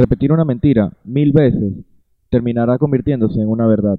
Repetir 0.00 0.32
una 0.32 0.46
mentira 0.46 0.90
mil 1.04 1.30
veces 1.30 1.74
terminará 2.30 2.78
convirtiéndose 2.78 3.38
en 3.38 3.48
una 3.48 3.66
verdad. 3.66 3.98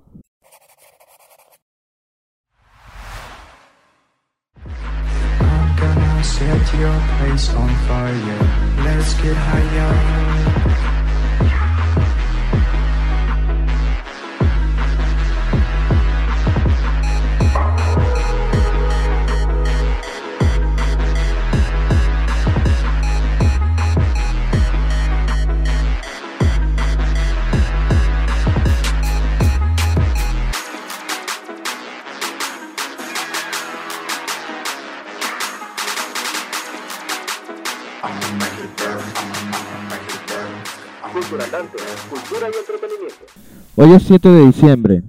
Hoy 43.91 43.97
es 43.97 44.03
7 44.03 44.29
de 44.29 44.45
diciembre 44.45 45.03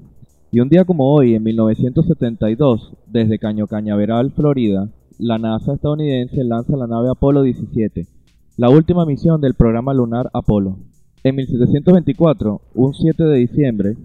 y 0.51 0.59
un 0.59 0.69
día 0.69 0.85
como 0.85 1.15
hoy, 1.15 1.37
en 1.37 1.45
1972, 1.45 2.95
desde 3.07 3.39
Caño 3.39 3.69
Cañaveral, 3.69 4.33
Florida, 4.33 4.89
la 5.21 5.39
NASA 5.39 5.75
estadounidense 5.75 6.43
lanza 6.43 6.77
la 6.77 6.89
nave 6.89 7.09
Apolo 7.09 7.43
17, 7.43 8.09
la 8.57 8.71
última 8.71 9.07
misión 9.07 9.41
del 9.41 9.55
programa 9.55 9.95
lunar 9.95 10.31
Apolo. 10.33 10.79
En 11.23 11.37
1724, 11.37 12.61
un 12.75 12.93
7 12.93 13.23
de 13.23 13.39
diciembre, 13.39 13.97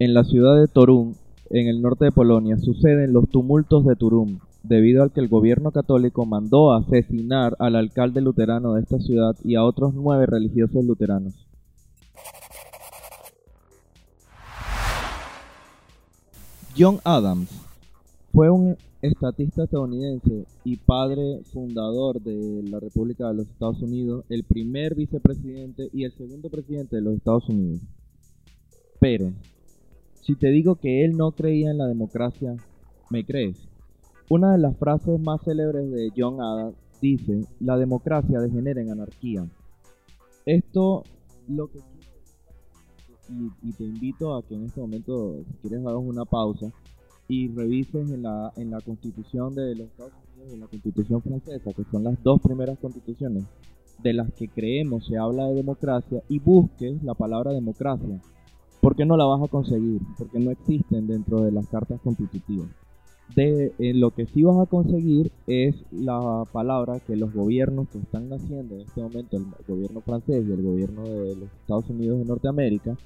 en 0.00 0.14
la 0.14 0.24
ciudad 0.24 0.58
de 0.58 0.66
Torun, 0.66 1.14
en 1.50 1.68
el 1.68 1.80
norte 1.80 2.06
de 2.06 2.10
Polonia, 2.10 2.58
suceden 2.58 3.12
los 3.12 3.28
tumultos 3.28 3.86
de 3.86 3.94
Turum, 3.94 4.40
debido 4.64 5.04
al 5.04 5.12
que 5.12 5.20
el 5.20 5.28
gobierno 5.28 5.70
católico 5.70 6.26
mandó 6.26 6.72
asesinar 6.72 7.54
al 7.60 7.76
alcalde 7.76 8.20
luterano 8.20 8.74
de 8.74 8.80
esta 8.80 8.98
ciudad 8.98 9.36
y 9.44 9.54
a 9.54 9.62
otros 9.62 9.94
nueve 9.94 10.26
religiosos 10.26 10.84
luteranos. 10.84 11.47
John 16.78 17.00
Adams 17.02 17.50
fue 18.32 18.48
un 18.50 18.76
estatista 19.02 19.64
estadounidense 19.64 20.46
y 20.62 20.76
padre 20.76 21.40
fundador 21.52 22.20
de 22.20 22.62
la 22.70 22.78
República 22.78 23.26
de 23.26 23.34
los 23.34 23.48
Estados 23.48 23.82
Unidos, 23.82 24.24
el 24.28 24.44
primer 24.44 24.94
vicepresidente 24.94 25.88
y 25.92 26.04
el 26.04 26.12
segundo 26.12 26.48
presidente 26.48 26.94
de 26.94 27.02
los 27.02 27.16
Estados 27.16 27.48
Unidos. 27.48 27.80
Pero, 29.00 29.32
si 30.22 30.36
te 30.36 30.50
digo 30.50 30.76
que 30.76 31.04
él 31.04 31.16
no 31.16 31.32
creía 31.32 31.72
en 31.72 31.78
la 31.78 31.88
democracia, 31.88 32.54
¿me 33.10 33.24
crees? 33.24 33.56
Una 34.28 34.52
de 34.52 34.58
las 34.58 34.76
frases 34.76 35.18
más 35.18 35.42
célebres 35.42 35.90
de 35.90 36.12
John 36.16 36.40
Adams 36.40 36.76
dice, 37.02 37.44
la 37.58 37.76
democracia 37.76 38.38
degenera 38.38 38.80
en 38.80 38.92
anarquía. 38.92 39.48
Esto 40.46 41.02
lo 41.48 41.66
que 41.72 41.80
y, 43.28 43.68
y 43.68 43.72
te 43.72 43.84
invito 43.84 44.34
a 44.34 44.42
que 44.42 44.54
en 44.54 44.64
este 44.64 44.80
momento, 44.80 45.36
si 45.46 45.68
quieres, 45.68 45.86
hagas 45.86 46.02
una 46.02 46.24
pausa 46.24 46.72
y 47.28 47.48
revises 47.48 48.10
en 48.10 48.22
la, 48.22 48.52
en 48.56 48.70
la 48.70 48.80
constitución 48.80 49.54
de 49.54 49.74
los 49.74 49.88
Estados 49.88 50.12
Unidos 50.34 50.50
y 50.50 50.54
en 50.54 50.60
la 50.60 50.66
constitución 50.66 51.22
francesa, 51.22 51.72
que 51.72 51.84
son 51.90 52.04
las 52.04 52.22
dos 52.22 52.40
primeras 52.40 52.78
constituciones 52.78 53.44
de 54.02 54.12
las 54.12 54.32
que 54.32 54.48
creemos 54.48 55.06
se 55.06 55.18
habla 55.18 55.46
de 55.46 55.54
democracia, 55.54 56.22
y 56.28 56.38
busques 56.38 57.02
la 57.02 57.14
palabra 57.14 57.52
democracia. 57.52 58.20
¿Por 58.80 58.94
qué 58.94 59.04
no 59.04 59.16
la 59.16 59.24
vas 59.24 59.42
a 59.42 59.48
conseguir? 59.48 60.00
Porque 60.16 60.38
no 60.38 60.50
existen 60.50 61.06
dentro 61.06 61.42
de 61.42 61.52
las 61.52 61.66
cartas 61.66 62.00
constitutivas. 62.00 62.68
De, 63.34 63.74
eh, 63.78 63.92
lo 63.92 64.12
que 64.12 64.24
sí 64.26 64.42
vas 64.42 64.58
a 64.58 64.70
conseguir 64.70 65.30
es 65.46 65.74
la 65.90 66.44
palabra 66.50 66.98
que 67.00 67.16
los 67.16 67.34
gobiernos 67.34 67.88
que 67.88 67.98
están 67.98 68.28
naciendo 68.30 68.76
en 68.76 68.82
este 68.82 69.02
momento, 69.02 69.36
el 69.36 69.44
gobierno 69.66 70.00
francés 70.00 70.44
y 70.48 70.52
el 70.52 70.62
gobierno 70.62 71.02
de 71.02 71.36
los 71.36 71.50
Estados 71.60 71.90
Unidos 71.90 72.20
de 72.20 72.24
Norteamérica, 72.24 72.96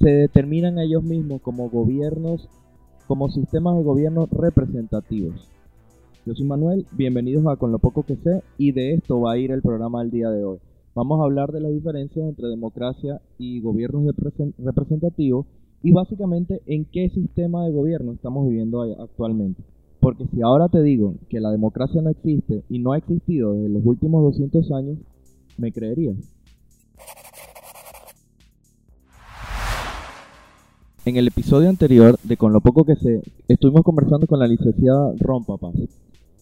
se 0.00 0.10
determinan 0.10 0.78
ellos 0.78 1.02
mismos 1.02 1.40
como 1.40 1.70
gobiernos, 1.70 2.48
como 3.06 3.30
sistemas 3.30 3.76
de 3.76 3.82
gobierno 3.82 4.26
representativos. 4.30 5.48
Yo 6.26 6.34
soy 6.34 6.44
Manuel, 6.44 6.86
bienvenidos 6.92 7.46
a 7.46 7.56
Con 7.56 7.72
lo 7.72 7.78
poco 7.78 8.02
que 8.02 8.16
sé 8.16 8.42
y 8.58 8.72
de 8.72 8.94
esto 8.94 9.20
va 9.20 9.32
a 9.32 9.38
ir 9.38 9.52
el 9.52 9.62
programa 9.62 10.02
del 10.02 10.10
día 10.10 10.28
de 10.30 10.44
hoy. 10.44 10.58
Vamos 10.94 11.20
a 11.20 11.24
hablar 11.24 11.52
de 11.52 11.60
las 11.60 11.72
diferencias 11.72 12.28
entre 12.28 12.48
democracia 12.48 13.20
y 13.38 13.60
gobiernos 13.60 14.04
represen- 14.04 14.54
representativos 14.58 15.46
y 15.82 15.92
básicamente 15.92 16.60
en 16.66 16.84
qué 16.84 17.08
sistema 17.10 17.64
de 17.64 17.72
gobierno 17.72 18.12
estamos 18.12 18.48
viviendo 18.48 18.82
actualmente. 18.82 19.62
Porque 20.00 20.26
si 20.26 20.42
ahora 20.42 20.68
te 20.68 20.82
digo 20.82 21.14
que 21.28 21.40
la 21.40 21.50
democracia 21.50 22.02
no 22.02 22.10
existe 22.10 22.62
y 22.68 22.80
no 22.80 22.92
ha 22.92 22.98
existido 22.98 23.54
desde 23.54 23.70
los 23.70 23.84
últimos 23.86 24.22
200 24.22 24.70
años, 24.72 24.98
¿me 25.58 25.72
creerías? 25.72 26.16
En 31.06 31.16
el 31.16 31.28
episodio 31.28 31.68
anterior 31.70 32.18
de 32.22 32.36
Con 32.36 32.52
lo 32.52 32.60
poco 32.60 32.84
que 32.84 32.96
sé, 32.96 33.22
estuvimos 33.48 33.82
conversando 33.82 34.26
con 34.26 34.38
la 34.40 34.46
licenciada 34.46 35.12
Rompa 35.18 35.56
Paz 35.56 35.74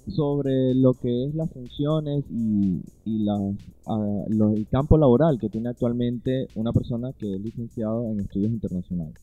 sobre 0.09 0.75
lo 0.75 0.93
que 0.95 1.27
es 1.27 1.35
las 1.35 1.51
funciones 1.51 2.25
y, 2.31 2.81
y 3.07 3.19
la- 3.25 3.53
ah, 3.87 4.25
lo- 4.29 4.51
el 4.53 4.67
campo 4.69 4.99
laboral 4.99 5.39
que 5.39 5.49
tiene 5.49 5.69
actualmente 5.71 6.49
una 6.57 6.73
persona 6.73 7.13
que 7.13 7.35
es 7.35 7.41
licenciado 7.41 8.11
en 8.11 8.21
estudios 8.21 8.51
internacionales. 8.53 9.15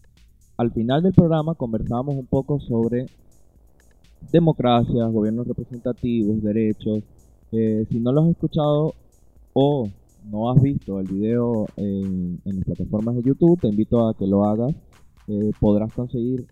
Al 0.57 0.71
final 0.71 1.03
del 1.03 1.13
programa 1.13 1.53
conversábamos 1.55 2.15
un 2.15 2.25
poco 2.25 2.59
sobre 2.59 3.07
democracia, 4.31 5.05
gobiernos 5.07 5.47
representativos, 5.47 6.41
derechos. 6.41 7.01
Eh, 7.51 7.85
si 7.89 7.99
no 7.99 8.11
lo 8.11 8.21
has 8.21 8.29
escuchado 8.29 8.93
o 9.53 9.89
no 10.31 10.51
has 10.51 10.61
visto 10.61 10.99
el 10.99 11.07
video 11.07 11.67
en, 11.77 12.39
en 12.45 12.55
las 12.55 12.65
plataformas 12.65 13.15
de 13.15 13.23
YouTube, 13.23 13.59
te 13.59 13.67
invito 13.67 14.07
a 14.07 14.13
que 14.15 14.25
lo 14.27 14.45
hagas. 14.45 14.73
Eh, 15.33 15.53
podrás 15.61 15.93
conseguir 15.93 16.45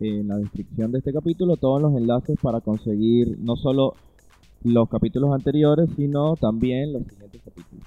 en 0.00 0.28
la 0.28 0.36
descripción 0.36 0.92
de 0.92 0.98
este 0.98 1.14
capítulo 1.14 1.56
todos 1.56 1.80
los 1.80 1.96
enlaces 1.96 2.36
para 2.42 2.60
conseguir 2.60 3.38
no 3.38 3.56
solo 3.56 3.94
los 4.64 4.86
capítulos 4.90 5.32
anteriores, 5.32 5.88
sino 5.96 6.36
también 6.36 6.92
los 6.92 7.04
siguientes 7.04 7.40
capítulos. 7.42 7.86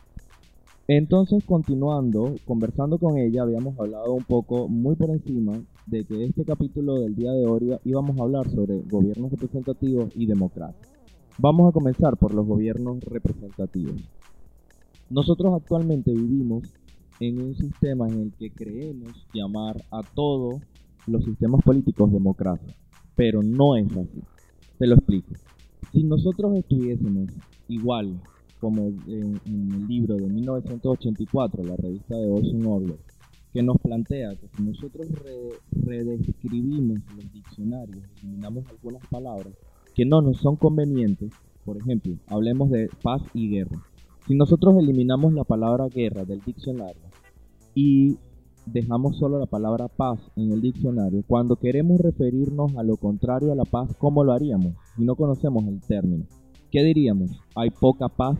Entonces, 0.87 1.43
continuando, 1.45 2.33
conversando 2.43 2.97
con 2.97 3.19
ella, 3.19 3.43
habíamos 3.43 3.79
hablado 3.79 4.13
un 4.13 4.23
poco 4.23 4.67
muy 4.67 4.95
por 4.95 5.11
encima 5.11 5.61
de 5.85 6.05
que 6.05 6.25
este 6.25 6.43
capítulo 6.43 6.95
del 6.95 7.15
día 7.15 7.33
de 7.33 7.45
hoy 7.45 7.77
íbamos 7.85 8.17
a 8.17 8.23
hablar 8.23 8.49
sobre 8.49 8.81
gobiernos 8.81 9.29
representativos 9.29 10.09
y 10.15 10.25
democracia. 10.25 10.87
Vamos 11.37 11.69
a 11.69 11.71
comenzar 11.71 12.17
por 12.17 12.33
los 12.33 12.47
gobiernos 12.47 13.03
representativos. 13.03 14.01
Nosotros 15.11 15.53
actualmente 15.53 16.11
vivimos 16.11 16.63
en 17.21 17.39
un 17.39 17.55
sistema 17.55 18.07
en 18.07 18.19
el 18.19 18.33
que 18.33 18.49
creemos 18.49 19.27
llamar 19.31 19.77
a 19.91 20.01
todos 20.01 20.59
los 21.05 21.23
sistemas 21.23 21.61
políticos 21.63 22.11
democracia, 22.11 22.75
pero 23.15 23.43
no 23.43 23.75
es 23.77 23.91
así. 23.95 24.21
Te 24.79 24.87
lo 24.87 24.95
explico. 24.95 25.33
Si 25.93 26.03
nosotros 26.03 26.55
estuviésemos 26.55 27.29
igual 27.67 28.19
como 28.59 28.87
en, 29.07 29.39
en 29.45 29.71
el 29.71 29.87
libro 29.87 30.15
de 30.15 30.27
1984, 30.29 31.63
la 31.63 31.75
revista 31.75 32.15
de 32.15 32.27
Orson 32.27 32.65
Orwell, 32.65 32.97
que 33.53 33.61
nos 33.61 33.77
plantea 33.77 34.35
que 34.35 34.47
si 34.55 34.63
nosotros 34.63 35.07
re- 35.11 35.59
redescribimos 35.85 36.99
los 37.15 37.31
diccionarios, 37.33 38.03
eliminamos 38.23 38.65
algunas 38.67 39.05
palabras 39.07 39.53
que 39.93 40.05
no 40.05 40.21
nos 40.21 40.37
son 40.37 40.55
convenientes, 40.55 41.31
por 41.65 41.77
ejemplo, 41.77 42.15
hablemos 42.27 42.71
de 42.71 42.89
paz 43.03 43.21
y 43.35 43.49
guerra. 43.49 43.79
Si 44.27 44.35
nosotros 44.35 44.75
eliminamos 44.79 45.33
la 45.33 45.43
palabra 45.43 45.87
guerra 45.87 46.23
del 46.25 46.39
diccionario 46.41 47.10
y 47.73 48.17
dejamos 48.65 49.17
solo 49.17 49.39
la 49.39 49.45
palabra 49.45 49.87
paz 49.87 50.19
en 50.35 50.51
el 50.51 50.61
diccionario, 50.61 51.23
cuando 51.27 51.55
queremos 51.55 51.99
referirnos 51.99 52.75
a 52.77 52.83
lo 52.83 52.97
contrario 52.97 53.51
a 53.51 53.55
la 53.55 53.65
paz, 53.65 53.89
¿cómo 53.97 54.23
lo 54.23 54.33
haríamos? 54.33 54.73
Si 54.95 55.03
no 55.03 55.15
conocemos 55.15 55.65
el 55.65 55.81
término. 55.81 56.25
¿Qué 56.69 56.83
diríamos? 56.83 57.31
¿Hay 57.55 57.69
poca 57.69 58.07
paz? 58.07 58.37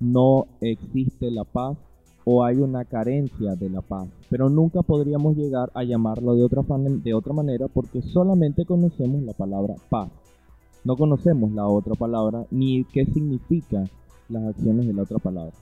¿No 0.00 0.46
existe 0.60 1.30
la 1.30 1.44
paz? 1.44 1.78
¿O 2.26 2.42
hay 2.42 2.56
una 2.56 2.84
carencia 2.84 3.54
de 3.54 3.70
la 3.70 3.80
paz? 3.80 4.08
Pero 4.30 4.48
nunca 4.48 4.82
podríamos 4.82 5.36
llegar 5.36 5.70
a 5.74 5.84
llamarlo 5.84 6.34
de 6.34 6.44
otra, 6.44 6.62
de 6.62 7.14
otra 7.14 7.32
manera 7.32 7.68
porque 7.68 8.02
solamente 8.02 8.64
conocemos 8.64 9.22
la 9.22 9.32
palabra 9.32 9.74
paz. 9.88 10.10
No 10.84 10.96
conocemos 10.96 11.52
la 11.52 11.66
otra 11.66 11.94
palabra 11.94 12.46
ni 12.50 12.84
qué 12.84 13.06
significa 13.06 13.84
las 14.28 14.44
acciones 14.44 14.86
de 14.86 14.92
la 14.92 15.02
otra 15.02 15.18
palabra. 15.18 15.52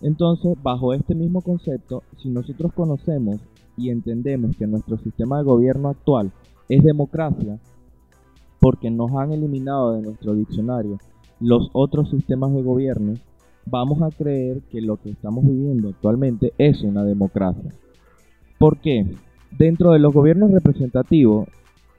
Entonces, 0.00 0.56
bajo 0.62 0.94
este 0.94 1.14
mismo 1.14 1.40
concepto, 1.40 2.02
si 2.22 2.28
nosotros 2.28 2.72
conocemos 2.72 3.40
y 3.76 3.90
entendemos 3.90 4.56
que 4.56 4.66
nuestro 4.66 4.98
sistema 4.98 5.38
de 5.38 5.44
gobierno 5.44 5.88
actual 5.88 6.32
es 6.68 6.82
democracia, 6.84 7.58
porque 8.60 8.90
nos 8.90 9.12
han 9.12 9.32
eliminado 9.32 9.94
de 9.94 10.02
nuestro 10.02 10.34
diccionario 10.34 10.98
los 11.40 11.70
otros 11.72 12.10
sistemas 12.10 12.52
de 12.52 12.62
gobierno, 12.62 13.14
vamos 13.66 14.02
a 14.02 14.10
creer 14.10 14.62
que 14.70 14.80
lo 14.80 14.96
que 14.96 15.10
estamos 15.10 15.44
viviendo 15.44 15.90
actualmente 15.90 16.52
es 16.58 16.82
una 16.82 17.04
democracia. 17.04 17.72
¿Por 18.58 18.78
qué? 18.78 19.06
Dentro 19.56 19.92
de 19.92 20.00
los 20.00 20.12
gobiernos 20.12 20.50
representativos, 20.50 21.48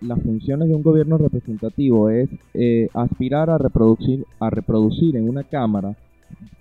las 0.01 0.21
funciones 0.21 0.69
de 0.69 0.75
un 0.75 0.83
gobierno 0.83 1.17
representativo 1.17 2.09
es 2.09 2.29
eh, 2.53 2.89
aspirar 2.93 3.49
a 3.49 3.57
reproducir, 3.57 4.25
a 4.39 4.49
reproducir 4.49 5.15
en 5.15 5.27
una 5.27 5.43
cámara, 5.43 5.95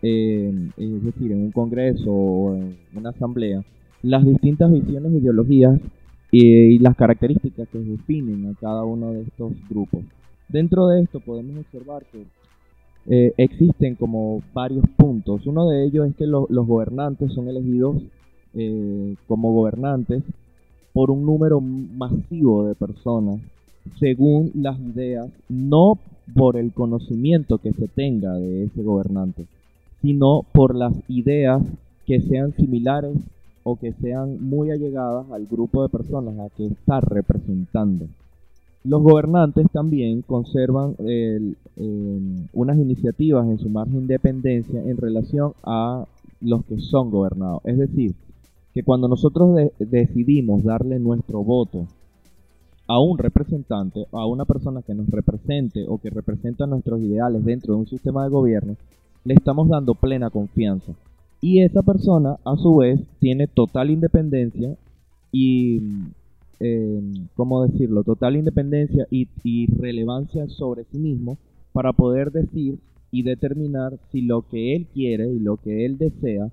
eh, 0.03 0.53
es 0.77 1.05
decir, 1.05 1.33
en 1.33 1.41
un 1.43 1.53
congreso 1.53 2.11
o 2.13 2.55
en 2.55 2.77
una 2.95 3.11
asamblea, 3.11 3.63
las 4.03 4.25
distintas 4.25 4.73
visiones, 4.73 5.13
ideologías 5.13 5.81
y, 6.31 6.45
y 6.47 6.79
las 6.79 6.97
características 6.97 7.69
que 7.69 7.79
definen 7.79 8.47
a 8.47 8.55
cada 8.61 8.85
uno 8.85 9.13
de 9.13 9.23
estos 9.23 9.53
grupos. 9.69 10.05
Dentro 10.49 10.89
de 10.89 11.03
esto 11.03 11.21
podemos 11.21 11.59
observar 11.59 12.05
que 12.13 12.25
eh, 13.07 13.33
existen 13.37 13.97
como 13.97 14.43
varios 14.53 14.85
puntos. 14.97 15.47
Uno 15.47 15.69
de 15.69 15.85
ellos 15.85 16.09
es 16.09 16.17
que 16.17 16.27
lo- 16.27 16.47
los 16.51 16.67
gobernantes 16.67 17.33
son 17.33 17.49
elegidos 17.49 17.97
eh, 18.55 19.17
como 19.27 19.53
gobernantes 19.53 20.23
por 20.93 21.11
un 21.11 21.25
número 21.27 21.61
masivo 21.61 22.67
de 22.67 22.75
personas 22.75 23.41
según 23.99 24.51
las 24.55 24.79
ideas, 24.81 25.31
no 25.49 25.99
por 26.35 26.57
el 26.59 26.73
conocimiento 26.75 27.59
que 27.59 27.73
se 27.73 27.89
tenga 27.89 28.35
de 28.35 28.65
ese 28.65 28.83
gobernante, 28.83 29.47
sino 30.03 30.45
por 30.53 30.75
las 30.75 30.95
ideas 31.09 31.63
que 32.07 32.21
sean 32.21 32.53
similares 32.55 33.17
o 33.65 33.77
que 33.77 33.93
sean 33.93 34.43
muy 34.49 34.71
allegadas 34.71 35.31
al 35.31 35.47
grupo 35.47 35.83
de 35.83 35.89
personas 35.89 36.39
a 36.39 36.49
que 36.57 36.67
está 36.67 37.01
representando. 37.01 38.07
Los 38.85 39.03
gobernantes 39.03 39.67
también 39.73 40.23
conservan 40.23 40.95
eh, 41.01 41.53
unas 42.53 42.79
iniciativas 42.79 43.47
en 43.49 43.59
su 43.59 43.69
margen 43.69 44.07
de 44.07 44.15
dependencia 44.15 44.81
en 44.83 44.97
relación 44.97 45.53
a 45.65 46.07
los 46.41 46.65
que 46.65 46.79
son 46.79 47.11
gobernados. 47.11 47.61
Es 47.65 47.77
decir, 47.77 48.15
que 48.73 48.83
cuando 48.85 49.09
nosotros 49.09 49.57
de- 49.57 49.73
decidimos 49.81 50.63
darle 50.65 50.99
nuestro 50.99 51.43
voto 51.43 51.87
a 52.87 53.01
un 53.01 53.19
representante, 53.19 54.07
a 54.13 54.25
una 54.27 54.45
persona 54.47 54.81
que 54.83 54.95
nos 54.95 55.09
represente 55.09 55.85
o 55.87 55.99
que 55.99 56.09
representa 56.09 56.67
nuestros 56.67 57.01
ideales 57.01 57.45
dentro 57.45 57.75
de 57.75 57.81
un 57.81 57.87
sistema 57.87 58.25
de 58.25 58.31
gobierno, 58.31 58.77
le 59.25 59.35
estamos 59.35 59.69
dando 59.69 59.95
plena 59.95 60.31
confianza. 60.31 60.93
Y 61.41 61.61
esa 61.61 61.83
persona, 61.83 62.37
a 62.45 62.57
su 62.57 62.77
vez, 62.77 63.01
tiene 63.21 63.47
total 63.47 63.91
independencia 63.91 64.77
y, 65.31 65.81
eh, 66.61 67.01
¿cómo 67.37 67.67
decirlo? 67.67 68.03
Total 68.03 68.37
independencia 68.37 69.07
y, 69.11 69.29
y 69.45 69.67
relevancia 69.67 70.49
sobre 70.49 70.85
sí 70.85 70.99
mismo 70.99 71.37
para 71.73 71.93
poder 71.93 72.33
decir 72.33 72.79
y 73.11 73.23
determinar 73.23 73.99
si 74.11 74.23
lo 74.23 74.43
que 74.43 74.75
él 74.75 74.87
quiere 74.93 75.33
y 75.33 75.39
lo 75.39 75.57
que 75.57 75.87
él 75.87 75.97
desea 75.99 76.51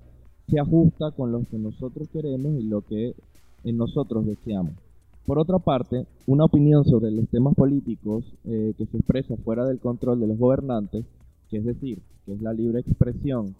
se 0.48 0.60
ajusta 0.60 1.10
con 1.10 1.32
lo 1.32 1.42
que 1.50 1.58
nosotros 1.58 2.08
queremos 2.12 2.52
y 2.60 2.62
lo 2.62 2.82
que 2.82 3.14
nosotros 3.64 4.26
deseamos. 4.26 4.72
Por 5.26 5.40
otra 5.40 5.58
parte, 5.58 6.06
una 6.26 6.44
opinión 6.44 6.84
sobre 6.84 7.10
los 7.10 7.28
temas 7.28 7.54
políticos 7.54 8.24
eh, 8.44 8.74
que 8.78 8.86
se 8.86 8.98
expresa 8.98 9.36
fuera 9.38 9.64
del 9.64 9.80
control 9.80 10.20
de 10.20 10.28
los 10.28 10.38
gobernantes, 10.38 11.04
que 11.50 11.58
es 11.58 11.64
decir, 11.64 12.00
que 12.24 12.32
es 12.32 12.42
la 12.42 12.52
libre 12.52 12.80
expresión 12.80 13.54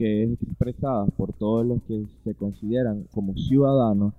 que 0.00 0.22
es 0.24 0.42
expresada 0.42 1.04
por 1.04 1.34
todos 1.34 1.66
los 1.66 1.82
que 1.82 2.06
se 2.24 2.34
consideran 2.34 3.04
como 3.12 3.36
ciudadanos, 3.36 4.14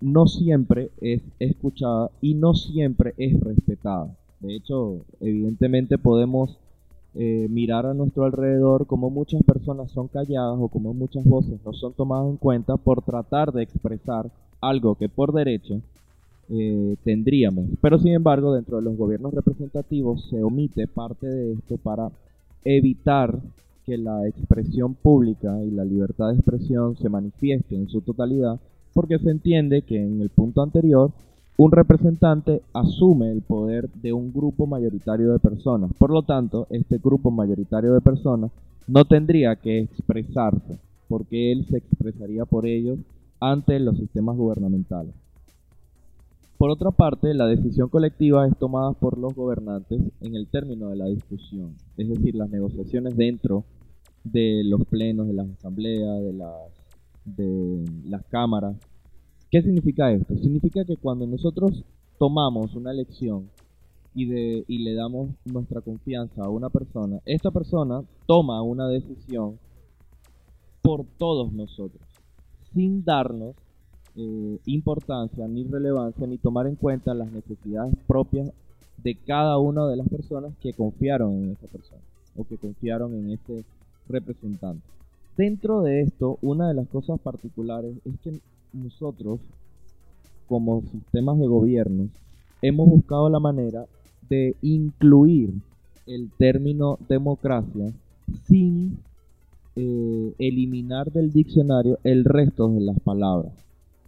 no 0.00 0.28
siempre 0.28 0.92
es 1.00 1.22
escuchada 1.40 2.12
y 2.20 2.34
no 2.34 2.54
siempre 2.54 3.14
es 3.16 3.40
respetada. 3.40 4.16
De 4.38 4.54
hecho, 4.54 5.04
evidentemente 5.20 5.98
podemos 5.98 6.56
eh, 7.16 7.48
mirar 7.50 7.84
a 7.84 7.94
nuestro 7.94 8.26
alrededor 8.26 8.86
como 8.86 9.10
muchas 9.10 9.42
personas 9.42 9.90
son 9.90 10.06
calladas 10.06 10.56
o 10.60 10.68
como 10.68 10.94
muchas 10.94 11.24
voces 11.24 11.58
no 11.64 11.72
son 11.72 11.94
tomadas 11.94 12.30
en 12.30 12.36
cuenta 12.36 12.76
por 12.76 13.02
tratar 13.02 13.52
de 13.52 13.64
expresar 13.64 14.30
algo 14.60 14.94
que 14.94 15.08
por 15.08 15.32
derecho 15.32 15.80
eh, 16.48 16.96
tendríamos. 17.02 17.66
Pero 17.80 17.98
sin 17.98 18.12
embargo, 18.12 18.54
dentro 18.54 18.76
de 18.76 18.84
los 18.84 18.96
gobiernos 18.96 19.34
representativos 19.34 20.28
se 20.30 20.44
omite 20.44 20.86
parte 20.86 21.26
de 21.26 21.54
esto 21.54 21.76
para 21.76 22.10
evitar 22.64 23.38
que 23.84 23.98
la 23.98 24.26
expresión 24.26 24.94
pública 24.94 25.62
y 25.62 25.70
la 25.70 25.84
libertad 25.84 26.28
de 26.28 26.36
expresión 26.36 26.96
se 26.96 27.08
manifieste 27.08 27.76
en 27.76 27.88
su 27.88 28.00
totalidad, 28.00 28.58
porque 28.92 29.18
se 29.18 29.30
entiende 29.30 29.82
que 29.82 30.02
en 30.02 30.20
el 30.20 30.30
punto 30.30 30.62
anterior 30.62 31.12
un 31.56 31.70
representante 31.70 32.62
asume 32.72 33.30
el 33.30 33.42
poder 33.42 33.88
de 33.90 34.12
un 34.12 34.32
grupo 34.32 34.66
mayoritario 34.66 35.32
de 35.32 35.38
personas. 35.38 35.92
Por 35.98 36.10
lo 36.10 36.22
tanto, 36.22 36.66
este 36.70 36.98
grupo 36.98 37.30
mayoritario 37.30 37.92
de 37.94 38.00
personas 38.00 38.50
no 38.88 39.04
tendría 39.04 39.56
que 39.56 39.80
expresarse, 39.80 40.78
porque 41.08 41.52
él 41.52 41.64
se 41.66 41.78
expresaría 41.78 42.44
por 42.44 42.66
ellos 42.66 42.98
ante 43.38 43.78
los 43.78 43.96
sistemas 43.98 44.36
gubernamentales. 44.36 45.14
Por 46.64 46.70
otra 46.70 46.92
parte, 46.92 47.34
la 47.34 47.46
decisión 47.46 47.90
colectiva 47.90 48.46
es 48.46 48.56
tomada 48.56 48.92
por 48.92 49.18
los 49.18 49.34
gobernantes 49.34 50.00
en 50.22 50.34
el 50.34 50.48
término 50.48 50.88
de 50.88 50.96
la 50.96 51.04
discusión, 51.04 51.76
es 51.98 52.08
decir, 52.08 52.34
las 52.34 52.48
negociaciones 52.48 53.18
dentro 53.18 53.64
de 54.24 54.62
los 54.64 54.86
plenos, 54.86 55.26
de 55.26 55.34
las 55.34 55.50
asambleas, 55.50 56.22
de 57.26 57.84
las, 58.08 58.24
cámaras. 58.30 58.76
¿Qué 59.50 59.60
significa 59.60 60.10
esto? 60.10 60.38
Significa 60.38 60.86
que 60.86 60.96
cuando 60.96 61.26
nosotros 61.26 61.84
tomamos 62.18 62.74
una 62.74 62.92
elección 62.92 63.50
y, 64.14 64.24
de, 64.24 64.64
y 64.66 64.78
le 64.78 64.94
damos 64.94 65.32
nuestra 65.44 65.82
confianza 65.82 66.44
a 66.44 66.48
una 66.48 66.70
persona, 66.70 67.20
esta 67.26 67.50
persona 67.50 68.04
toma 68.24 68.62
una 68.62 68.88
decisión 68.88 69.58
por 70.80 71.04
todos 71.18 71.52
nosotros, 71.52 72.00
sin 72.72 73.04
darnos 73.04 73.54
eh, 74.16 74.58
importancia 74.66 75.48
ni 75.48 75.64
relevancia 75.64 76.26
ni 76.26 76.38
tomar 76.38 76.66
en 76.66 76.76
cuenta 76.76 77.14
las 77.14 77.30
necesidades 77.32 77.94
propias 78.06 78.50
de 79.02 79.16
cada 79.16 79.58
una 79.58 79.86
de 79.86 79.96
las 79.96 80.08
personas 80.08 80.52
que 80.60 80.72
confiaron 80.72 81.32
en 81.32 81.50
esa 81.50 81.66
persona 81.66 82.00
o 82.36 82.44
que 82.44 82.56
confiaron 82.56 83.14
en 83.14 83.30
ese 83.32 83.64
representante. 84.08 84.86
Dentro 85.36 85.82
de 85.82 86.02
esto, 86.02 86.38
una 86.42 86.68
de 86.68 86.74
las 86.74 86.88
cosas 86.88 87.18
particulares 87.20 87.96
es 88.04 88.14
que 88.20 88.38
nosotros, 88.72 89.40
como 90.46 90.82
sistemas 90.82 91.38
de 91.38 91.46
gobierno, 91.46 92.08
hemos 92.62 92.88
buscado 92.88 93.28
la 93.28 93.40
manera 93.40 93.86
de 94.28 94.54
incluir 94.62 95.54
el 96.06 96.30
término 96.38 96.98
democracia 97.08 97.92
sin 98.46 98.98
eh, 99.76 100.34
eliminar 100.38 101.10
del 101.10 101.32
diccionario 101.32 101.98
el 102.04 102.24
resto 102.24 102.68
de 102.68 102.80
las 102.80 103.00
palabras. 103.00 103.63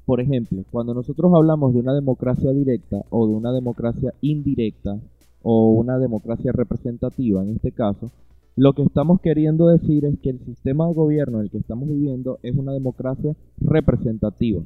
Por 0.06 0.20
ejemplo, 0.20 0.64
cuando 0.70 0.94
nosotros 0.94 1.32
hablamos 1.34 1.74
de 1.74 1.80
una 1.80 1.92
democracia 1.92 2.52
directa 2.52 3.04
o 3.10 3.26
de 3.26 3.34
una 3.34 3.52
democracia 3.52 4.14
indirecta 4.20 5.00
o 5.42 5.72
una 5.72 5.98
democracia 5.98 6.52
representativa 6.52 7.42
en 7.42 7.50
este 7.50 7.72
caso, 7.72 8.12
lo 8.54 8.72
que 8.72 8.82
estamos 8.82 9.20
queriendo 9.20 9.66
decir 9.66 10.04
es 10.04 10.16
que 10.20 10.30
el 10.30 10.38
sistema 10.38 10.86
de 10.86 10.94
gobierno 10.94 11.38
en 11.38 11.44
el 11.44 11.50
que 11.50 11.58
estamos 11.58 11.88
viviendo 11.88 12.38
es 12.44 12.56
una 12.56 12.72
democracia 12.72 13.34
representativa. 13.60 14.62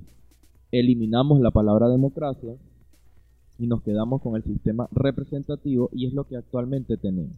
Eliminamos 0.72 1.40
la 1.40 1.50
palabra 1.50 1.88
democracia 1.88 2.54
y 3.58 3.66
nos 3.66 3.82
quedamos 3.82 4.20
con 4.20 4.36
el 4.36 4.44
sistema 4.44 4.88
representativo 4.92 5.88
y 5.92 6.06
es 6.06 6.12
lo 6.12 6.24
que 6.24 6.36
actualmente 6.36 6.98
tenemos. 6.98 7.32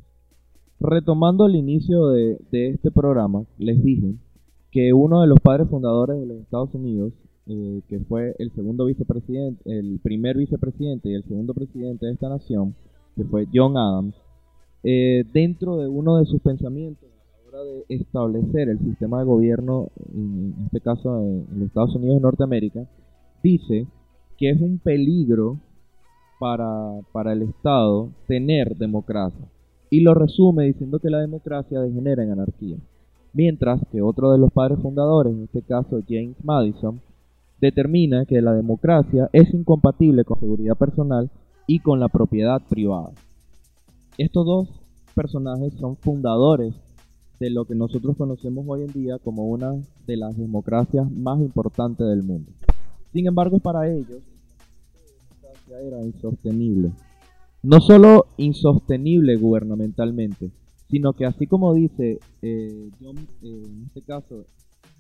Retomando 0.80 1.46
el 1.46 1.54
inicio 1.54 2.08
de, 2.08 2.40
de 2.50 2.70
este 2.70 2.90
programa, 2.90 3.44
les 3.58 3.80
dije 3.80 4.16
que 4.72 4.92
uno 4.92 5.20
de 5.20 5.28
los 5.28 5.38
padres 5.38 5.68
fundadores 5.68 6.18
de 6.18 6.26
los 6.26 6.40
Estados 6.40 6.74
Unidos, 6.74 7.12
eh, 7.46 7.82
que 7.88 7.98
fue 8.00 8.34
el 8.38 8.52
segundo 8.52 8.84
vicepresidente, 8.84 9.60
el 9.64 9.98
primer 10.00 10.36
vicepresidente 10.36 11.08
y 11.08 11.14
el 11.14 11.24
segundo 11.24 11.54
presidente 11.54 12.06
de 12.06 12.12
esta 12.12 12.28
nación, 12.28 12.74
que 13.16 13.24
fue 13.24 13.48
John 13.52 13.76
Adams, 13.76 14.14
eh, 14.84 15.24
dentro 15.32 15.76
de 15.78 15.88
uno 15.88 16.18
de 16.18 16.26
sus 16.26 16.40
pensamientos 16.40 17.08
a 17.08 17.50
la 17.52 17.60
hora 17.60 17.64
de 17.64 17.84
establecer 17.88 18.68
el 18.68 18.78
sistema 18.78 19.18
de 19.18 19.24
gobierno, 19.24 19.88
en 20.14 20.54
este 20.66 20.80
caso 20.80 21.20
en 21.20 21.46
los 21.58 21.68
Estados 21.68 21.96
Unidos 21.96 22.16
de 22.16 22.22
Norteamérica, 22.22 22.86
dice 23.42 23.86
que 24.38 24.50
es 24.50 24.60
un 24.60 24.78
peligro 24.78 25.58
para, 26.38 27.00
para 27.12 27.32
el 27.32 27.42
Estado 27.42 28.10
tener 28.26 28.76
democracia. 28.76 29.48
Y 29.90 30.00
lo 30.00 30.14
resume 30.14 30.66
diciendo 30.66 30.98
que 30.98 31.10
la 31.10 31.20
democracia 31.20 31.80
degenera 31.80 32.22
en 32.22 32.32
anarquía. 32.32 32.76
Mientras 33.34 33.80
que 33.90 34.02
otro 34.02 34.32
de 34.32 34.38
los 34.38 34.52
padres 34.52 34.78
fundadores, 34.80 35.32
en 35.32 35.44
este 35.44 35.62
caso 35.62 36.02
James 36.08 36.36
Madison, 36.42 37.00
determina 37.62 38.26
que 38.26 38.42
la 38.42 38.52
democracia 38.52 39.30
es 39.32 39.54
incompatible 39.54 40.24
con 40.24 40.40
seguridad 40.40 40.76
personal 40.76 41.30
y 41.68 41.78
con 41.78 42.00
la 42.00 42.08
propiedad 42.08 42.60
privada. 42.68 43.12
Estos 44.18 44.44
dos 44.44 44.68
personajes 45.14 45.72
son 45.74 45.96
fundadores 45.96 46.74
de 47.38 47.50
lo 47.50 47.64
que 47.64 47.76
nosotros 47.76 48.16
conocemos 48.16 48.64
hoy 48.68 48.82
en 48.82 48.92
día 48.92 49.18
como 49.18 49.46
una 49.46 49.74
de 50.06 50.16
las 50.16 50.36
democracias 50.36 51.08
más 51.10 51.40
importantes 51.40 52.06
del 52.06 52.24
mundo. 52.24 52.50
Sin 53.12 53.28
embargo, 53.28 53.60
para 53.60 53.88
ellos, 53.88 54.22
la 55.40 55.48
democracia 55.52 55.80
era 55.80 56.04
insostenible. 56.04 56.90
No 57.62 57.80
solo 57.80 58.26
insostenible 58.38 59.36
gubernamentalmente, 59.36 60.50
sino 60.90 61.12
que 61.12 61.26
así 61.26 61.46
como 61.46 61.74
dice 61.74 62.18
eh, 62.42 62.90
eh, 63.00 63.14
en 63.42 63.84
este 63.86 64.02
caso 64.02 64.44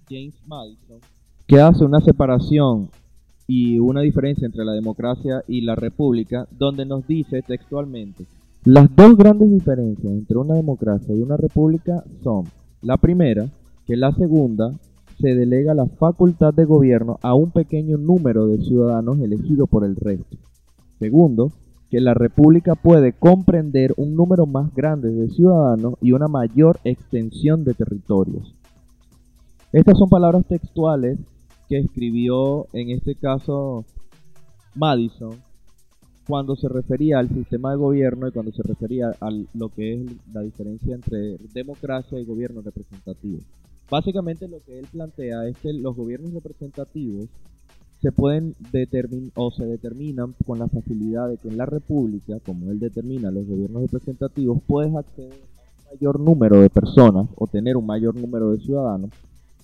James 0.08 0.36
Madison, 0.46 1.00
que 1.46 1.60
hace 1.60 1.84
una 1.84 2.00
separación 2.00 2.88
y 3.46 3.78
una 3.78 4.00
diferencia 4.00 4.46
entre 4.46 4.64
la 4.64 4.72
democracia 4.72 5.42
y 5.48 5.62
la 5.62 5.74
república, 5.74 6.46
donde 6.50 6.86
nos 6.86 7.06
dice 7.06 7.42
textualmente, 7.42 8.24
las 8.64 8.94
dos 8.94 9.16
grandes 9.16 9.50
diferencias 9.50 10.12
entre 10.12 10.38
una 10.38 10.54
democracia 10.54 11.14
y 11.14 11.20
una 11.20 11.36
república 11.36 12.04
son, 12.22 12.44
la 12.80 12.96
primera, 12.96 13.48
que 13.86 13.96
la 13.96 14.12
segunda 14.12 14.72
se 15.20 15.34
delega 15.34 15.74
la 15.74 15.86
facultad 15.86 16.54
de 16.54 16.64
gobierno 16.64 17.18
a 17.22 17.34
un 17.34 17.50
pequeño 17.50 17.98
número 17.98 18.46
de 18.46 18.58
ciudadanos 18.58 19.20
elegidos 19.20 19.68
por 19.68 19.84
el 19.84 19.96
resto. 19.96 20.36
Segundo, 20.98 21.50
que 21.90 22.00
la 22.00 22.14
república 22.14 22.74
puede 22.74 23.12
comprender 23.12 23.92
un 23.96 24.14
número 24.16 24.46
más 24.46 24.74
grande 24.74 25.10
de 25.10 25.28
ciudadanos 25.28 25.94
y 26.00 26.12
una 26.12 26.26
mayor 26.26 26.78
extensión 26.84 27.64
de 27.64 27.74
territorios. 27.74 28.54
Estas 29.72 29.96
son 29.96 30.10
palabras 30.10 30.44
textuales 30.46 31.18
que 31.66 31.78
escribió 31.78 32.66
en 32.74 32.90
este 32.90 33.14
caso 33.14 33.86
Madison 34.74 35.34
cuando 36.26 36.56
se 36.56 36.68
refería 36.68 37.18
al 37.18 37.30
sistema 37.30 37.70
de 37.70 37.78
gobierno 37.78 38.28
y 38.28 38.32
cuando 38.32 38.52
se 38.52 38.62
refería 38.62 39.12
a 39.18 39.30
lo 39.54 39.70
que 39.70 39.94
es 39.94 40.00
la 40.34 40.42
diferencia 40.42 40.94
entre 40.94 41.38
democracia 41.54 42.20
y 42.20 42.26
gobierno 42.26 42.60
representativo. 42.60 43.38
Básicamente 43.90 44.46
lo 44.46 44.58
que 44.60 44.78
él 44.78 44.86
plantea 44.92 45.48
es 45.48 45.56
que 45.56 45.72
los 45.72 45.96
gobiernos 45.96 46.34
representativos 46.34 47.30
se 48.02 48.12
pueden 48.12 48.54
determinar 48.72 49.32
o 49.36 49.52
se 49.52 49.64
determinan 49.64 50.34
con 50.44 50.58
la 50.58 50.68
facilidad 50.68 51.30
de 51.30 51.38
que 51.38 51.48
en 51.48 51.56
la 51.56 51.64
república, 51.64 52.40
como 52.44 52.70
él 52.70 52.78
determina 52.78 53.30
los 53.30 53.46
gobiernos 53.46 53.84
representativos, 53.84 54.60
puedes 54.66 54.94
acceder 54.94 55.32
a 55.32 55.94
un 55.94 55.98
mayor 55.98 56.20
número 56.20 56.60
de 56.60 56.68
personas 56.68 57.26
o 57.36 57.46
tener 57.46 57.78
un 57.78 57.86
mayor 57.86 58.14
número 58.14 58.50
de 58.50 58.60
ciudadanos 58.60 59.10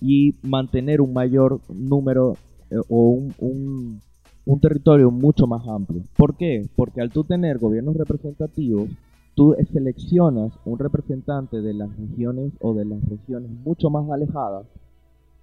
y 0.01 0.35
mantener 0.43 1.01
un 1.01 1.13
mayor 1.13 1.59
número 1.69 2.35
eh, 2.69 2.77
o 2.89 3.09
un, 3.09 4.01
un, 4.45 4.59
territorio 4.59 5.11
mucho 5.11 5.47
más 5.47 5.67
amplio. 5.67 6.03
¿Por 6.17 6.35
qué? 6.35 6.67
Porque 6.75 7.01
al 7.01 7.11
tú 7.11 7.23
tener 7.23 7.59
gobiernos 7.59 7.95
representativos, 7.95 8.89
tú 9.35 9.55
seleccionas 9.71 10.51
un 10.65 10.79
representante 10.79 11.61
de 11.61 11.73
las 11.73 11.89
regiones 11.97 12.51
o 12.59 12.73
de 12.73 12.85
las 12.85 13.01
regiones 13.07 13.51
mucho 13.63 13.89
más 13.89 14.09
alejadas 14.09 14.65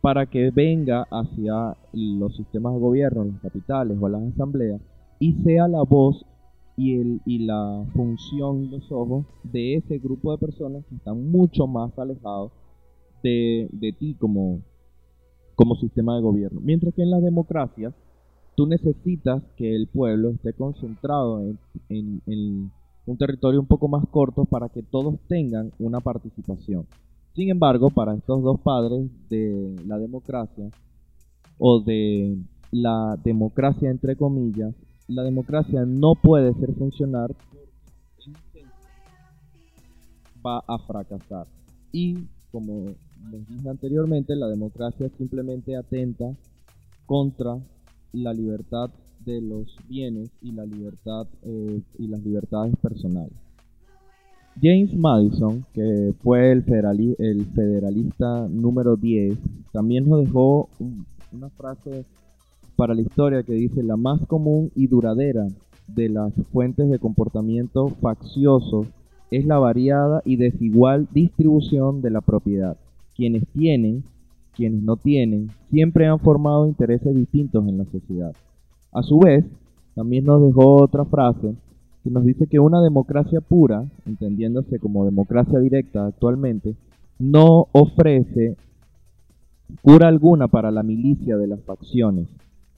para 0.01 0.27
que 0.27 0.51
venga 0.51 1.07
hacia 1.11 1.77
los 1.93 2.37
sistemas 2.37 2.75
de 2.75 2.81
gobierno, 2.81 3.25
las 3.25 3.41
capitales 3.41 3.99
o 4.01 4.09
las 4.09 4.23
asambleas 4.23 4.81
y 5.19 5.33
sea 5.43 5.67
la 5.67 5.83
voz 5.83 6.25
y, 6.77 7.01
el, 7.01 7.21
y 7.25 7.39
la 7.39 7.85
función, 7.95 8.71
los 8.71 8.93
ojos 8.93 9.25
de 9.45 9.77
ese 9.77 9.99
grupo 9.99 10.33
de 10.33 10.39
personas 10.39 10.85
que 10.87 10.97
están 10.97 11.31
mucho 11.31 11.67
más 11.67 11.99
alejados 11.99 12.53
de, 13.31 13.95
ti 13.99 14.15
como, 14.15 14.61
como 15.55 15.77
sistema 15.77 16.17
de 16.17 16.23
gobierno. 16.23 16.61
Mientras 16.63 16.95
que 16.95 17.03
en 17.03 17.11
las 17.11 17.23
democracias 17.23 17.95
tú 18.57 18.67
necesitas 18.67 19.43
que 19.57 19.75
el 19.75 19.89
pueblo 19.89 20.31
esté 20.31 20.53
concentrado 20.53 21.43
en, 21.43 21.59
en, 21.89 22.23
en 22.27 22.71
un 23.07 23.17
territorio 23.19 23.61
un 23.61 23.67
poco 23.67 23.89
más 23.89 24.05
corto 24.09 24.45
para 24.45 24.69
que 24.69 24.83
todos 24.83 25.17
tengan 25.29 25.73
una 25.79 26.01
participación. 26.01 26.87
Sin 27.35 27.51
embargo, 27.51 27.91
para 27.91 28.15
estos 28.15 28.43
dos 28.43 28.61
padres 28.61 29.11
de 29.29 29.77
la 29.87 29.99
democracia, 29.99 30.71
o 31.59 31.81
de 31.81 32.37
la 32.71 33.17
democracia 33.23 33.91
entre 33.91 34.17
comillas, 34.17 34.75
la 35.09 35.23
democracia 35.23 35.85
no 35.87 36.15
puede 36.15 36.53
ser 36.55 36.75
funcionar 36.75 37.35
porque 37.53 38.65
va 40.45 40.63
a 40.67 40.79
fracasar. 40.79 41.47
Y 41.93 42.27
como 42.51 42.95
les 43.31 43.47
dije 43.49 43.69
anteriormente, 43.69 44.37
la 44.37 44.49
democracia 44.49 45.09
simplemente 45.17 45.77
atenta 45.77 46.35
contra 47.07 47.59
la 48.13 48.33
libertad 48.33 48.91
de 49.25 49.41
los 49.41 49.77
bienes 49.89 50.31
y 50.41 50.53
la 50.53 50.65
libertad 50.65 51.27
eh, 51.43 51.81
y 51.99 52.07
las 52.07 52.23
libertades 52.23 52.75
personales. 52.77 53.33
James 54.61 54.95
Madison, 54.97 55.65
que 55.75 56.15
fue 56.23 56.51
el, 56.51 56.65
el 57.19 57.47
federalista 57.47 58.49
número 58.49 58.97
10, 58.97 59.37
también 59.73 60.09
nos 60.09 60.25
dejó 60.25 60.71
una 61.33 61.51
frase 61.51 62.05
para 62.75 62.95
la 62.95 63.03
historia 63.03 63.43
que 63.43 63.53
dice 63.53 63.83
la 63.83 63.97
más 63.97 64.21
común 64.27 64.71
y 64.75 64.87
duradera 64.87 65.47
de 65.89 66.09
las 66.09 66.33
fuentes 66.53 66.89
de 66.89 66.99
comportamiento 66.99 67.89
faccioso 68.01 68.87
es 69.31 69.45
la 69.45 69.59
variada 69.59 70.23
y 70.25 70.37
desigual 70.37 71.09
distribución 71.13 72.01
de 72.01 72.11
la 72.11 72.21
propiedad. 72.21 72.77
Quienes 73.17 73.47
tienen, 73.49 74.05
quienes 74.55 74.83
no 74.83 74.97
tienen, 74.97 75.51
siempre 75.71 76.07
han 76.07 76.19
formado 76.21 76.67
intereses 76.67 77.15
distintos 77.15 77.67
en 77.67 77.79
la 77.79 77.85
sociedad. 77.87 78.33
A 78.93 79.03
su 79.03 79.19
vez, 79.19 79.45
también 79.95 80.25
nos 80.25 80.43
dejó 80.43 80.83
otra 80.83 81.05
frase 81.05 81.55
que 82.05 82.11
nos 82.11 82.25
dice 82.25 82.47
que 82.47 82.61
una 82.61 82.83
democracia 82.83 83.41
pura, 83.41 83.85
entendiéndose 84.07 84.79
como 84.79 85.05
democracia 85.05 85.59
directa 85.59 86.07
actualmente, 86.07 86.77
no 87.19 87.69
ofrece 87.73 88.57
cura 89.83 90.09
alguna 90.09 90.49
para 90.49 90.71
la 90.71 90.83
milicia 90.83 91.37
de 91.37 91.47
las 91.47 91.61
facciones. 91.63 92.29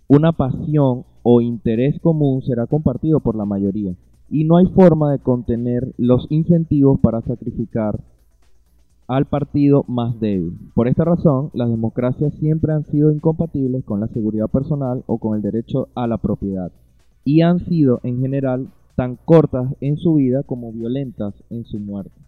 Una 0.06 0.32
pasión 0.32 1.04
o 1.22 1.40
interés 1.40 2.00
común 2.00 2.42
será 2.42 2.66
compartido 2.66 3.20
por 3.20 3.36
la 3.36 3.44
mayoría 3.44 3.94
y 4.30 4.44
no 4.44 4.56
hay 4.56 4.66
forma 4.66 5.12
de 5.12 5.18
contener 5.18 5.92
los 5.98 6.26
incentivos 6.30 6.98
para 7.00 7.20
sacrificar 7.22 8.00
al 9.08 9.24
partido 9.24 9.84
más 9.88 10.20
débil. 10.20 10.58
Por 10.74 10.86
esta 10.86 11.04
razón, 11.04 11.50
las 11.54 11.70
democracias 11.70 12.34
siempre 12.34 12.74
han 12.74 12.84
sido 12.84 13.10
incompatibles 13.10 13.82
con 13.84 14.00
la 14.00 14.08
seguridad 14.08 14.48
personal 14.48 15.02
o 15.06 15.18
con 15.18 15.34
el 15.34 15.42
derecho 15.42 15.88
a 15.94 16.06
la 16.06 16.18
propiedad 16.18 16.70
y 17.24 17.40
han 17.40 17.58
sido 17.58 18.00
en 18.04 18.20
general 18.20 18.68
tan 18.96 19.16
cortas 19.16 19.74
en 19.80 19.96
su 19.96 20.14
vida 20.14 20.42
como 20.42 20.72
violentas 20.72 21.34
en 21.50 21.64
su 21.64 21.78
muerte. 21.78 22.20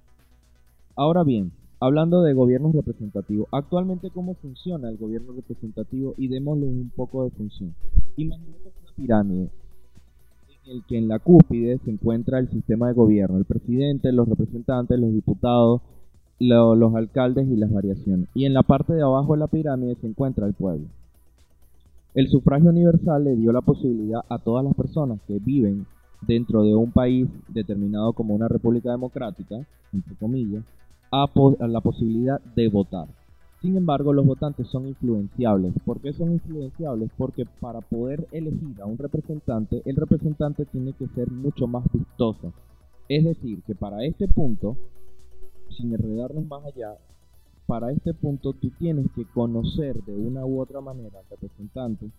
Ahora 0.96 1.22
bien, 1.22 1.52
hablando 1.80 2.22
de 2.22 2.32
gobiernos 2.32 2.74
representativos, 2.74 3.46
actualmente 3.52 4.10
cómo 4.10 4.34
funciona 4.34 4.88
el 4.88 4.96
gobierno 4.96 5.32
representativo 5.32 6.14
y 6.16 6.28
démosle 6.28 6.66
un 6.66 6.90
poco 6.96 7.24
de 7.24 7.30
función. 7.30 7.74
Imaginemos 8.16 8.72
una 8.82 8.94
pirámide 8.96 9.50
en 10.64 10.76
el 10.76 10.84
que 10.84 10.96
en 10.96 11.08
la 11.08 11.18
cúspide 11.18 11.78
se 11.84 11.90
encuentra 11.90 12.38
el 12.38 12.48
sistema 12.48 12.88
de 12.88 12.94
gobierno, 12.94 13.36
el 13.36 13.44
presidente, 13.44 14.12
los 14.12 14.28
representantes, 14.28 14.98
los 14.98 15.12
diputados, 15.12 15.82
los 16.40 16.94
alcaldes 16.94 17.48
y 17.48 17.56
las 17.56 17.72
variaciones. 17.72 18.28
Y 18.34 18.46
en 18.46 18.54
la 18.54 18.62
parte 18.62 18.94
de 18.94 19.02
abajo 19.02 19.34
de 19.34 19.40
la 19.40 19.46
pirámide 19.46 19.94
se 19.96 20.06
encuentra 20.06 20.46
el 20.46 20.54
pueblo. 20.54 20.86
El 22.14 22.28
sufragio 22.28 22.70
universal 22.70 23.22
le 23.22 23.36
dio 23.36 23.52
la 23.52 23.60
posibilidad 23.60 24.22
a 24.28 24.38
todas 24.38 24.64
las 24.64 24.74
personas 24.74 25.20
que 25.28 25.38
viven 25.38 25.86
dentro 26.22 26.62
de 26.62 26.74
un 26.74 26.90
país 26.90 27.28
determinado 27.48 28.12
como 28.12 28.34
una 28.34 28.48
república 28.48 28.90
democrática, 28.90 29.64
entre 29.92 30.16
comillas, 30.16 30.64
a, 31.12 31.26
la 31.68 31.80
posibilidad 31.80 32.40
de 32.56 32.68
votar. 32.68 33.06
Sin 33.60 33.76
embargo, 33.76 34.12
los 34.12 34.26
votantes 34.26 34.66
son 34.68 34.88
influenciables. 34.88 35.74
¿Por 35.84 36.00
qué 36.00 36.12
son 36.12 36.32
influenciables? 36.32 37.10
Porque 37.16 37.44
para 37.60 37.80
poder 37.80 38.26
elegir 38.32 38.80
a 38.80 38.86
un 38.86 38.96
representante, 38.96 39.82
el 39.84 39.96
representante 39.96 40.64
tiene 40.64 40.94
que 40.94 41.06
ser 41.08 41.30
mucho 41.30 41.66
más 41.66 41.84
vistoso. 41.92 42.52
Es 43.08 43.24
decir, 43.24 43.62
que 43.66 43.74
para 43.74 44.04
este 44.04 44.28
punto, 44.28 44.76
sin 45.76 45.92
enredarnos 45.92 46.46
más 46.46 46.64
allá, 46.64 46.96
para 47.66 47.92
este 47.92 48.14
punto 48.14 48.52
tú 48.52 48.70
tienes 48.78 49.06
que 49.14 49.24
conocer 49.26 50.02
de 50.04 50.16
una 50.16 50.44
u 50.44 50.60
otra 50.60 50.80
manera 50.80 51.20
al 51.20 51.24
representante 51.30 52.10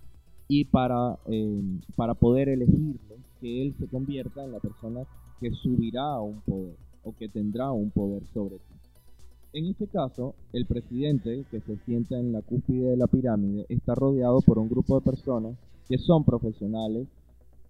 y 0.48 0.66
para, 0.66 1.18
eh, 1.28 1.62
para 1.96 2.14
poder 2.14 2.50
elegirlo, 2.50 3.16
que 3.40 3.62
él 3.62 3.76
se 3.80 3.88
convierta 3.88 4.44
en 4.44 4.52
la 4.52 4.60
persona 4.60 5.02
que 5.40 5.52
subirá 5.52 6.04
a 6.04 6.22
un 6.22 6.42
poder 6.42 6.76
o 7.04 7.14
que 7.18 7.28
tendrá 7.28 7.72
un 7.72 7.90
poder 7.90 8.24
sobre 8.34 8.58
ti. 8.58 8.74
En 9.54 9.66
este 9.66 9.88
caso, 9.88 10.36
el 10.54 10.66
presidente 10.66 11.44
que 11.52 11.60
se 11.62 11.76
sienta 11.86 12.18
en 12.18 12.32
la 12.32 12.42
cúspide 12.42 12.92
de 12.92 12.98
la 12.98 13.08
pirámide 13.08 13.66
está 13.68 13.96
rodeado 13.96 14.40
por 14.42 14.58
un 14.58 14.70
grupo 14.70 14.96
de 14.96 15.06
personas 15.06 15.56
que 15.90 15.98
son 15.98 16.24
profesionales, 16.24 17.08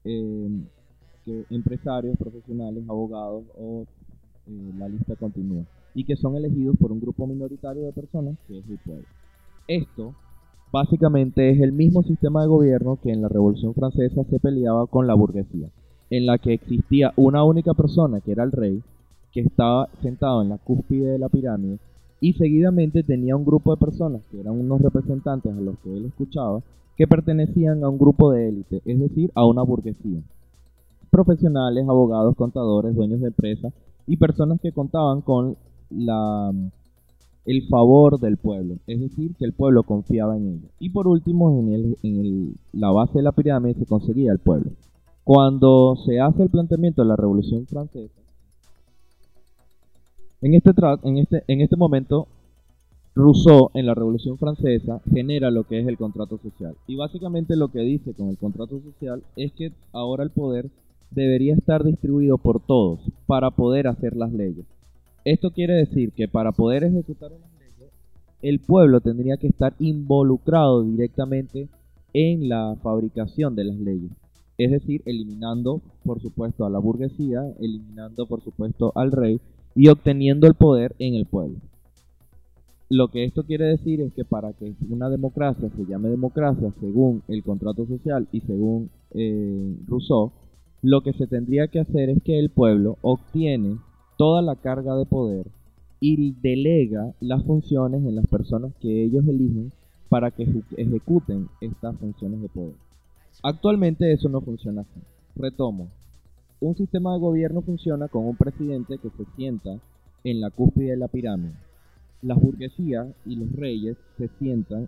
eh, 0.03 0.49
empresarios, 1.49 2.17
profesionales, 2.17 2.83
abogados 2.87 3.43
o 3.57 3.85
eh, 4.51 4.73
la 4.77 4.89
lista 4.89 5.15
continúa, 5.15 5.63
y 5.95 6.03
que 6.03 6.15
son 6.15 6.35
elegidos 6.35 6.75
por 6.77 6.91
un 6.91 6.99
grupo 6.99 7.25
minoritario 7.25 7.83
de 7.83 7.93
personas 7.93 8.37
que 8.47 8.59
es 8.59 8.69
el 8.69 8.77
pueblo. 8.79 9.07
Esto 9.67 10.13
Básicamente 10.71 11.49
es 11.49 11.59
el 11.59 11.73
mismo 11.73 12.01
sistema 12.01 12.41
de 12.41 12.47
gobierno 12.47 12.97
que 13.03 13.11
en 13.11 13.21
la 13.21 13.27
Revolución 13.27 13.73
Francesa 13.73 14.23
se 14.23 14.39
peleaba 14.39 14.87
con 14.87 15.05
la 15.05 15.15
burguesía, 15.15 15.67
en 16.09 16.25
la 16.25 16.37
que 16.37 16.53
existía 16.53 17.11
una 17.17 17.43
única 17.43 17.73
persona, 17.73 18.21
que 18.21 18.31
era 18.31 18.43
el 18.43 18.53
rey, 18.53 18.81
que 19.33 19.41
estaba 19.41 19.89
sentado 20.01 20.41
en 20.41 20.47
la 20.47 20.57
cúspide 20.57 21.11
de 21.11 21.19
la 21.19 21.27
pirámide, 21.27 21.77
y 22.21 22.33
seguidamente 22.33 23.03
tenía 23.03 23.35
un 23.35 23.43
grupo 23.43 23.71
de 23.71 23.85
personas, 23.85 24.21
que 24.31 24.39
eran 24.39 24.57
unos 24.57 24.81
representantes 24.81 25.51
a 25.51 25.59
los 25.59 25.77
que 25.79 25.97
él 25.97 26.05
escuchaba, 26.05 26.61
que 26.95 27.07
pertenecían 27.07 27.83
a 27.83 27.89
un 27.89 27.97
grupo 27.97 28.31
de 28.31 28.47
élite, 28.47 28.81
es 28.85 28.99
decir, 28.99 29.29
a 29.35 29.45
una 29.45 29.63
burguesía. 29.63 30.21
Profesionales, 31.09 31.85
abogados, 31.89 32.37
contadores, 32.37 32.95
dueños 32.95 33.19
de 33.19 33.27
empresas 33.27 33.73
y 34.11 34.17
personas 34.17 34.59
que 34.59 34.73
contaban 34.73 35.21
con 35.21 35.55
la, 35.89 36.51
el 37.45 37.67
favor 37.69 38.19
del 38.19 38.35
pueblo, 38.35 38.75
es 38.85 38.99
decir, 38.99 39.33
que 39.37 39.45
el 39.45 39.53
pueblo 39.53 39.83
confiaba 39.83 40.35
en 40.35 40.47
ellos. 40.49 40.71
Y 40.79 40.89
por 40.89 41.07
último, 41.07 41.57
en, 41.57 41.71
el, 41.73 41.97
en 42.03 42.19
el- 42.19 42.55
la 42.73 42.91
base 42.91 43.19
de 43.19 43.23
la 43.23 43.31
pirámide 43.31 43.75
se 43.79 43.85
conseguía 43.85 44.33
el 44.33 44.39
pueblo. 44.39 44.71
Cuando 45.23 45.95
se 46.05 46.19
hace 46.19 46.43
el 46.43 46.49
planteamiento 46.49 47.03
de 47.03 47.07
la 47.07 47.15
Revolución 47.15 47.65
Francesa, 47.67 48.19
en 50.41 50.55
este, 50.55 50.71
en 51.03 51.17
este, 51.17 51.43
en 51.47 51.61
este 51.61 51.77
momento, 51.77 52.27
Rousseau 53.15 53.69
en 53.73 53.85
la 53.85 53.93
Revolución 53.93 54.37
Francesa 54.37 54.99
genera 55.09 55.51
lo 55.51 55.63
que 55.63 55.79
es 55.79 55.87
el 55.87 55.95
contrato 55.97 56.37
social. 56.37 56.75
Y 56.85 56.97
básicamente 56.97 57.55
lo 57.55 57.69
que 57.69 57.79
dice 57.79 58.13
con 58.13 58.27
el 58.27 58.37
contrato 58.37 58.77
social 58.81 59.23
es 59.37 59.53
que 59.53 59.71
ahora 59.93 60.23
el 60.25 60.31
poder 60.31 60.69
debería 61.11 61.53
estar 61.53 61.83
distribuido 61.83 62.37
por 62.37 62.65
todos 62.65 62.99
para 63.27 63.51
poder 63.51 63.87
hacer 63.87 64.15
las 64.15 64.31
leyes. 64.33 64.65
Esto 65.23 65.51
quiere 65.51 65.73
decir 65.73 66.13
que 66.13 66.27
para 66.27 66.51
poder 66.51 66.83
ejecutar 66.83 67.31
unas 67.31 67.51
leyes, 67.59 67.91
el 68.41 68.59
pueblo 68.59 69.01
tendría 69.01 69.37
que 69.37 69.47
estar 69.47 69.75
involucrado 69.79 70.83
directamente 70.83 71.67
en 72.13 72.49
la 72.49 72.75
fabricación 72.81 73.55
de 73.55 73.65
las 73.65 73.77
leyes. 73.77 74.11
Es 74.57 74.71
decir, 74.71 75.01
eliminando, 75.05 75.81
por 76.03 76.21
supuesto, 76.21 76.65
a 76.65 76.69
la 76.69 76.79
burguesía, 76.79 77.41
eliminando, 77.59 78.25
por 78.25 78.41
supuesto, 78.41 78.91
al 78.95 79.11
rey 79.11 79.39
y 79.75 79.87
obteniendo 79.87 80.47
el 80.47 80.55
poder 80.55 80.95
en 80.99 81.15
el 81.15 81.25
pueblo. 81.25 81.57
Lo 82.89 83.07
que 83.07 83.23
esto 83.23 83.43
quiere 83.43 83.65
decir 83.65 84.01
es 84.01 84.11
que 84.13 84.25
para 84.25 84.51
que 84.51 84.73
una 84.89 85.09
democracia 85.09 85.69
se 85.69 85.85
llame 85.85 86.09
democracia 86.09 86.73
según 86.81 87.23
el 87.29 87.41
contrato 87.41 87.85
social 87.85 88.27
y 88.33 88.41
según 88.41 88.89
eh, 89.11 89.77
Rousseau, 89.87 90.31
lo 90.81 91.01
que 91.01 91.13
se 91.13 91.27
tendría 91.27 91.67
que 91.67 91.79
hacer 91.79 92.09
es 92.09 92.23
que 92.23 92.39
el 92.39 92.49
pueblo 92.49 92.97
obtiene 93.01 93.77
toda 94.17 94.41
la 94.41 94.55
carga 94.55 94.95
de 94.95 95.05
poder 95.05 95.47
y 95.99 96.33
delega 96.41 97.13
las 97.19 97.43
funciones 97.43 98.03
en 98.03 98.15
las 98.15 98.25
personas 98.27 98.73
que 98.79 99.03
ellos 99.03 99.27
eligen 99.27 99.71
para 100.09 100.31
que 100.31 100.47
ejecuten 100.77 101.47
estas 101.61 101.95
funciones 101.97 102.41
de 102.41 102.49
poder. 102.49 102.75
Actualmente 103.43 104.11
eso 104.11 104.27
no 104.27 104.41
funciona 104.41 104.81
así. 104.81 104.99
Retomo. 105.35 105.87
Un 106.59 106.75
sistema 106.75 107.13
de 107.13 107.19
gobierno 107.19 107.61
funciona 107.61 108.07
con 108.07 108.25
un 108.25 108.35
presidente 108.35 108.97
que 108.97 109.09
se 109.11 109.25
sienta 109.35 109.79
en 110.23 110.41
la 110.41 110.49
cúspide 110.49 110.91
de 110.91 110.97
la 110.97 111.07
pirámide. 111.07 111.53
Las 112.21 112.39
burguesías 112.39 113.07
y 113.25 113.35
los 113.35 113.51
reyes 113.53 113.97
se 114.17 114.27
sientan, 114.39 114.87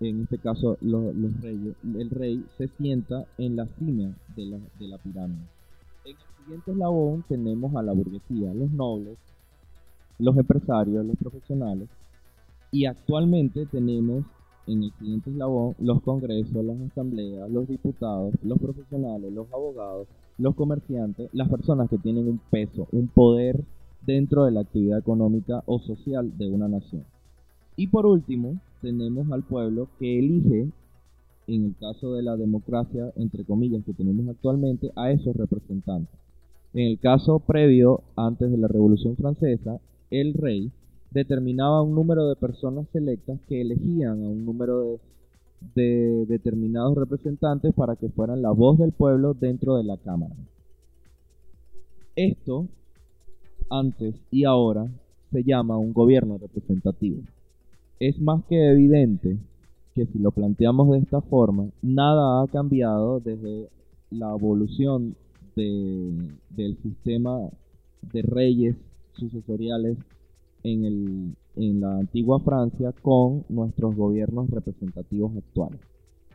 en 0.00 0.20
este 0.22 0.38
caso 0.38 0.78
lo- 0.80 1.12
los, 1.12 1.40
reyes, 1.40 1.76
el 1.82 2.10
rey 2.10 2.44
se 2.58 2.68
sienta 2.68 3.26
en 3.38 3.56
la 3.56 3.66
cima 3.78 4.14
de 4.36 4.46
la, 4.46 4.58
de 4.78 4.88
la 4.88 4.98
pirámide. 4.98 5.48
En 6.04 6.12
el 6.12 6.26
siguiente 6.36 6.70
eslabón 6.72 7.22
tenemos 7.24 7.74
a 7.76 7.82
la 7.82 7.92
burguesía, 7.92 8.52
los 8.54 8.70
nobles, 8.70 9.18
los 10.18 10.36
empresarios, 10.36 11.04
los 11.06 11.16
profesionales, 11.16 11.88
y 12.70 12.86
actualmente 12.86 13.66
tenemos 13.66 14.24
en 14.66 14.82
el 14.84 14.92
siguiente 14.94 15.30
eslabón 15.30 15.74
los 15.78 16.02
congresos, 16.02 16.64
las 16.64 16.80
asambleas, 16.80 17.50
los 17.50 17.68
diputados, 17.68 18.34
los 18.42 18.58
profesionales, 18.58 19.32
los 19.32 19.52
abogados, 19.52 20.08
los 20.38 20.54
comerciantes, 20.54 21.30
las 21.32 21.48
personas 21.48 21.88
que 21.90 21.98
tienen 21.98 22.28
un 22.28 22.38
peso, 22.50 22.88
un 22.92 23.08
poder 23.08 23.64
dentro 24.00 24.44
de 24.44 24.52
la 24.52 24.60
actividad 24.60 24.98
económica 24.98 25.62
o 25.66 25.78
social 25.80 26.36
de 26.36 26.50
una 26.50 26.68
nación. 26.68 27.06
Y 27.76 27.88
por 27.88 28.06
último, 28.06 28.60
tenemos 28.82 29.30
al 29.32 29.42
pueblo 29.42 29.88
que 29.98 30.18
elige, 30.18 30.68
en 31.46 31.64
el 31.64 31.74
caso 31.76 32.14
de 32.14 32.22
la 32.22 32.36
democracia, 32.36 33.12
entre 33.16 33.44
comillas, 33.44 33.84
que 33.84 33.92
tenemos 33.92 34.28
actualmente, 34.28 34.92
a 34.96 35.10
esos 35.10 35.34
representantes. 35.36 36.14
En 36.72 36.88
el 36.88 36.98
caso 36.98 37.40
previo, 37.40 38.02
antes 38.16 38.50
de 38.50 38.58
la 38.58 38.68
Revolución 38.68 39.16
Francesa, 39.16 39.80
el 40.10 40.34
rey 40.34 40.70
determinaba 41.10 41.82
un 41.82 41.94
número 41.94 42.28
de 42.28 42.36
personas 42.36 42.86
selectas 42.92 43.38
que 43.48 43.60
elegían 43.60 44.22
a 44.22 44.28
un 44.28 44.44
número 44.44 44.84
de, 44.88 45.00
de 45.74 46.26
determinados 46.26 46.96
representantes 46.96 47.72
para 47.74 47.96
que 47.96 48.08
fueran 48.08 48.42
la 48.42 48.50
voz 48.50 48.78
del 48.78 48.92
pueblo 48.92 49.34
dentro 49.34 49.76
de 49.76 49.84
la 49.84 49.96
Cámara. 49.96 50.34
Esto, 52.16 52.66
antes 53.70 54.14
y 54.30 54.44
ahora, 54.44 54.86
se 55.32 55.42
llama 55.42 55.78
un 55.78 55.92
gobierno 55.92 56.38
representativo. 56.38 57.22
Es 58.00 58.20
más 58.20 58.44
que 58.48 58.70
evidente 58.70 59.38
que 59.94 60.06
si 60.06 60.18
lo 60.18 60.30
planteamos 60.32 60.90
de 60.90 60.98
esta 60.98 61.20
forma, 61.20 61.68
nada 61.82 62.42
ha 62.42 62.46
cambiado 62.48 63.20
desde 63.20 63.68
la 64.10 64.30
evolución 64.32 65.14
de- 65.56 66.32
del 66.50 66.76
sistema 66.82 67.38
de 68.12 68.22
reyes 68.22 68.76
sucesoriales 69.14 69.96
en, 70.64 70.84
el, 70.84 71.34
en 71.56 71.80
la 71.80 71.98
antigua 71.98 72.40
Francia 72.40 72.92
con 73.02 73.44
nuestros 73.48 73.94
gobiernos 73.94 74.50
representativos 74.50 75.36
actuales. 75.36 75.80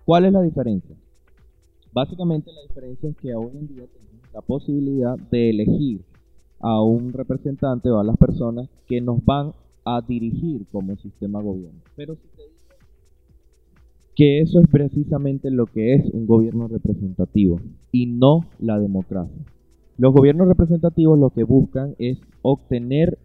¿Cuál 0.06 0.26
es 0.26 0.34
la 0.34 0.42
diferencia? 0.42 0.96
Básicamente 1.92 2.52
la 2.54 2.62
diferencia 2.62 3.10
es 3.10 3.18
que 3.18 3.36
hoy 3.36 3.52
en 3.54 3.68
día 3.68 3.86
tenemos 3.88 4.34
la 4.34 4.42
posibilidad 4.42 5.18
de 5.18 5.50
elegir 5.50 6.02
a 6.62 6.82
un 6.82 7.12
representante 7.12 7.90
o 7.90 8.00
a 8.00 8.04
las 8.04 8.18
personas 8.18 8.70
que 8.88 9.02
nos 9.02 9.24
van 9.26 9.54
a 9.96 10.02
dirigir 10.02 10.66
como 10.72 10.96
sistema 10.98 11.42
gobierno. 11.42 11.80
Pero 11.96 12.16
si 12.16 12.28
te 12.36 12.44
digo 12.44 12.60
que 14.20 14.42
eso 14.42 14.60
es 14.60 14.68
precisamente 14.68 15.50
lo 15.50 15.66
que 15.66 15.94
es 15.94 16.06
un 16.12 16.28
gobierno 16.28 16.68
representativo 16.68 17.62
y 17.90 18.06
no 18.08 18.42
la 18.60 18.78
democracia. 18.78 19.46
Los 19.98 20.14
gobiernos 20.14 20.50
representativos 20.50 21.18
lo 21.18 21.30
que 21.30 21.44
buscan 21.44 21.96
es 22.00 22.20
obtener 22.42 23.18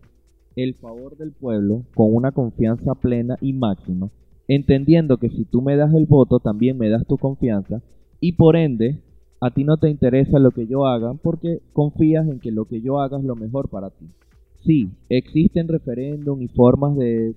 el 0.54 0.74
favor 0.74 1.16
del 1.16 1.32
pueblo 1.32 1.82
con 1.94 2.14
una 2.14 2.30
confianza 2.30 2.94
plena 2.94 3.36
y 3.40 3.54
máxima, 3.54 4.08
entendiendo 4.46 5.16
que 5.16 5.30
si 5.30 5.44
tú 5.44 5.62
me 5.62 5.76
das 5.76 5.92
el 5.94 6.06
voto, 6.06 6.38
también 6.38 6.78
me 6.78 6.88
das 6.88 7.04
tu 7.08 7.18
confianza 7.18 7.82
y 8.20 8.34
por 8.34 8.54
ende 8.54 9.00
a 9.40 9.50
ti 9.50 9.64
no 9.64 9.78
te 9.78 9.90
interesa 9.90 10.38
lo 10.38 10.52
que 10.52 10.68
yo 10.68 10.86
haga 10.86 11.14
porque 11.14 11.60
confías 11.72 12.28
en 12.28 12.38
que 12.38 12.52
lo 12.52 12.66
que 12.66 12.80
yo 12.80 13.00
haga 13.00 13.18
es 13.18 13.24
lo 13.24 13.34
mejor 13.34 13.68
para 13.68 13.90
ti. 13.90 14.06
Sí, 14.64 14.90
existen 15.10 15.68
referéndum 15.68 16.40
y 16.40 16.48
formas 16.48 16.96
de, 16.96 17.34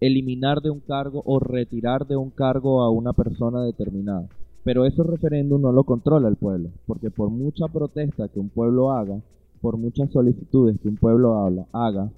eliminar 0.00 0.60
de 0.62 0.70
un 0.70 0.78
cargo 0.78 1.20
o 1.24 1.40
retirar 1.40 2.06
de 2.06 2.16
un 2.16 2.30
cargo 2.30 2.82
a 2.82 2.90
una 2.90 3.12
persona 3.12 3.62
determinada. 3.64 4.28
Pero 4.62 4.84
ese 4.84 5.02
referéndum 5.02 5.60
no 5.60 5.72
lo 5.72 5.82
controla 5.82 6.28
el 6.28 6.36
pueblo, 6.36 6.70
porque 6.86 7.10
por 7.10 7.30
mucha 7.30 7.66
protesta 7.66 8.28
que 8.28 8.38
un 8.38 8.50
pueblo 8.50 8.92
haga, 8.92 9.20
por 9.60 9.78
muchas 9.78 10.10
solicitudes 10.12 10.78
que 10.80 10.88
un 10.88 10.96
pueblo 10.96 11.38
habla, 11.38 11.66
haga, 11.72 12.12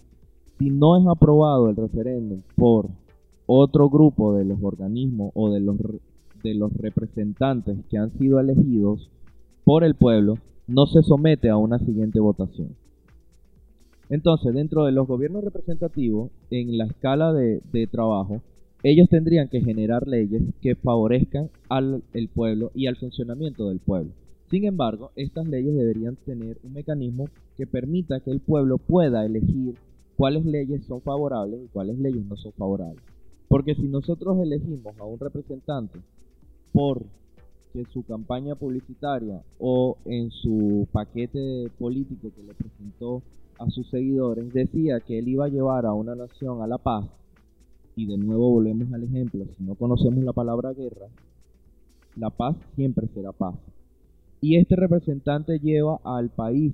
si 0.59 0.69
no 0.69 0.99
es 0.99 1.07
aprobado 1.07 1.71
el 1.71 1.77
referéndum 1.77 2.43
por 2.57 2.89
otro 3.47 3.89
grupo 3.89 4.35
de 4.35 4.45
los 4.45 4.59
organismos 4.63 5.33
o 5.35 5.51
de 5.51 5.61
los, 5.61 5.79
de 6.43 6.55
los 6.55 6.75
representantes 6.75 7.79
que 7.89 7.97
han 7.97 8.11
sido 8.19 8.39
elegidos 8.39 9.09
por 9.65 9.83
el 9.83 9.95
pueblo, 9.95 10.35
no 10.67 10.87
se 10.87 11.03
somete 11.03 11.49
a 11.49 11.57
una 11.57 11.79
siguiente 11.79 12.21
votación. 12.21 12.77
Entonces, 14.11 14.55
dentro 14.55 14.85
de 14.85 14.93
los 14.93 15.07
gobiernos 15.07 15.45
representativos, 15.45 16.31
en 16.51 16.79
la 16.79 16.87
escala 16.87 17.33
de, 17.33 17.89
trabajo, 17.91 18.41
ellos 18.83 19.09
tendrían 19.09 19.49
que 19.49 19.61
generar 19.61 20.07
leyes 20.07 20.43
que 20.63 20.75
favorezcan 20.75 21.51
al 21.69 22.03
pueblo 22.35 22.71
y 22.75 22.87
al 22.87 22.97
funcionamiento 22.97 23.69
del 23.69 23.81
pueblo. 23.81 24.13
Sin 24.51 24.65
embargo, 24.65 25.11
estas 25.15 25.47
leyes 25.47 25.75
deberían 25.75 26.17
tener 26.17 26.57
un 26.63 26.73
mecanismo 26.73 27.29
que 27.57 27.67
permita 27.67 28.21
que 28.21 28.31
el 28.31 28.41
pueblo 28.41 28.79
pueda 28.79 29.27
elegir 29.27 29.75
cuáles 30.17 30.47
leyes 30.47 30.85
son 30.87 31.03
favorables 31.03 31.61
y 31.65 31.69
cuáles 31.69 31.99
leyes 31.99 32.25
no 32.25 32.37
son 32.37 32.53
favorables. 32.53 33.03
Porque 33.49 33.75
si 33.75 33.83
nosotros 33.83 34.39
elegimos 34.41 34.99
a 34.99 35.05
un 35.05 35.19
representante 35.19 35.99
por 36.73 37.05
que 37.73 37.85
su 37.93 38.03
campaña 38.05 38.55
publicitaria 38.55 39.43
o 39.59 39.99
en 40.07 40.31
su 40.31 40.89
paquete 40.93 41.71
político 41.79 42.31
que 42.35 42.43
le 42.43 42.55
presentó 42.55 43.23
a 43.59 43.69
sus 43.71 43.89
seguidores 43.91 44.53
decía 44.53 45.01
que 45.01 45.19
él 45.19 45.29
iba 45.29 45.47
a 45.47 45.49
llevar 45.49 45.87
a 45.87 45.93
una 45.93 46.15
nación 46.15 46.63
a 46.63 46.67
la 46.67 46.79
paz, 46.79 47.07
y 47.97 48.07
de 48.07 48.17
nuevo 48.17 48.51
volvemos 48.51 48.93
al 48.93 49.05
ejemplo, 49.05 49.45
si 49.57 49.65
no 49.65 49.75
conocemos 49.75 50.23
la 50.25 50.33
palabra 50.33 50.73
guerra, 50.73 51.09
la 52.17 52.31
paz 52.31 52.57
siempre 52.77 53.09
será 53.09 53.33
paz. 53.33 53.55
Y 54.41 54.57
este 54.57 54.77
representante 54.77 55.59
lleva 55.59 56.01
al 56.05 56.31
país 56.31 56.73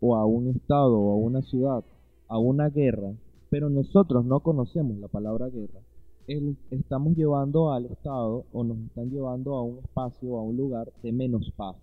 o 0.00 0.16
a 0.16 0.24
un 0.24 0.48
estado 0.48 0.98
o 0.98 1.12
a 1.12 1.16
una 1.16 1.42
ciudad 1.42 1.84
a 2.28 2.38
una 2.38 2.70
guerra, 2.70 3.12
pero 3.50 3.68
nosotros 3.68 4.24
no 4.24 4.40
conocemos 4.40 4.96
la 4.98 5.08
palabra 5.08 5.48
guerra. 5.48 5.80
El- 6.26 6.56
estamos 6.70 7.14
llevando 7.16 7.72
al 7.72 7.86
estado 7.86 8.44
o 8.52 8.64
nos 8.64 8.78
están 8.78 9.10
llevando 9.10 9.54
a 9.54 9.62
un 9.62 9.78
espacio 9.80 10.30
o 10.30 10.38
a 10.38 10.42
un 10.42 10.56
lugar 10.56 10.90
de 11.02 11.12
menos 11.12 11.50
paz. 11.56 11.76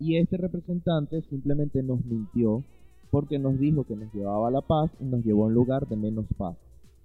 Y 0.00 0.16
este 0.16 0.36
representante 0.36 1.22
simplemente 1.30 1.82
nos 1.82 2.04
mintió 2.04 2.64
porque 3.12 3.38
nos 3.38 3.58
dijo 3.58 3.84
que 3.84 3.94
nos 3.94 4.12
llevaba 4.14 4.48
a 4.48 4.50
la 4.50 4.62
paz 4.62 4.90
y 4.98 5.04
nos 5.04 5.22
llevó 5.22 5.44
a 5.44 5.48
un 5.48 5.54
lugar 5.54 5.86
de 5.86 5.96
menos 5.96 6.24
paz. 6.38 6.56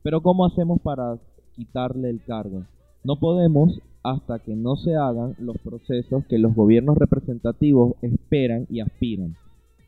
Pero 0.03 0.21
¿cómo 0.21 0.45
hacemos 0.45 0.79
para 0.79 1.19
quitarle 1.53 2.09
el 2.09 2.23
cargo? 2.23 2.63
No 3.03 3.19
podemos 3.19 3.81
hasta 4.03 4.39
que 4.39 4.55
no 4.55 4.77
se 4.77 4.95
hagan 4.95 5.35
los 5.37 5.57
procesos 5.57 6.23
que 6.29 6.39
los 6.39 6.55
gobiernos 6.55 6.97
representativos 6.97 7.95
esperan 8.01 8.67
y 8.69 8.79
aspiran. 8.79 9.35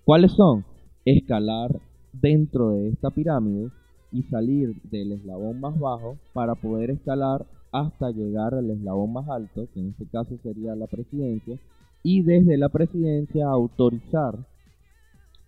¿Cuáles 0.03 0.33
son? 0.33 0.65
Escalar 1.05 1.79
dentro 2.11 2.71
de 2.71 2.89
esta 2.89 3.11
pirámide 3.11 3.69
y 4.11 4.23
salir 4.23 4.75
del 4.91 5.13
eslabón 5.13 5.61
más 5.61 5.79
bajo 5.79 6.17
para 6.33 6.55
poder 6.55 6.91
escalar 6.91 7.45
hasta 7.71 8.11
llegar 8.11 8.55
al 8.55 8.69
eslabón 8.69 9.13
más 9.13 9.29
alto, 9.29 9.69
que 9.73 9.79
en 9.79 9.89
este 9.91 10.05
caso 10.07 10.37
sería 10.43 10.75
la 10.75 10.87
presidencia, 10.87 11.57
y 12.03 12.23
desde 12.23 12.57
la 12.57 12.67
presidencia 12.67 13.47
autorizar 13.47 14.37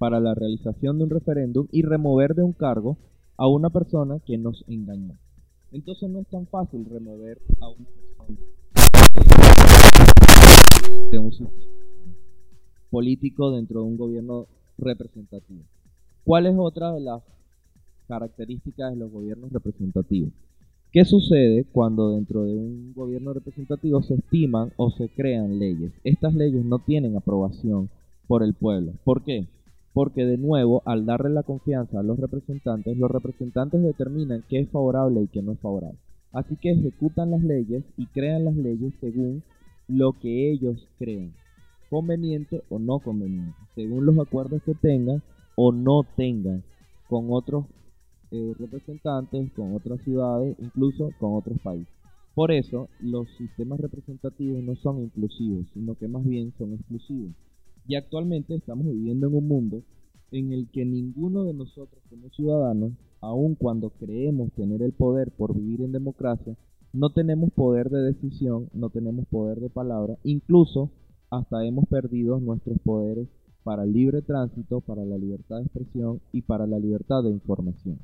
para 0.02 0.20
la 0.20 0.34
realización 0.34 0.98
de 0.98 1.04
un 1.04 1.12
referéndum 1.12 1.68
y 1.72 1.84
remover 1.84 2.34
de 2.34 2.42
un 2.42 2.54
cargo 2.54 2.98
a 3.38 3.48
una 3.48 3.70
persona 3.70 4.18
que 4.26 4.36
nos 4.36 4.66
engañó. 4.68 5.16
Entonces 5.72 6.10
no 6.10 6.22
es 6.22 6.28
tan 6.28 6.48
fácil 6.48 6.86
remover 6.86 7.40
a 7.60 7.70
una 7.70 7.86
persona 7.86 8.40
de 11.12 11.20
un 11.20 11.32
sistema 11.32 11.76
político 12.90 13.52
dentro 13.52 13.82
de 13.82 13.86
un 13.86 13.98
gobierno 13.98 14.48
representativo. 14.80 15.62
¿Cuál 16.24 16.48
es 16.48 16.56
otra 16.58 16.94
de 16.94 17.02
las 17.02 17.22
características 18.08 18.94
de 18.94 18.98
los 18.98 19.12
gobiernos 19.12 19.52
representativos? 19.52 20.32
¿Qué 20.92 21.06
sucede 21.06 21.66
cuando 21.72 22.16
dentro 22.16 22.46
de 22.46 22.58
un 22.58 22.94
gobierno 22.96 23.34
representativo 23.34 24.02
se 24.02 24.16
estiman 24.16 24.74
o 24.78 24.90
se 24.90 25.10
crean 25.10 25.60
leyes? 25.60 25.92
Estas 26.04 26.34
leyes 26.34 26.66
no 26.66 26.80
tienen 26.80 27.16
aprobación 27.16 27.92
por 28.26 28.42
el 28.42 28.56
pueblo. 28.56 28.94
¿Por 29.04 29.24
qué? 29.24 29.46
Porque 29.94 30.26
de 30.26 30.38
nuevo, 30.38 30.82
al 30.86 31.06
darle 31.06 31.30
la 31.30 31.44
confianza 31.44 32.00
a 32.00 32.04
los 32.04 32.20
representantes, 32.20 32.98
los 32.98 33.12
representantes 33.12 33.82
determinan 33.82 34.44
qué 34.48 34.60
es 34.60 34.70
favorable 34.70 35.22
y 35.22 35.28
qué 35.28 35.42
no 35.42 35.52
es 35.54 35.60
favorable. 35.60 36.00
Así 36.32 36.56
que 36.56 36.72
ejecutan 36.72 37.32
las 37.32 37.44
leyes 37.44 37.84
y 37.98 38.06
crean 38.08 38.46
las 38.46 38.56
leyes 38.56 38.94
según 39.02 39.44
lo 39.88 40.14
que 40.14 40.52
ellos 40.52 40.88
crean, 40.98 41.34
conveniente 41.90 42.64
o 42.70 42.80
no 42.80 43.00
conveniente, 43.00 43.58
según 43.76 44.06
los 44.06 44.18
acuerdos 44.18 44.62
que 44.64 44.74
tengan 44.74 45.22
o 45.56 45.74
no 45.74 46.06
tengan 46.16 46.64
con 47.10 47.28
otros 47.30 47.66
eh, 48.32 48.54
representantes, 48.58 49.52
con 49.52 49.76
otras 49.76 50.00
ciudades, 50.04 50.56
incluso 50.60 51.10
con 51.20 51.36
otros 51.36 51.60
países. 51.60 51.94
Por 52.34 52.54
eso, 52.54 52.88
los 53.02 53.28
sistemas 53.38 53.82
representativos 53.82 54.64
no 54.64 54.76
son 54.78 55.04
inclusivos, 55.04 55.66
sino 55.74 55.96
que 55.96 56.08
más 56.08 56.24
bien 56.26 56.54
son 56.58 56.74
exclusivos. 56.74 57.34
Y 57.88 57.96
actualmente 57.96 58.56
estamos 58.56 58.86
viviendo 58.86 59.28
en 59.28 59.36
un 59.36 59.48
mundo 59.48 59.84
en 60.32 60.54
el 60.54 60.70
que 60.72 60.86
ninguno 60.86 61.44
de 61.44 61.54
nosotros 61.54 62.02
como 62.10 62.30
ciudadanos, 62.30 62.94
aun 63.20 63.56
cuando 63.56 63.90
creemos 63.90 64.52
tener 64.54 64.82
el 64.82 64.94
poder 64.94 65.32
por 65.32 65.56
vivir 65.56 65.82
en 65.82 65.92
democracia, 65.92 66.56
no 66.94 67.12
tenemos 67.12 67.52
poder 67.52 67.90
de 67.90 68.02
decisión, 68.02 68.70
no 68.74 68.90
tenemos 68.90 69.26
poder 69.28 69.60
de 69.60 69.70
palabra, 69.70 70.18
incluso 70.24 70.92
hasta 71.30 71.66
hemos 71.66 71.88
perdido 71.88 72.40
nuestros 72.40 72.78
poderes 72.80 73.28
para 73.64 73.84
el 73.84 73.94
libre 73.94 74.22
tránsito, 74.22 74.82
para 74.82 75.06
la 75.06 75.18
libertad 75.18 75.58
de 75.58 75.64
expresión 75.64 76.22
y 76.32 76.42
para 76.42 76.68
la 76.68 76.80
libertad 76.80 77.24
de 77.24 77.30
información. 77.30 78.00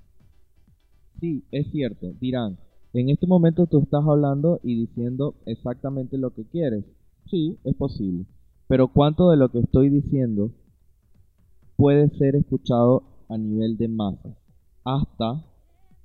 Sí, 1.20 1.44
es 1.52 1.70
cierto, 1.72 2.14
dirán, 2.20 2.58
en 2.94 3.10
este 3.10 3.28
momento 3.28 3.68
tú 3.68 3.80
estás 3.80 4.04
hablando 4.08 4.60
y 4.64 4.76
diciendo 4.76 5.36
exactamente 5.46 6.18
lo 6.18 6.32
que 6.32 6.46
quieres. 6.46 6.86
Sí, 7.30 7.58
es 7.64 7.76
posible. 7.76 8.26
Pero 8.68 8.90
¿cuánto 8.90 9.30
de 9.30 9.38
lo 9.38 9.50
que 9.50 9.60
estoy 9.60 9.90
diciendo 9.90 10.52
puede 11.78 12.10
ser 12.18 12.36
escuchado 12.36 13.04
a 13.30 13.38
nivel 13.38 13.78
de 13.78 13.88
masa? 13.88 14.36
Hasta 14.84 15.44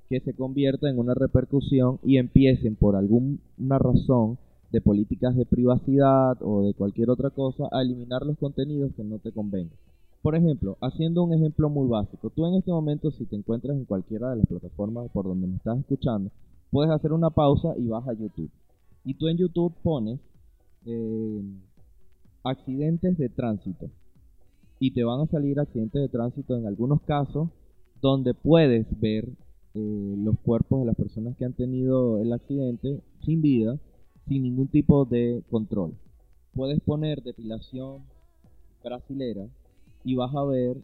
que 0.09 0.21
se 0.21 0.33
convierta 0.33 0.89
en 0.89 0.99
una 0.99 1.13
repercusión 1.13 1.99
y 2.03 2.17
empiecen 2.17 2.75
por 2.75 2.95
alguna 2.95 3.79
razón 3.79 4.37
de 4.71 4.81
políticas 4.81 5.35
de 5.35 5.45
privacidad 5.45 6.37
o 6.41 6.63
de 6.63 6.73
cualquier 6.73 7.09
otra 7.09 7.29
cosa 7.29 7.65
a 7.71 7.81
eliminar 7.81 8.25
los 8.25 8.37
contenidos 8.37 8.91
que 8.95 9.03
no 9.03 9.19
te 9.19 9.31
convengan. 9.31 9.77
Por 10.21 10.35
ejemplo, 10.35 10.77
haciendo 10.81 11.23
un 11.23 11.33
ejemplo 11.33 11.69
muy 11.69 11.87
básico, 11.87 12.29
tú 12.29 12.45
en 12.45 12.55
este 12.55 12.71
momento 12.71 13.11
si 13.11 13.25
te 13.25 13.35
encuentras 13.35 13.75
en 13.75 13.85
cualquiera 13.85 14.29
de 14.29 14.37
las 14.37 14.47
plataformas 14.47 15.11
por 15.11 15.25
donde 15.25 15.47
me 15.47 15.57
estás 15.57 15.79
escuchando, 15.79 16.31
puedes 16.71 16.91
hacer 16.91 17.11
una 17.11 17.29
pausa 17.29 17.75
y 17.77 17.87
vas 17.87 18.07
a 18.07 18.13
YouTube. 18.13 18.49
Y 19.03 19.15
tú 19.15 19.27
en 19.27 19.37
YouTube 19.37 19.73
pones 19.83 20.19
eh, 20.85 21.43
accidentes 22.43 23.17
de 23.17 23.29
tránsito. 23.29 23.89
Y 24.79 24.91
te 24.91 25.03
van 25.03 25.21
a 25.21 25.27
salir 25.27 25.59
accidentes 25.59 26.01
de 26.01 26.09
tránsito 26.09 26.57
en 26.57 26.67
algunos 26.67 27.01
casos 27.01 27.49
donde 28.01 28.33
puedes 28.33 28.85
ver 28.99 29.29
eh, 29.75 30.15
los 30.17 30.37
cuerpos 30.39 30.81
de 30.81 30.85
las 30.87 30.95
personas 30.95 31.37
que 31.37 31.45
han 31.45 31.53
tenido 31.53 32.19
el 32.19 32.33
accidente 32.33 32.99
sin 33.25 33.41
vida, 33.41 33.79
sin 34.27 34.43
ningún 34.43 34.67
tipo 34.67 35.05
de 35.05 35.41
control. 35.49 35.93
Puedes 36.53 36.81
poner 36.81 37.23
depilación 37.23 38.03
brasilera 38.83 39.47
y 40.03 40.15
vas 40.15 40.35
a 40.35 40.43
ver 40.43 40.77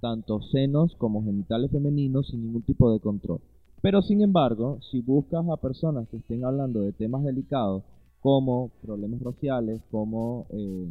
tanto 0.00 0.40
senos 0.40 0.94
como 0.96 1.24
genitales 1.24 1.70
femeninos 1.70 2.28
sin 2.28 2.42
ningún 2.42 2.62
tipo 2.62 2.90
de 2.92 3.00
control. 3.00 3.40
Pero 3.82 4.02
sin 4.02 4.22
embargo, 4.22 4.78
si 4.90 5.00
buscas 5.00 5.46
a 5.48 5.56
personas 5.56 6.08
que 6.08 6.18
estén 6.18 6.44
hablando 6.44 6.82
de 6.82 6.92
temas 6.92 7.24
delicados 7.24 7.82
como 8.20 8.70
problemas 8.82 9.20
raciales, 9.22 9.80
como 9.90 10.46
eh, 10.50 10.88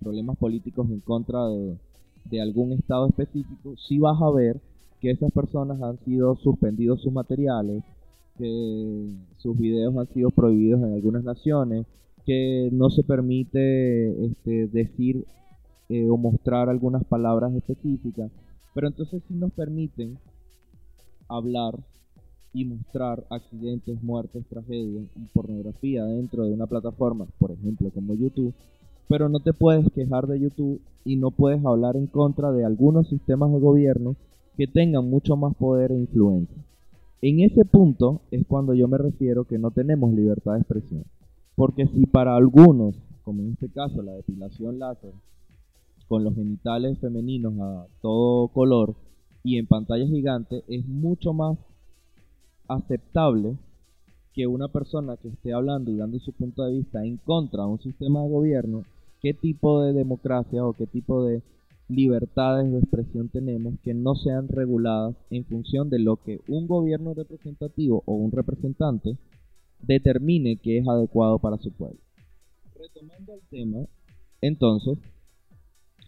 problemas 0.00 0.36
políticos 0.36 0.88
en 0.90 1.00
contra 1.00 1.38
de, 1.48 2.40
algún 2.40 2.72
estado 2.72 3.08
específico, 3.08 3.74
sí 3.76 3.98
vas 3.98 4.20
a 4.20 4.30
ver 4.30 4.60
que 5.00 5.10
esas 5.10 5.32
personas 5.32 5.80
han 5.82 5.98
sido 6.04 6.36
suspendidos 6.36 7.02
sus 7.02 7.12
materiales, 7.12 7.82
que 8.38 9.08
sus 9.38 9.58
videos 9.58 9.96
han 9.96 10.06
sido 10.08 10.30
prohibidos 10.30 10.82
en 10.82 10.92
algunas 10.92 11.24
naciones, 11.24 11.86
que 12.26 12.68
no 12.72 12.90
se 12.90 13.02
permite 13.02 14.26
este, 14.26 14.68
decir 14.68 15.24
eh, 15.88 16.08
o 16.08 16.16
mostrar 16.16 16.68
algunas 16.68 17.04
palabras 17.04 17.52
específicas, 17.54 18.30
pero 18.74 18.86
entonces 18.86 19.22
sí 19.26 19.34
nos 19.34 19.52
permiten 19.52 20.18
hablar 21.28 21.74
y 22.52 22.64
mostrar 22.64 23.24
accidentes, 23.30 24.02
muertes, 24.02 24.44
tragedias 24.48 25.04
y 25.16 25.20
pornografía 25.32 26.04
dentro 26.04 26.44
de 26.44 26.52
una 26.52 26.66
plataforma, 26.66 27.26
por 27.38 27.52
ejemplo 27.52 27.90
como 27.90 28.14
YouTube, 28.14 28.52
pero 29.08 29.28
no 29.28 29.40
te 29.40 29.52
puedes 29.52 29.90
quejar 29.92 30.26
de 30.26 30.40
YouTube 30.40 30.80
y 31.04 31.16
no 31.16 31.30
puedes 31.30 31.64
hablar 31.64 31.96
en 31.96 32.06
contra 32.06 32.52
de 32.52 32.64
algunos 32.64 33.08
sistemas 33.08 33.52
de 33.52 33.58
gobierno 33.58 34.16
que 34.56 34.66
tengan 34.66 35.08
mucho 35.08 35.36
más 35.36 35.54
poder 35.54 35.92
e 35.92 35.98
influencia. 35.98 36.56
En 37.22 37.40
ese 37.40 37.64
punto 37.64 38.22
es 38.30 38.46
cuando 38.46 38.74
yo 38.74 38.88
me 38.88 38.98
refiero 38.98 39.44
que 39.44 39.58
no 39.58 39.70
tenemos 39.70 40.12
libertad 40.12 40.54
de 40.54 40.60
expresión. 40.60 41.04
Porque 41.54 41.86
si 41.86 42.06
para 42.06 42.34
algunos, 42.34 42.94
como 43.24 43.42
en 43.42 43.50
este 43.52 43.68
caso 43.68 44.00
la 44.00 44.12
depilación 44.12 44.78
láser, 44.78 45.12
con 46.08 46.24
los 46.24 46.34
genitales 46.34 46.98
femeninos 46.98 47.54
a 47.60 47.86
todo 48.00 48.48
color 48.48 48.96
y 49.44 49.58
en 49.58 49.66
pantalla 49.66 50.06
gigante 50.06 50.64
es 50.66 50.86
mucho 50.86 51.32
más 51.32 51.56
aceptable 52.74 53.56
que 54.32 54.46
una 54.46 54.68
persona 54.68 55.16
que 55.16 55.28
esté 55.28 55.52
hablando 55.52 55.90
y 55.90 55.96
dando 55.96 56.18
su 56.20 56.32
punto 56.32 56.64
de 56.64 56.72
vista 56.72 57.04
en 57.04 57.16
contra 57.18 57.64
de 57.64 57.70
un 57.70 57.80
sistema 57.80 58.22
de 58.22 58.28
gobierno, 58.28 58.84
qué 59.20 59.34
tipo 59.34 59.82
de 59.82 59.92
democracia 59.92 60.64
o 60.64 60.72
qué 60.72 60.86
tipo 60.86 61.24
de 61.24 61.42
libertades 61.88 62.70
de 62.70 62.78
expresión 62.78 63.28
tenemos 63.28 63.74
que 63.82 63.94
no 63.94 64.14
sean 64.14 64.46
reguladas 64.48 65.16
en 65.30 65.44
función 65.44 65.90
de 65.90 65.98
lo 65.98 66.16
que 66.16 66.40
un 66.46 66.68
gobierno 66.68 67.14
representativo 67.14 68.04
o 68.06 68.14
un 68.14 68.30
representante 68.30 69.16
determine 69.80 70.56
que 70.56 70.78
es 70.78 70.88
adecuado 70.88 71.40
para 71.40 71.58
su 71.58 71.72
pueblo. 71.72 71.98
Retomando 72.78 73.34
el 73.34 73.40
tema, 73.50 73.86
entonces, 74.40 74.98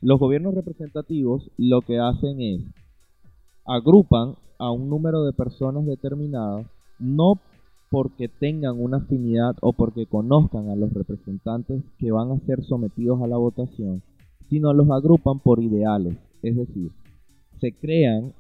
los 0.01 0.21
gobiernos 0.21 0.55
representativos 0.55 1.51
lo 1.59 1.83
que 1.83 1.99
hacen 1.99 2.41
es 2.41 2.63
agrupan 3.65 4.37
a 4.63 4.71
un 4.71 4.89
número 4.89 5.25
de 5.25 5.33
personas 5.33 5.85
determinadas, 5.87 6.65
no 7.01 7.41
porque 7.91 8.29
tengan 8.29 8.81
una 8.81 8.99
afinidad 8.99 9.57
o 9.61 9.73
porque 9.73 10.07
conozcan 10.07 10.69
a 10.69 10.77
los 10.77 10.93
representantes 10.93 11.83
que 11.99 12.13
van 12.13 12.31
a 12.31 12.39
ser 12.47 12.63
sometidos 12.63 13.21
a 13.23 13.27
la 13.27 13.39
votación, 13.39 14.05
sino 14.49 14.73
los 14.73 14.89
agrupan 14.91 15.41
por 15.41 15.61
ideales, 15.61 16.17
es 16.45 16.57
decir, 16.57 16.93
se 17.61 17.73
crean 17.73 18.35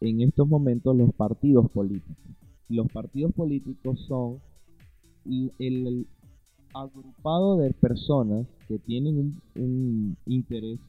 en 0.00 0.22
estos 0.22 0.48
momentos 0.48 0.96
los 0.96 1.14
partidos 1.14 1.70
políticos. 1.70 2.16
Los 2.68 2.88
partidos 2.88 3.32
políticos 3.32 4.00
son 4.08 4.40
el, 5.60 6.08
agrupado 6.74 7.58
de 7.58 7.72
personas 7.74 8.44
que 8.66 8.80
tienen 8.80 9.18
un, 9.18 9.40
un 9.54 10.16
interés 10.26 10.80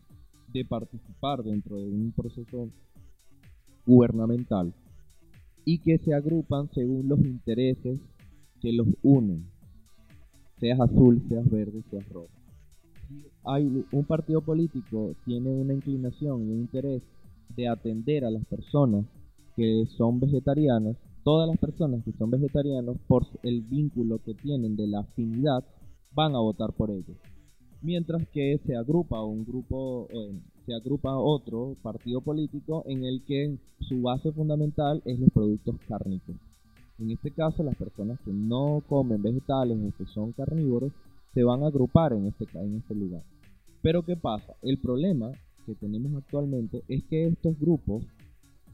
de 0.52 0.66
participar 0.66 1.44
dentro 1.44 1.78
de 1.78 1.88
un 1.88 2.12
proceso 2.14 2.70
gubernamental 3.92 4.74
y 5.66 5.80
que 5.80 5.98
se 5.98 6.14
agrupan 6.14 6.70
según 6.74 7.10
los 7.10 7.20
intereses 7.20 8.00
que 8.62 8.72
los 8.72 8.88
unen, 9.04 9.46
seas 10.60 10.80
azul, 10.80 11.22
seas 11.28 11.50
verde, 11.52 11.84
seas 11.90 12.08
rojo. 12.10 12.30
Si 13.10 13.26
hay 13.44 13.86
un 13.92 14.06
partido 14.06 14.42
político 14.42 15.14
tiene 15.26 15.50
una 15.50 15.74
inclinación 15.74 16.48
y 16.48 16.52
un 16.52 16.60
interés 16.62 17.04
de 17.58 17.68
atender 17.68 18.24
a 18.24 18.32
las 18.32 18.46
personas 18.46 19.06
que 19.58 19.86
son 19.98 20.22
vegetarianas, 20.22 20.96
todas 21.26 21.50
las 21.50 21.58
personas 21.58 22.02
que 22.06 22.14
son 22.14 22.32
vegetarianos 22.32 22.96
por 23.08 23.28
el 23.44 23.62
vínculo 23.62 24.20
que 24.24 24.34
tienen 24.36 24.78
de 24.78 24.88
la 24.88 25.02
afinidad 25.02 25.66
van 26.14 26.34
a 26.36 26.40
votar 26.40 26.72
por 26.72 26.92
ellos 26.92 27.18
mientras 27.82 28.28
que 28.30 28.60
se 28.66 28.76
agrupa 28.76 29.24
un 29.24 29.44
grupo, 29.44 30.08
se 30.66 30.74
agrupa 30.74 31.18
otro 31.18 31.76
partido 31.82 32.22
político 32.22 32.84
en 32.86 33.04
el 33.04 33.24
que 33.26 33.58
su 33.80 34.02
base 34.02 34.32
fundamental 34.32 35.02
es 35.06 35.20
los 35.20 35.30
productos 35.32 35.76
cárnicos. 35.88 36.36
En 37.00 37.12
este 37.12 37.32
caso, 37.32 37.64
las 37.64 37.76
personas 37.76 38.20
que 38.22 38.32
no 38.32 38.84
comen 38.88 39.22
vegetales 39.22 39.78
o 39.80 39.98
que 39.98 40.06
son 40.06 40.34
carnívoros 40.34 40.92
se 41.34 41.44
van 41.44 41.64
a 41.64 41.68
agrupar 41.68 42.14
en 42.14 42.28
este, 42.28 42.46
en 42.54 42.78
este 42.78 42.94
lugar. 42.94 43.24
Pero 43.82 44.04
¿qué 44.04 44.16
pasa? 44.16 44.54
El 44.62 44.80
problema 44.80 45.32
que 45.66 45.74
tenemos 45.76 46.14
actualmente 46.16 46.84
es 46.88 47.04
que 47.06 47.28
estos 47.28 47.60
grupos 47.60 48.04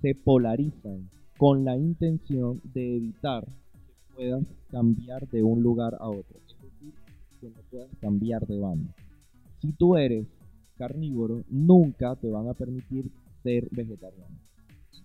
se 0.02 0.14
polarizan 0.16 1.10
con 1.38 1.64
la 1.64 1.78
intención 1.78 2.62
de 2.74 2.98
evitar 2.98 3.46
que 3.46 4.16
puedas 4.16 4.44
cambiar 4.70 5.28
de 5.30 5.44
un 5.44 5.62
lugar 5.62 5.96
a 6.00 6.10
otro. 6.10 6.38
Es 6.48 6.62
decir, 6.62 6.94
que 7.40 7.50
no 7.50 7.62
puedas 7.70 7.96
cambiar 8.02 8.46
de 8.48 8.60
banda. 8.60 8.94
Si 9.62 9.72
tú 9.72 9.96
eres 9.96 10.28
carnívoro, 10.78 11.44
nunca 11.50 12.16
te 12.16 12.30
van 12.30 12.48
a 12.48 12.54
permitir 12.54 13.12
ser 13.44 13.68
vegetariano. 13.72 14.36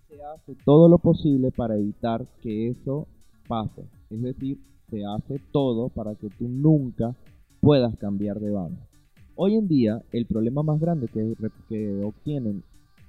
Se 0.08 0.22
hace 0.22 0.54
todo 0.64 0.88
lo 0.88 0.98
posible 0.98 1.50
para 1.50 1.76
evitar 1.76 2.26
que 2.42 2.68
eso 2.68 3.08
pase. 3.48 3.84
Es 4.10 4.22
decir, 4.22 4.58
se 4.90 5.04
hace 5.04 5.40
todo 5.52 5.88
para 5.88 6.14
que 6.14 6.28
tú 6.28 6.48
nunca 6.48 7.16
puedas 7.60 7.96
cambiar 7.96 8.40
de 8.40 8.50
banda. 8.50 8.86
Hoy 9.34 9.54
en 9.56 9.66
día, 9.66 10.02
el 10.12 10.26
problema 10.26 10.62
más 10.62 10.78
grande 10.78 11.08
que 11.08 12.04
obtienen 12.04 12.62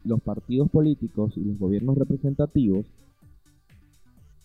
los 0.04 0.21
partidos 0.21 0.69
políticos 0.69 1.34
y 1.36 1.41
los 1.41 1.60
gobiernos 1.60 1.97
representativos 1.97 2.86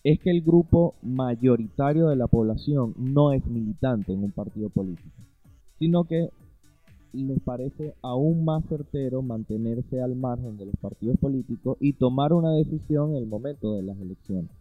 es 0.03 0.19
que 0.19 0.31
el 0.31 0.41
grupo 0.41 0.95
mayoritario 1.01 2.07
de 2.07 2.15
la 2.15 2.27
población 2.27 2.93
no 2.97 3.33
es 3.33 3.45
militante 3.45 4.13
en 4.13 4.23
un 4.23 4.31
partido 4.31 4.69
político, 4.69 5.09
sino 5.77 6.05
que 6.05 6.29
les 7.13 7.39
parece 7.41 7.95
aún 8.01 8.45
más 8.45 8.63
certero 8.65 9.21
mantenerse 9.21 10.01
al 10.01 10.15
margen 10.15 10.57
de 10.57 10.65
los 10.65 10.75
partidos 10.77 11.17
políticos 11.17 11.77
y 11.79 11.93
tomar 11.93 12.33
una 12.33 12.51
decisión 12.51 13.11
en 13.11 13.17
el 13.17 13.25
momento 13.27 13.73
de 13.73 13.83
las 13.83 13.99
elecciones. 13.99 14.51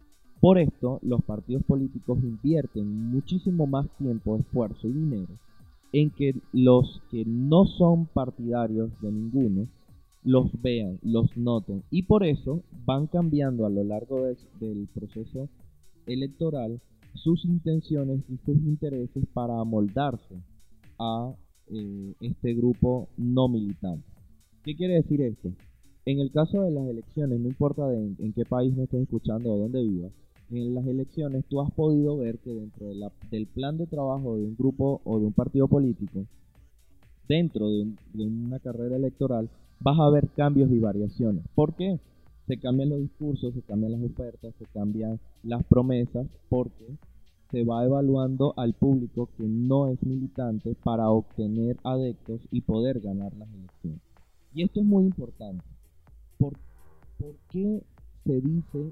Por 0.40 0.58
esto, 0.58 1.00
los 1.02 1.22
partidos 1.24 1.64
políticos 1.64 2.18
invierten 2.22 3.10
muchísimo 3.10 3.66
más 3.66 3.88
tiempo, 3.98 4.36
esfuerzo 4.36 4.88
y 4.88 4.92
dinero 4.92 5.34
en 5.92 6.10
que 6.10 6.34
los 6.52 7.02
que 7.10 7.24
no 7.24 7.64
son 7.64 8.06
partidarios 8.06 8.90
de 9.00 9.10
ninguno 9.10 9.68
los 10.22 10.50
vean, 10.60 10.98
los 11.02 11.36
noten 11.36 11.82
y 11.90 12.02
por 12.02 12.24
eso 12.24 12.62
van 12.84 13.06
cambiando 13.06 13.64
a 13.64 13.70
lo 13.70 13.84
largo 13.84 14.26
del 14.60 14.88
proceso 14.92 15.48
electoral 16.06 16.80
sus 17.14 17.44
intenciones 17.44 18.20
y 18.28 18.36
sus 18.44 18.56
intereses 18.58 19.24
para 19.32 19.58
amoldarse 19.58 20.42
a 20.98 21.32
eh, 21.70 22.14
este 22.20 22.54
grupo 22.54 23.08
no 23.16 23.48
militante. 23.48 24.04
¿Qué 24.64 24.74
quiere 24.76 24.94
decir 24.94 25.22
esto? 25.22 25.50
En 26.04 26.20
el 26.20 26.30
caso 26.30 26.62
de 26.62 26.70
las 26.70 26.86
elecciones, 26.88 27.40
no 27.40 27.48
importa 27.48 27.92
en 27.92 28.32
qué 28.32 28.44
país 28.44 28.74
me 28.74 28.84
estés 28.84 29.02
escuchando 29.02 29.52
o 29.52 29.58
dónde 29.58 29.82
vivas, 29.82 30.12
en 30.50 30.74
las 30.74 30.86
elecciones 30.86 31.44
tú 31.46 31.60
has 31.60 31.70
podido 31.72 32.16
ver 32.16 32.38
que 32.38 32.54
dentro 32.54 32.86
del 33.30 33.46
plan 33.46 33.76
de 33.76 33.86
trabajo 33.86 34.36
de 34.36 34.44
un 34.44 34.56
grupo 34.56 35.00
o 35.04 35.18
de 35.18 35.26
un 35.26 35.32
partido 35.32 35.68
político, 35.68 36.24
dentro 37.28 37.68
de, 37.70 37.86
una 38.14 38.58
carrera 38.58 38.96
electoral, 38.96 39.50
vas 39.80 39.98
a 40.00 40.08
ver 40.10 40.28
cambios 40.28 40.70
y 40.70 40.78
variaciones. 40.78 41.44
¿Por 41.54 41.74
qué? 41.74 42.00
Se 42.46 42.58
cambian 42.58 42.88
los 42.88 43.00
discursos, 43.00 43.52
se 43.52 43.60
cambian 43.60 43.92
las 43.92 44.02
ofertas, 44.02 44.54
se 44.58 44.64
cambian 44.66 45.20
las 45.42 45.62
promesas, 45.64 46.26
porque 46.48 46.86
se 47.50 47.64
va 47.64 47.84
evaluando 47.84 48.54
al 48.56 48.74
público 48.74 49.28
que 49.36 49.44
no 49.44 49.88
es 49.88 50.02
militante 50.02 50.74
para 50.84 51.10
obtener 51.10 51.78
adeptos 51.84 52.40
y 52.50 52.60
poder 52.60 53.00
ganar 53.00 53.32
las 53.34 53.48
elecciones. 53.52 54.00
Y 54.54 54.62
esto 54.62 54.80
es 54.80 54.86
muy 54.86 55.04
importante. 55.04 55.64
¿Por, 56.38 56.54
¿por 57.18 57.34
qué 57.50 57.82
se 58.24 58.40
dice 58.40 58.90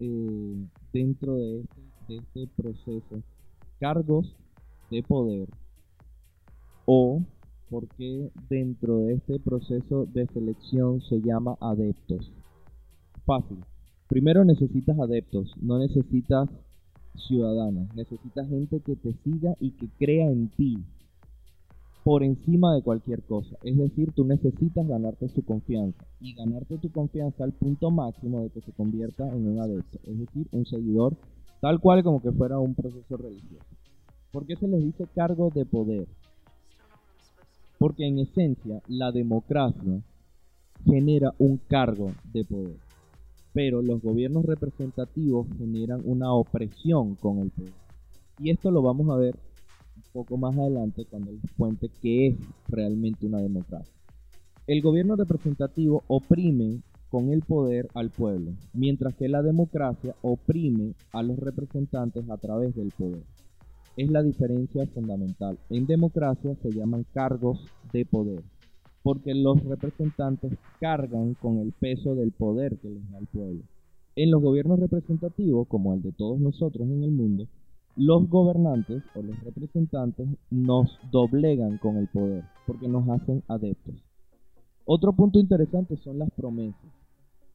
eh, 0.00 0.66
dentro 0.92 1.36
de 1.36 1.60
este, 1.60 1.80
de 2.08 2.16
este 2.16 2.46
proceso 2.56 3.22
cargos 3.80 4.36
de 4.90 5.02
poder 5.02 5.48
o 6.84 7.22
porque 7.70 8.30
dentro 8.48 8.98
de 8.98 9.14
este 9.14 9.38
proceso 9.40 10.06
de 10.06 10.26
selección 10.28 11.02
se 11.02 11.20
llama 11.20 11.56
adeptos. 11.60 12.32
Fácil. 13.26 13.58
Primero 14.08 14.44
necesitas 14.44 14.98
adeptos, 14.98 15.52
no 15.60 15.78
necesitas 15.78 16.48
ciudadanos, 17.26 17.94
necesitas 17.94 18.48
gente 18.48 18.80
que 18.80 18.96
te 18.96 19.12
siga 19.24 19.54
y 19.60 19.70
que 19.72 19.88
crea 19.98 20.30
en 20.30 20.48
ti 20.48 20.78
por 22.04 22.22
encima 22.22 22.74
de 22.74 22.82
cualquier 22.82 23.22
cosa. 23.22 23.56
Es 23.62 23.76
decir, 23.76 24.12
tú 24.12 24.24
necesitas 24.24 24.86
ganarte 24.86 25.28
su 25.28 25.44
confianza 25.44 26.04
y 26.20 26.34
ganarte 26.34 26.78
tu 26.78 26.90
confianza 26.90 27.44
al 27.44 27.52
punto 27.52 27.90
máximo 27.90 28.42
de 28.42 28.50
que 28.50 28.62
se 28.62 28.72
convierta 28.72 29.28
en 29.28 29.46
un 29.46 29.60
adepto, 29.60 29.98
es 30.04 30.18
decir, 30.18 30.46
un 30.52 30.64
seguidor 30.64 31.16
tal 31.60 31.80
cual 31.80 32.02
como 32.02 32.22
que 32.22 32.32
fuera 32.32 32.58
un 32.58 32.74
proceso 32.74 33.16
religioso. 33.16 33.66
¿Por 34.30 34.46
qué 34.46 34.56
se 34.56 34.68
les 34.68 34.82
dice 34.82 35.06
cargo 35.14 35.50
de 35.54 35.64
poder? 35.64 36.06
Porque 37.78 38.06
en 38.06 38.18
esencia 38.18 38.82
la 38.88 39.12
democracia 39.12 40.02
genera 40.84 41.34
un 41.38 41.58
cargo 41.68 42.12
de 42.32 42.44
poder, 42.44 42.76
pero 43.52 43.82
los 43.82 44.00
gobiernos 44.02 44.44
representativos 44.44 45.46
generan 45.58 46.02
una 46.04 46.32
opresión 46.32 47.14
con 47.14 47.38
el 47.38 47.50
poder. 47.50 47.72
Y 48.38 48.50
esto 48.50 48.70
lo 48.70 48.82
vamos 48.82 49.10
a 49.10 49.16
ver 49.16 49.36
poco 50.12 50.36
más 50.36 50.56
adelante 50.56 51.04
cuando 51.04 51.32
les 51.32 51.52
cuente 51.56 51.90
qué 52.00 52.28
es 52.28 52.36
realmente 52.68 53.26
una 53.26 53.38
democracia. 53.38 53.94
El 54.66 54.82
gobierno 54.82 55.16
representativo 55.16 56.02
oprime 56.08 56.82
con 57.08 57.30
el 57.30 57.40
poder 57.42 57.88
al 57.94 58.10
pueblo, 58.10 58.52
mientras 58.74 59.14
que 59.14 59.28
la 59.28 59.42
democracia 59.42 60.14
oprime 60.20 60.94
a 61.12 61.22
los 61.22 61.38
representantes 61.38 62.28
a 62.28 62.36
través 62.36 62.74
del 62.74 62.90
poder. 62.90 63.22
Es 63.96 64.10
la 64.10 64.22
diferencia 64.22 64.86
fundamental. 64.86 65.58
En 65.70 65.86
democracia 65.86 66.54
se 66.62 66.70
llaman 66.70 67.06
cargos 67.14 67.64
de 67.92 68.04
poder, 68.04 68.42
porque 69.08 69.34
los 69.34 69.64
representantes 69.64 70.52
cargan 70.80 71.32
con 71.32 71.60
el 71.60 71.72
peso 71.72 72.14
del 72.14 72.30
poder 72.30 72.76
que 72.76 72.90
les 72.90 73.10
da 73.10 73.16
el 73.16 73.26
pueblo. 73.26 73.62
En 74.16 74.30
los 74.30 74.42
gobiernos 74.42 74.78
representativos, 74.78 75.66
como 75.66 75.94
el 75.94 76.02
de 76.02 76.12
todos 76.12 76.38
nosotros 76.38 76.86
en 76.86 77.02
el 77.02 77.10
mundo, 77.10 77.46
los 77.96 78.28
gobernantes 78.28 79.02
o 79.14 79.22
los 79.22 79.42
representantes 79.42 80.28
nos 80.50 80.98
doblegan 81.10 81.78
con 81.78 81.96
el 81.96 82.08
poder 82.08 82.44
porque 82.66 82.86
nos 82.86 83.08
hacen 83.08 83.42
adeptos. 83.48 83.94
Otro 84.84 85.14
punto 85.14 85.38
interesante 85.38 85.96
son 85.96 86.18
las 86.18 86.30
promesas. 86.32 86.92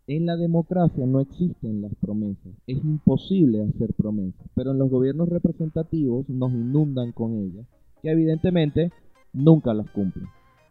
En 0.08 0.26
la 0.26 0.38
democracia 0.38 1.06
no 1.06 1.20
existen 1.20 1.84
las 1.84 1.94
promesas, 2.02 2.52
es 2.66 2.84
imposible 2.84 3.62
hacer 3.62 3.94
promesas, 3.94 4.48
pero 4.56 4.72
en 4.72 4.80
los 4.80 4.90
gobiernos 4.90 5.30
representativos 5.30 6.28
nos 6.30 6.52
inundan 6.52 7.12
con 7.12 7.34
ellas, 7.36 7.68
que 8.02 8.10
evidentemente 8.10 8.92
nunca 9.34 9.76
las 9.76 9.88
cumplen. 9.92 10.26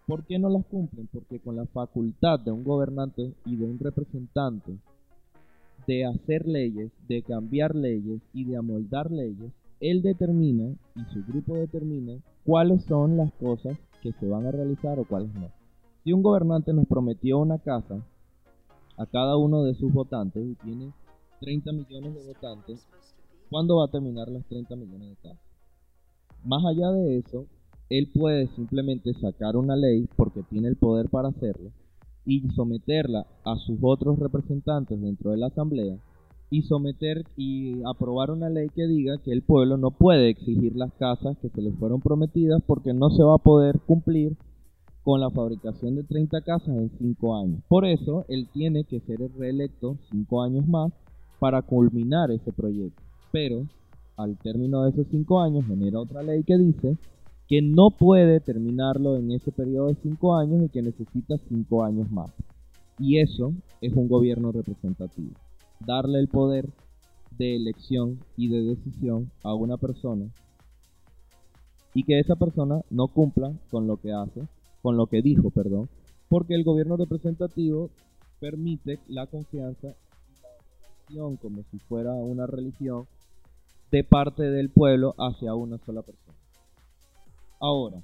¿Por 0.07 0.25
qué 0.25 0.39
no 0.39 0.49
las 0.49 0.65
cumplen? 0.67 1.09
Porque 1.13 1.39
con 1.39 1.57
la 1.57 1.67
facultad 1.67 2.41
de 2.41 2.51
un 2.51 2.65
gobernante 2.65 3.33
y 3.45 3.57
de 3.57 3.65
un 3.65 3.79
representante 3.79 4.77
de 5.87 6.05
hacer 6.05 6.47
leyes, 6.47 6.91
de 7.09 7.23
cambiar 7.23 7.75
leyes 7.75 8.21
y 8.33 8.45
de 8.45 8.57
amoldar 8.57 9.11
leyes, 9.11 9.53
él 9.81 10.03
determina 10.03 10.75
y 10.97 11.05
su 11.13 11.25
grupo 11.25 11.57
determina 11.57 12.19
cuáles 12.45 12.85
son 12.85 13.17
las 13.17 13.33
cosas 13.35 13.77
que 14.01 14.13
se 14.13 14.29
van 14.29 14.47
a 14.47 14.53
realizar 14.53 14.99
o 14.99 15.05
cuáles 15.05 15.33
no. 15.35 15.51
Si 16.05 16.13
un 16.13 16.23
gobernante 16.23 16.73
nos 16.73 16.87
prometió 16.87 17.39
una 17.39 17.59
casa 17.59 18.01
a 18.97 19.07
cada 19.07 19.37
uno 19.37 19.63
de 19.63 19.75
sus 19.75 19.93
votantes 19.93 20.45
y 20.45 20.55
tiene 20.57 20.93
30 21.41 21.73
millones 21.73 22.15
de 22.15 22.27
votantes, 22.27 22.87
¿cuándo 23.51 23.77
va 23.77 23.87
a 23.87 23.91
terminar 23.91 24.29
las 24.29 24.45
30 24.47 24.75
millones 24.77 25.11
de 25.11 25.17
casas? 25.17 25.53
Más 26.45 26.65
allá 26.65 26.91
de 26.91 27.19
eso, 27.19 27.47
él 27.99 28.09
puede 28.13 28.47
simplemente 28.57 29.13
sacar 29.15 29.55
una 29.55 29.77
ley 29.77 30.09
porque 30.17 30.43
tiene 30.45 30.69
el 30.69 30.77
poder 30.77 31.11
para 31.11 31.29
hacerlo 31.29 31.71
y 32.25 32.49
someterla 32.55 33.27
a 33.45 33.57
sus 33.57 33.79
otros 33.83 34.19
representantes 34.19 34.99
dentro 34.99 35.33
de 35.33 35.37
la 35.37 35.49
asamblea 35.49 35.99
y 36.49 36.63
someter 36.63 37.25
y 37.37 37.83
aprobar 37.85 38.31
una 38.31 38.49
ley 38.49 38.71
que 38.71 38.87
diga 38.87 39.19
que 39.19 39.33
el 39.33 39.43
pueblo 39.43 39.77
no 39.77 39.91
puede 39.91 40.31
exigir 40.31 40.75
las 40.75 40.93
casas 40.95 41.37
que 41.43 41.51
se 41.51 41.61
les 41.61 41.75
fueron 41.77 42.01
prometidas 42.01 42.63
porque 42.67 42.95
no 42.95 43.11
se 43.11 43.25
va 43.25 43.35
a 43.35 43.43
poder 43.45 43.79
cumplir 43.81 44.37
con 45.05 45.21
la 45.21 45.31
fabricación 45.31 45.95
de 45.95 46.05
30 46.05 46.41
casas 46.43 46.69
en 46.69 46.91
5 46.99 47.37
años. 47.37 47.61
Por 47.69 47.85
eso, 47.85 48.25
él 48.29 48.49
tiene 48.53 48.85
que 48.85 49.01
ser 49.01 49.19
reelecto 49.37 49.99
5 50.11 50.43
años 50.43 50.67
más 50.67 50.93
para 51.39 51.61
culminar 51.61 52.31
ese 52.31 52.53
proyecto. 52.53 53.03
Pero, 53.33 53.67
al 54.17 54.39
término 54.39 54.83
de 54.83 54.91
esos 54.91 55.07
5 55.11 55.41
años, 55.41 55.67
genera 55.67 55.99
otra 55.99 56.23
ley 56.23 56.45
que 56.45 56.57
dice 56.57 56.97
que 57.53 57.61
no 57.61 57.91
puede 57.91 58.41
terminarlo 58.41 59.19
en 59.19 59.31
ese 59.31 59.53
periodo 59.53 59.89
de 59.89 59.97
5 59.97 60.37
años 60.39 60.63
y 60.65 60.71
que 60.71 60.81
necesita 60.81 61.35
5 61.51 61.85
años 61.85 62.11
más. 62.11 62.31
Y 62.99 63.19
eso 63.19 63.53
es 63.83 63.93
un 63.93 64.09
gobierno 64.09 64.53
representativo 64.53 65.35
darle 65.81 66.19
el 66.19 66.29
poder 66.29 66.71
de 67.37 67.57
elección 67.57 68.21
y 68.39 68.49
de 68.49 68.63
decisión 68.63 69.31
a 69.43 69.53
una 69.53 69.77
persona 69.77 70.31
y 71.93 72.05
que 72.05 72.21
esa 72.21 72.37
persona 72.37 72.81
no 72.89 73.09
cumpla 73.09 73.53
con 73.71 73.87
lo 73.87 73.99
que 73.99 74.15
hace, 74.15 74.49
con 74.81 74.97
lo 74.97 75.09
que 75.09 75.21
dijo, 75.21 75.51
perdón, 75.51 75.91
porque 76.31 76.55
el 76.55 76.65
gobierno 76.65 76.97
representativo 76.97 77.91
permite 78.41 78.99
la 79.09 79.27
confianza 79.27 79.95
como 81.43 81.65
si 81.71 81.79
fuera 81.81 82.15
una 82.15 82.47
religión 82.47 83.07
de 83.91 84.05
parte 84.05 84.45
del 84.45 84.71
pueblo 84.71 85.15
hacia 85.19 85.55
una 85.55 85.77
sola 85.85 86.01
persona. 86.01 86.22
Ahora, 87.63 88.03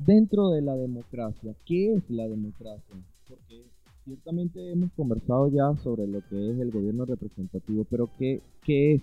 dentro 0.00 0.50
de 0.50 0.60
la 0.60 0.74
democracia, 0.74 1.54
¿qué 1.64 1.94
es 1.94 2.10
la 2.10 2.26
democracia? 2.26 2.96
Porque 3.28 3.62
ciertamente 4.04 4.72
hemos 4.72 4.90
conversado 4.94 5.46
ya 5.46 5.72
sobre 5.84 6.08
lo 6.08 6.20
que 6.28 6.50
es 6.50 6.58
el 6.58 6.72
gobierno 6.72 7.04
representativo, 7.04 7.86
pero 7.88 8.10
¿qué, 8.18 8.42
es 8.66 9.00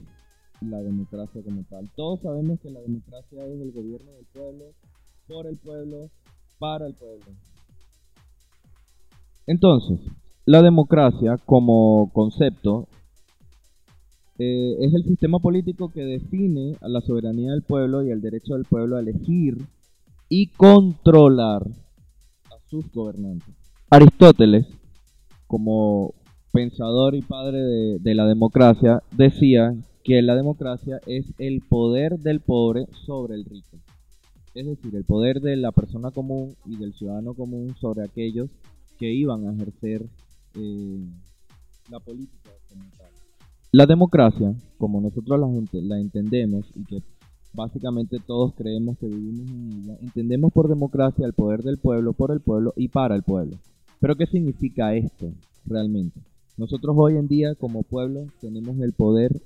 la 0.59 0.81
democracia 0.81 1.41
como 1.41 1.63
tal? 1.69 1.89
Todos 1.95 2.19
sabemos 2.19 2.59
que 2.59 2.71
la 2.71 2.81
democracia 2.81 3.45
es 3.45 3.61
el 3.61 3.71
gobierno 3.71 4.11
del 4.11 4.25
pueblo, 4.33 4.65
por 5.29 5.47
el 5.47 5.55
pueblo, 5.55 6.09
para 6.59 6.87
el 6.87 6.93
pueblo. 6.93 7.25
Entonces, 9.47 10.01
la 10.43 10.61
democracia 10.61 11.37
como 11.45 12.11
concepto 12.11 12.89
eh, 14.39 14.75
es 14.81 14.93
el 14.93 15.05
sistema 15.05 15.39
político 15.39 15.87
que 15.87 16.03
define 16.03 16.75
a 16.81 16.89
la 16.89 16.99
soberanía 16.99 17.51
del 17.51 17.61
pueblo 17.61 18.03
y 18.03 18.11
el 18.11 18.19
derecho 18.19 18.55
del 18.55 18.65
pueblo 18.65 18.97
a 18.97 18.99
elegir 18.99 19.55
y 20.37 20.47
controlar 20.47 21.61
a 21.63 22.69
sus 22.69 22.91
gobernantes. 22.91 23.55
Aristóteles, 23.89 24.67
como 25.47 26.13
pensador 26.51 27.15
y 27.15 27.21
padre 27.21 27.59
de, 28.01 28.15
la 28.15 28.25
democracia, 28.25 29.01
decía 29.11 29.73
que 30.03 30.21
la 30.21 30.35
democracia 30.35 30.99
es 31.07 31.33
el 31.37 31.61
poder 31.61 32.19
del 32.19 32.41
pobre 32.41 32.85
sobre 33.05 33.35
el 33.35 33.45
rico. 33.45 33.77
Es 34.53 34.65
decir, 34.65 34.93
el 34.97 35.05
poder 35.05 35.39
de 35.39 35.55
la 35.55 35.71
persona 35.71 36.11
común 36.11 36.53
y 36.65 36.75
del 36.75 36.93
ciudadano 36.93 37.33
común 37.33 37.73
sobre 37.79 38.03
aquellos 38.03 38.49
que 38.99 39.13
iban 39.13 39.47
a 39.47 39.53
ejercer 39.53 40.05
eh, 40.55 40.99
la 41.89 42.01
política. 42.01 42.49
La 43.71 43.85
democracia, 43.85 44.53
como 44.77 44.99
nosotros 44.99 45.39
la 45.39 45.47
gente 45.47 45.81
la 45.81 45.97
entendemos 45.97 46.65
y 46.75 46.83
que 46.83 47.01
básicamente 47.55 48.17
todos 48.19 48.53
creemos 48.53 48.97
que 48.97 49.07
vivimos 49.07 49.49
en 49.49 49.71
ella, 49.71 49.97
entendemos 50.01 50.51
por 50.51 50.67
democracia 50.67 51.25
el 51.25 51.33
poder 51.33 51.63
del 51.63 51.77
pueblo, 51.77 52.13
por 52.13 52.31
el 52.31 52.41
pueblo 52.41 52.73
y 52.75 52.89
para 52.89 53.15
el 53.15 53.23
pueblo. 53.23 53.57
Pero 53.99 54.15
¿qué 54.15 54.25
significa 54.27 54.93
esto 54.93 55.31
realmente? 55.65 56.19
Nosotros 56.57 56.95
hoy 56.97 57.17
en 57.17 57.27
día 57.27 57.55
como 57.55 57.83
pueblo 57.83 58.27
tenemos 58.39 58.79
el 58.79 58.93
poder 58.93 59.41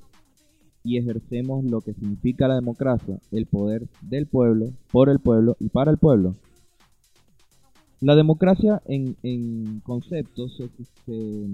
y 0.84 0.98
ejercemos 0.98 1.64
lo 1.64 1.82
que 1.82 1.94
significa 1.94 2.48
la 2.48 2.56
democracia, 2.56 3.20
el 3.32 3.46
poder 3.46 3.88
del 4.02 4.28
pueblo, 4.28 4.72
por 4.92 5.10
el 5.10 5.20
pueblo 5.20 5.56
y 5.60 5.70
para 5.70 5.92
el 5.92 5.98
pueblo. 5.98 6.36
La 8.02 8.16
democracia 8.16 8.82
en, 8.86 9.18
en 9.24 9.82
conceptos 9.82 10.56
se, 10.56 10.70
se, 11.06 11.48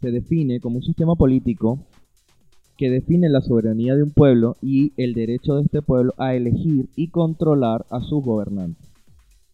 se 0.00 0.10
define 0.10 0.60
como 0.60 0.76
un 0.76 0.84
sistema 0.84 1.16
político 1.16 1.78
que 2.80 2.88
define 2.88 3.28
la 3.28 3.42
soberanía 3.42 3.94
de 3.94 4.02
un 4.02 4.10
pueblo 4.10 4.56
y 4.62 4.94
el 4.96 5.12
derecho 5.12 5.56
de 5.56 5.64
este 5.64 5.82
pueblo 5.82 6.14
a 6.16 6.34
elegir 6.34 6.88
y 6.96 7.08
controlar 7.08 7.84
a 7.90 8.00
sus 8.00 8.24
gobernantes. 8.24 8.88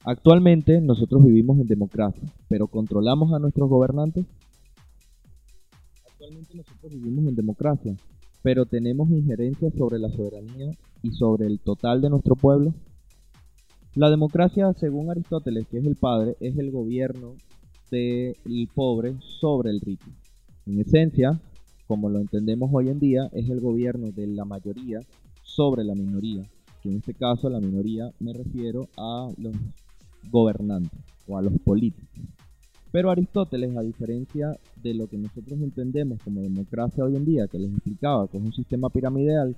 Actualmente 0.05 0.81
nosotros 0.81 1.25
vivimos 1.25 1.59
en 1.59 1.67
democracia, 1.67 2.23
pero 2.49 2.69
¿controlamos 2.69 3.33
a 3.33 3.41
nuestros 3.41 3.69
gobernantes? 3.69 4.27
Actualmente 6.09 6.55
nosotros 6.55 6.93
vivimos 6.93 7.27
en 7.27 7.35
democracia, 7.35 7.97
pero 8.43 8.65
tenemos 8.65 9.11
injerencia 9.11 9.73
sobre 9.73 9.99
la 9.99 10.09
soberanía 10.11 10.71
y 11.03 11.11
sobre 11.11 11.49
el 11.49 11.59
total 11.59 12.01
de 12.03 12.11
nuestro 12.11 12.37
pueblo. 12.37 12.75
La 13.97 14.09
democracia, 14.09 14.73
según 14.75 15.11
Aristóteles, 15.11 15.67
que 15.67 15.79
es 15.79 15.85
el 15.85 15.97
padre, 15.97 16.37
es 16.39 16.57
el 16.59 16.71
gobierno 16.71 17.35
del 17.91 18.37
pobre 18.73 19.17
sobre 19.41 19.71
el 19.71 19.81
rico. 19.81 20.07
En 20.65 20.79
esencia, 20.79 21.41
como 21.87 22.09
lo 22.09 22.19
entendemos 22.19 22.71
hoy 22.73 22.89
en 22.89 22.99
día, 22.99 23.29
es 23.33 23.49
el 23.49 23.61
gobierno 23.61 24.11
de 24.11 24.27
la 24.27 24.45
mayoría 24.45 25.01
sobre 25.43 25.85
la 25.85 25.95
minoría. 25.95 26.43
Que 26.83 26.91
en 26.91 26.97
este 26.97 27.15
caso, 27.15 27.49
la 27.49 27.61
minoría 27.61 28.11
me 28.21 28.33
refiero 28.33 28.89
a 28.97 29.29
los 29.39 29.55
gobernantes 30.31 31.01
o 31.29 31.39
a 31.39 31.43
los 31.43 31.53
políticos. 31.61 32.09
Pero 32.93 33.11
Aristóteles, 33.11 33.77
a 33.77 33.83
diferencia 33.83 34.57
de 34.83 34.95
lo 34.95 35.07
que 35.07 35.19
nosotros 35.19 35.61
entendemos 35.61 36.21
como 36.23 36.41
democracia 36.41 37.05
hoy 37.05 37.17
en 37.17 37.25
día, 37.25 37.47
que 37.47 37.59
les 37.59 37.71
explicaba 37.71 38.29
que 38.29 38.39
es 38.39 38.45
un 38.45 38.53
sistema 38.53 38.89
piramidal, 38.91 39.57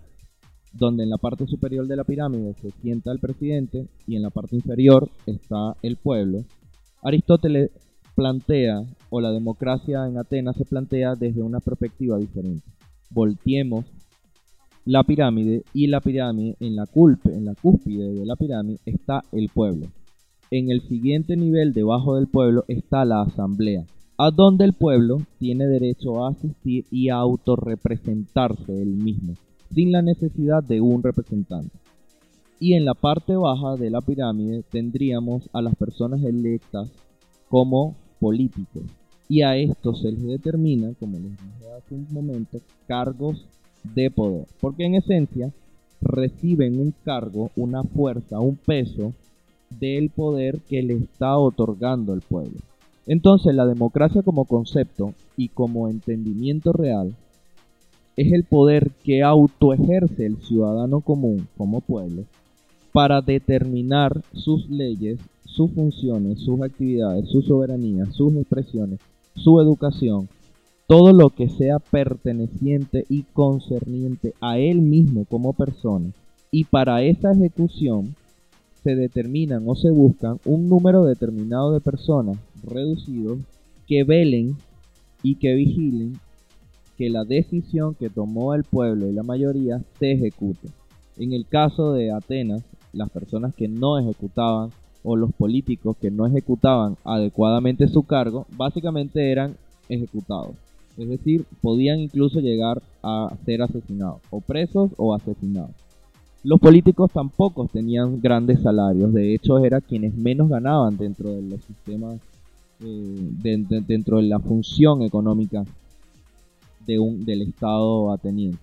donde 0.73 1.05
en 1.05 1.11
la 1.11 1.19
parte 1.19 1.47
superior 1.47 1.87
de 1.87 1.97
la 1.97 2.05
pirámide 2.05 2.55
se 2.55 2.71
sienta 2.83 3.11
el 3.11 3.21
presidente 3.21 3.87
y 4.07 4.17
en 4.17 4.23
la 4.23 4.31
parte 4.31 4.57
inferior 4.57 5.09
está 5.27 5.75
el 5.83 5.97
pueblo, 5.97 6.45
Aristóteles 7.03 7.71
plantea, 8.19 8.83
o 9.11 9.21
la 9.21 9.31
democracia 9.31 10.09
en 10.09 10.19
Atenas 10.19 10.57
se 10.57 10.65
plantea 10.65 11.15
desde 11.15 11.41
una 11.41 11.61
perspectiva 11.61 12.19
diferente. 12.19 12.67
Volteemos 13.11 13.85
la 14.85 15.05
pirámide 15.05 15.63
y 15.73 15.87
la 15.87 16.01
pirámide 16.01 16.57
en 16.59 16.75
la, 16.75 16.87
culpe, 16.87 17.33
en 17.33 17.45
la 17.45 17.55
cúspide 17.55 18.13
de 18.13 18.27
la 18.27 18.35
pirámide 18.35 18.81
está 18.87 19.23
el 19.31 19.49
pueblo. 19.51 19.87
En 20.51 20.69
el 20.69 20.81
siguiente 20.89 21.37
nivel 21.37 21.73
debajo 21.73 22.17
del 22.17 22.27
pueblo 22.27 22.65
está 22.67 23.05
la 23.05 23.23
asamblea, 23.23 23.85
a 24.17 24.33
donde 24.33 24.65
el 24.65 24.73
pueblo 24.73 25.19
tiene 25.39 25.69
derecho 25.69 26.25
a 26.25 26.31
asistir 26.31 26.87
y 26.91 27.11
a 27.11 27.19
autorrepresentarse 27.19 28.83
él 28.83 28.97
mismo, 28.97 29.35
sin 29.73 29.93
la 29.93 30.03
necesidad 30.03 30.65
de 30.65 30.81
un 30.81 31.05
representante. 31.05 31.79
Y 32.59 32.75
en 32.75 32.85
la 32.85 32.95
parte 32.95 33.37
baja 33.37 33.77
de 33.77 33.91
la 33.91 34.01
pirámide 34.01 34.65
tendríamos 34.69 35.49
a 35.53 35.63
las 35.63 35.77
personas 35.77 36.25
electas 36.25 36.91
como 37.49 37.95
Y 39.29 39.43
a 39.43 39.57
estos 39.57 40.01
se 40.01 40.13
les 40.13 40.23
determina, 40.23 40.93
como 40.99 41.19
les 41.19 41.31
dije 41.31 41.73
hace 41.77 41.95
un 41.95 42.07
momento, 42.11 42.59
cargos 42.87 43.45
de 43.83 44.11
poder. 44.11 44.47
Porque 44.61 44.85
en 44.85 44.95
esencia 44.95 45.53
reciben 46.01 46.81
un 46.81 46.95
cargo, 47.05 47.51
una 47.57 47.83
fuerza, 47.83 48.41
un 48.41 48.57
peso 48.57 49.13
del 49.79 50.11
poder 50.11 50.61
que 50.69 50.83
le 50.83 50.95
está 50.95 51.37
otorgando 51.37 52.15
el 52.15 52.21
pueblo. 52.21 52.59
Entonces 53.07 53.55
la 53.55 53.67
democracia 53.67 54.23
como 54.23 54.45
concepto 54.45 55.15
y 55.37 55.49
como 55.49 55.89
entendimiento 55.89 56.73
real 56.73 57.15
es 58.17 58.33
el 58.33 58.45
poder 58.45 58.91
que 59.05 59.23
autoejerce 59.23 60.27
el 60.27 60.39
ciudadano 60.39 61.01
común 61.01 61.47
como 61.57 61.81
pueblo 61.81 62.25
para 62.99 63.21
determinar 63.21 64.25
sus 64.33 64.69
leyes, 64.69 65.21
sus 65.45 65.71
funciones, 65.71 66.41
sus 66.41 66.61
actividades, 66.61 67.29
su 67.29 67.43
soberanía, 67.43 68.07
sus 68.07 68.35
expresiones, 68.35 68.99
su 69.37 69.61
educación, 69.61 70.29
todo 70.89 71.13
lo 71.13 71.31
que 71.31 71.49
sea 71.49 71.79
perteneciente 71.79 73.05
y 73.09 73.23
concerniente 73.23 74.35
a 74.41 74.59
él 74.59 74.81
mismo 74.81 75.27
como 75.27 75.53
persona. 75.53 76.11
Y 76.51 76.65
para 76.65 77.05
esa 77.05 77.31
ejecución 77.31 78.17
se 78.83 78.97
determinan 78.97 79.63
o 79.69 79.77
se 79.77 79.93
buscan 79.93 80.41
un 80.45 80.69
número 80.69 81.05
determinado 81.05 81.75
de 81.75 81.81
personas 81.81 82.37
reducidos 82.65 83.39
que 83.87 84.03
velen 84.03 84.57
y 85.23 85.37
que 85.37 85.55
vigilen 85.55 86.19
que 86.97 87.11
la 87.11 87.23
decisión 87.23 87.95
que 87.95 88.11
tomó 88.11 88.55
el 88.55 88.65
pueblo 88.65 89.09
y 89.09 89.13
la 89.13 89.23
mayoría 89.23 89.85
se 90.01 90.11
ejecute. 90.11 90.67
En 91.17 91.33
el 91.33 91.47
caso 91.47 91.93
de 91.93 92.11
Atenas, 92.11 92.65
las 92.93 93.11
personas 93.11 93.55
que 93.55 93.69
no 93.69 93.99
ejecutaban 93.99 94.71
o 95.03 95.17
los 95.17 95.33
políticos 95.33 95.97
que 96.01 96.11
no 96.11 96.27
ejecutaban 96.27 96.97
adecuadamente 97.05 97.89
su 97.89 98.03
cargo, 98.03 98.47
básicamente 98.57 99.31
eran 99.31 99.57
ejecutados. 99.89 100.55
Es 100.97 101.09
decir, 101.09 101.45
podían 101.63 102.01
incluso 102.01 102.41
llegar 102.41 102.83
a 103.03 103.33
ser 103.45 103.63
asesinados, 103.63 104.21
o 104.31 104.41
presos 104.41 104.91
o 104.97 105.15
asesinados. 105.15 105.71
Los 106.43 106.61
políticos 106.61 107.11
tampoco 107.13 107.69
tenían 107.73 108.21
grandes 108.21 108.63
salarios, 108.63 109.13
de 109.13 109.35
hecho 109.35 109.59
eran 109.65 109.81
quienes 109.81 110.15
menos 110.15 110.49
ganaban 110.49 110.97
dentro 110.97 111.31
de 111.31 111.43
los 111.43 111.61
sistemas, 111.63 112.21
eh, 112.85 113.31
dentro 113.87 114.19
de 114.19 114.25
la 114.25 114.39
función 114.39 115.03
económica 115.03 115.65
de 116.87 116.99
un, 116.99 117.25
del 117.25 117.43
Estado 117.43 118.13
ateniense 118.13 118.59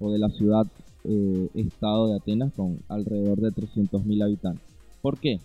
o 0.00 0.10
de 0.10 0.18
la 0.18 0.28
ciudad 0.30 0.66
eh, 1.04 1.48
Estado 1.54 2.08
de 2.08 2.16
Atenas 2.16 2.52
con 2.54 2.78
alrededor 2.88 3.40
de 3.40 3.48
300.000 3.50 4.22
habitantes. 4.24 4.64
¿Por 5.02 5.18
qué? 5.18 5.38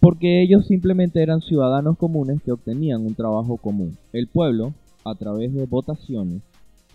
Porque 0.00 0.42
ellos 0.42 0.66
simplemente 0.66 1.22
eran 1.22 1.40
ciudadanos 1.40 1.96
comunes 1.96 2.42
que 2.42 2.52
obtenían 2.52 3.04
un 3.04 3.14
trabajo 3.14 3.56
común. 3.56 3.96
El 4.12 4.28
pueblo, 4.28 4.74
a 5.04 5.14
través 5.14 5.54
de 5.54 5.66
votaciones, 5.66 6.42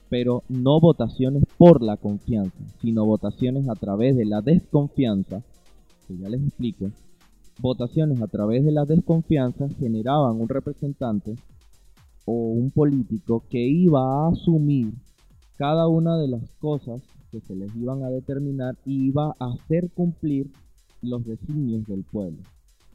pero 0.10 0.44
no 0.50 0.80
votaciones 0.80 1.44
por 1.58 1.82
la 1.82 1.98
confianza, 1.98 2.58
sino 2.82 3.06
votaciones 3.06 3.70
a 3.70 3.76
través 3.76 4.16
de 4.16 4.26
la 4.26 4.42
desconfianza, 4.42 5.42
que 6.08 6.18
ya 6.18 6.30
les 6.30 6.42
explico, 6.42 6.92
votaciones 7.60 8.22
a 8.22 8.28
través 8.28 8.66
de 8.66 8.72
la 8.72 8.86
desconfianza 8.86 9.70
generaban 9.80 10.40
un 10.40 10.50
representante 10.50 11.36
o 12.26 12.34
un 12.34 12.72
político 12.72 13.44
que 13.50 13.66
iba 13.66 14.02
a 14.02 14.32
asumir 14.32 14.94
cada 15.58 15.88
una 15.88 16.18
de 16.18 16.28
las 16.28 16.50
cosas 16.60 17.02
que 17.32 17.40
se 17.42 17.56
les 17.56 17.76
iban 17.76 18.04
a 18.04 18.10
determinar 18.10 18.76
y 18.86 19.08
iba 19.08 19.34
a 19.40 19.54
hacer 19.54 19.90
cumplir 19.92 20.48
los 21.02 21.26
designios 21.26 21.86
del 21.88 22.04
pueblo. 22.04 22.40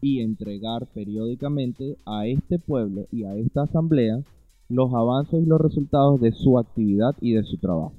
y 0.03 0.21
entregar 0.21 0.87
periódicamente 0.93 1.97
a 2.05 2.27
este 2.27 2.59
pueblo 2.59 3.07
y 3.11 3.25
a 3.25 3.35
esta 3.35 3.63
asamblea 3.63 4.23
los 4.69 4.93
avances 4.93 5.43
y 5.43 5.47
los 5.47 5.59
resultados 5.59 6.21
de 6.21 6.33
su 6.33 6.59
actividad 6.59 7.15
y 7.21 7.33
de 7.33 7.43
su 7.45 7.57
trabajo. 7.57 7.95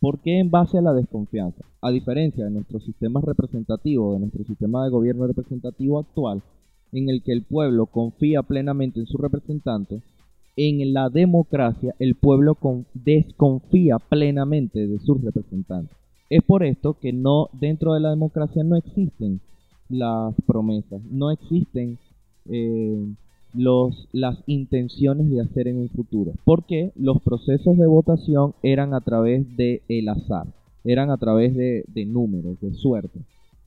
¿Por 0.00 0.18
qué 0.20 0.40
en 0.40 0.50
base 0.50 0.76
a 0.78 0.82
la 0.82 0.92
desconfianza? 0.92 1.64
A 1.80 1.90
diferencia 1.90 2.44
de 2.44 2.50
nuestro 2.50 2.80
sistema 2.80 3.20
representativo, 3.20 4.12
de 4.14 4.20
nuestro 4.20 4.44
sistema 4.44 4.84
de 4.84 4.90
gobierno 4.90 5.26
representativo 5.26 5.98
actual, 6.00 6.42
en 6.92 7.08
el 7.08 7.22
que 7.22 7.32
el 7.32 7.42
pueblo 7.42 7.86
confía 7.86 8.42
plenamente 8.42 9.00
en 9.00 9.06
su 9.06 9.18
representante, 9.18 10.02
en 10.56 10.92
la 10.92 11.10
democracia 11.10 11.94
el 11.98 12.14
pueblo 12.14 12.56
desconfía 12.94 13.98
plenamente 13.98 14.86
de 14.86 14.98
sus 15.00 15.22
representantes. 15.22 15.96
Es 16.28 16.42
por 16.42 16.64
esto 16.64 16.96
que 17.00 17.12
no 17.12 17.50
dentro 17.52 17.94
de 17.94 18.00
la 18.00 18.10
democracia 18.10 18.64
no 18.64 18.76
existen 18.76 19.40
las 19.88 20.34
promesas, 20.46 21.00
no 21.10 21.30
existen 21.30 21.98
eh, 22.50 23.06
los, 23.54 24.08
las 24.12 24.38
intenciones 24.46 25.30
de 25.30 25.40
hacer 25.40 25.68
en 25.68 25.78
un 25.78 25.88
futuro, 25.88 26.32
porque 26.44 26.92
los 26.96 27.20
procesos 27.22 27.76
de 27.76 27.86
votación 27.86 28.54
eran 28.62 28.94
a 28.94 29.00
través 29.00 29.56
de 29.56 29.82
el 29.88 30.08
azar, 30.08 30.46
eran 30.84 31.10
a 31.10 31.16
través 31.16 31.54
de, 31.54 31.84
números, 32.06 32.60
de 32.60 32.74
suerte. 32.74 33.20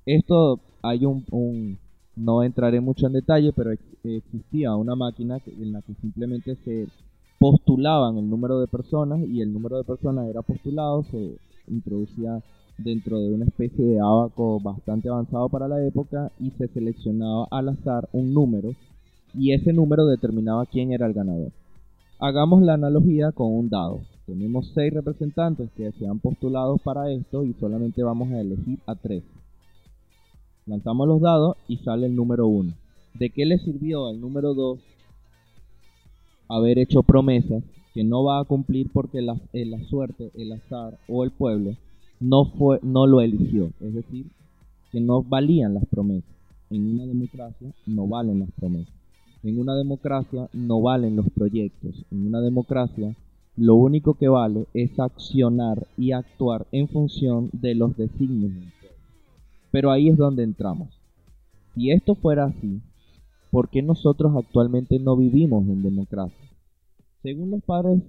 Esto 0.05 0.59
hay 0.81 1.05
un, 1.05 1.77
no 2.19 2.43
entraré 2.43 2.81
mucho 2.81 3.07
en 3.07 3.13
detalle, 3.13 3.53
pero 3.53 3.71
existía 4.03 4.75
una 4.75 4.95
máquina 4.95 5.39
en 5.45 5.71
la 5.71 5.81
que 5.81 5.93
simplemente 5.95 6.55
se 6.65 6.87
postulaban 7.39 8.17
el 8.17 8.29
número 8.29 8.59
de 8.59 8.67
personas 8.67 9.21
y 9.21 9.41
el 9.41 9.53
número 9.53 9.77
de 9.77 9.85
personas 9.85 10.27
era 10.27 10.41
postulado, 10.41 11.03
se 11.03 11.37
introducía 11.67 12.43
dentro 12.77 13.19
de 13.19 13.33
una 13.33 13.45
especie 13.45 13.85
de 13.85 13.99
abaco 13.99 14.59
bastante 14.59 15.09
avanzado 15.09 15.47
para 15.49 15.67
la 15.67 15.85
época 15.85 16.31
y 16.39 16.51
se 16.51 16.67
seleccionaba 16.67 17.47
al 17.51 17.69
azar 17.69 18.09
un 18.11 18.33
número 18.33 18.71
y 19.33 19.53
ese 19.53 19.71
número 19.71 20.05
determinaba 20.05 20.65
quién 20.65 20.91
era 20.91 21.05
el 21.05 21.13
ganador. 21.13 21.51
Hagamos 22.19 22.61
la 22.61 22.73
analogía 22.73 23.31
con 23.31 23.53
un 23.53 23.69
dado. 23.69 24.01
Tenemos 24.25 24.69
seis 24.73 24.93
representantes 24.93 25.69
que 25.71 25.91
se 25.93 26.05
han 26.05 26.19
postulado 26.19 26.77
para 26.77 27.09
esto 27.11 27.45
y 27.45 27.53
solamente 27.53 28.03
vamos 28.03 28.29
a 28.31 28.41
elegir 28.41 28.79
a 28.85 28.95
tres. 28.95 29.23
Lanzamos 30.69 31.07
los 31.07 31.19
dados 31.19 31.57
y 31.67 31.77
sale 31.77 32.05
el 32.05 32.15
número 32.15 32.45
uno. 32.45 32.73
¿De 33.15 33.31
qué 33.31 33.43
le 33.43 33.57
sirvió 33.57 34.05
al 34.05 34.21
número 34.21 34.53
dos 34.53 34.79
haber 36.47 36.77
hecho 36.77 37.01
promesas 37.01 37.63
que 37.95 38.03
no 38.03 38.23
va 38.23 38.39
a 38.39 38.43
cumplir 38.43 38.87
porque 38.93 39.23
la, 39.23 39.35
eh, 39.51 39.65
la 39.65 39.83
suerte, 39.85 40.29
el 40.35 40.51
azar 40.51 40.99
o 41.07 41.23
el 41.23 41.31
pueblo 41.31 41.75
no, 42.19 42.45
fue, 42.45 42.79
no 42.83 43.07
lo 43.07 43.21
eligió? 43.21 43.71
Es 43.81 43.95
decir, 43.95 44.27
que 44.91 45.01
no 45.01 45.23
valían 45.23 45.73
las 45.73 45.87
promesas. 45.87 46.29
En 46.69 46.85
una 46.85 47.07
democracia 47.07 47.73
no 47.87 48.07
valen 48.07 48.41
las 48.41 48.51
promesas. 48.51 48.93
En 49.41 49.59
una 49.59 49.75
democracia 49.75 50.49
no 50.53 50.83
valen 50.83 51.15
los 51.15 51.31
proyectos. 51.31 52.05
En 52.11 52.27
una 52.27 52.41
democracia 52.41 53.15
lo 53.57 53.73
único 53.73 54.13
que 54.13 54.27
vale 54.27 54.67
es 54.75 54.99
accionar 54.99 55.87
y 55.97 56.11
actuar 56.11 56.67
en 56.71 56.87
función 56.87 57.49
de 57.53 57.73
los 57.73 57.97
designios 57.97 58.51
Pero 59.71 59.91
ahí 59.91 60.09
es 60.09 60.17
donde 60.17 60.43
entramos. 60.43 60.89
Si 61.75 61.91
esto 61.91 62.15
fuera 62.15 62.45
así, 62.45 62.81
¿por 63.51 63.69
qué 63.69 63.81
nosotros 63.81 64.35
actualmente 64.35 64.99
no 64.99 65.15
vivimos 65.15 65.67
en 65.67 65.83
democracia? 65.83 66.49
Según 67.21 67.51
los 67.51 67.63
padres 67.63 68.01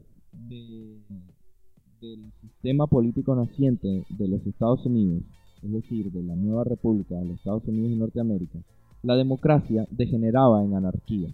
del 2.00 2.32
sistema 2.40 2.86
político 2.86 3.34
naciente 3.34 4.04
de 4.08 4.28
los 4.28 4.46
Estados 4.46 4.86
Unidos, 4.86 5.22
es 5.62 5.72
decir, 5.72 6.10
de 6.10 6.22
la 6.22 6.34
nueva 6.36 6.64
república 6.64 7.16
de 7.16 7.26
los 7.26 7.36
Estados 7.36 7.66
Unidos 7.66 7.90
y 7.92 7.96
Norteamérica, 7.96 8.58
la 9.02 9.16
democracia 9.16 9.86
degeneraba 9.90 10.64
en 10.64 10.74
anarquía. 10.74 11.28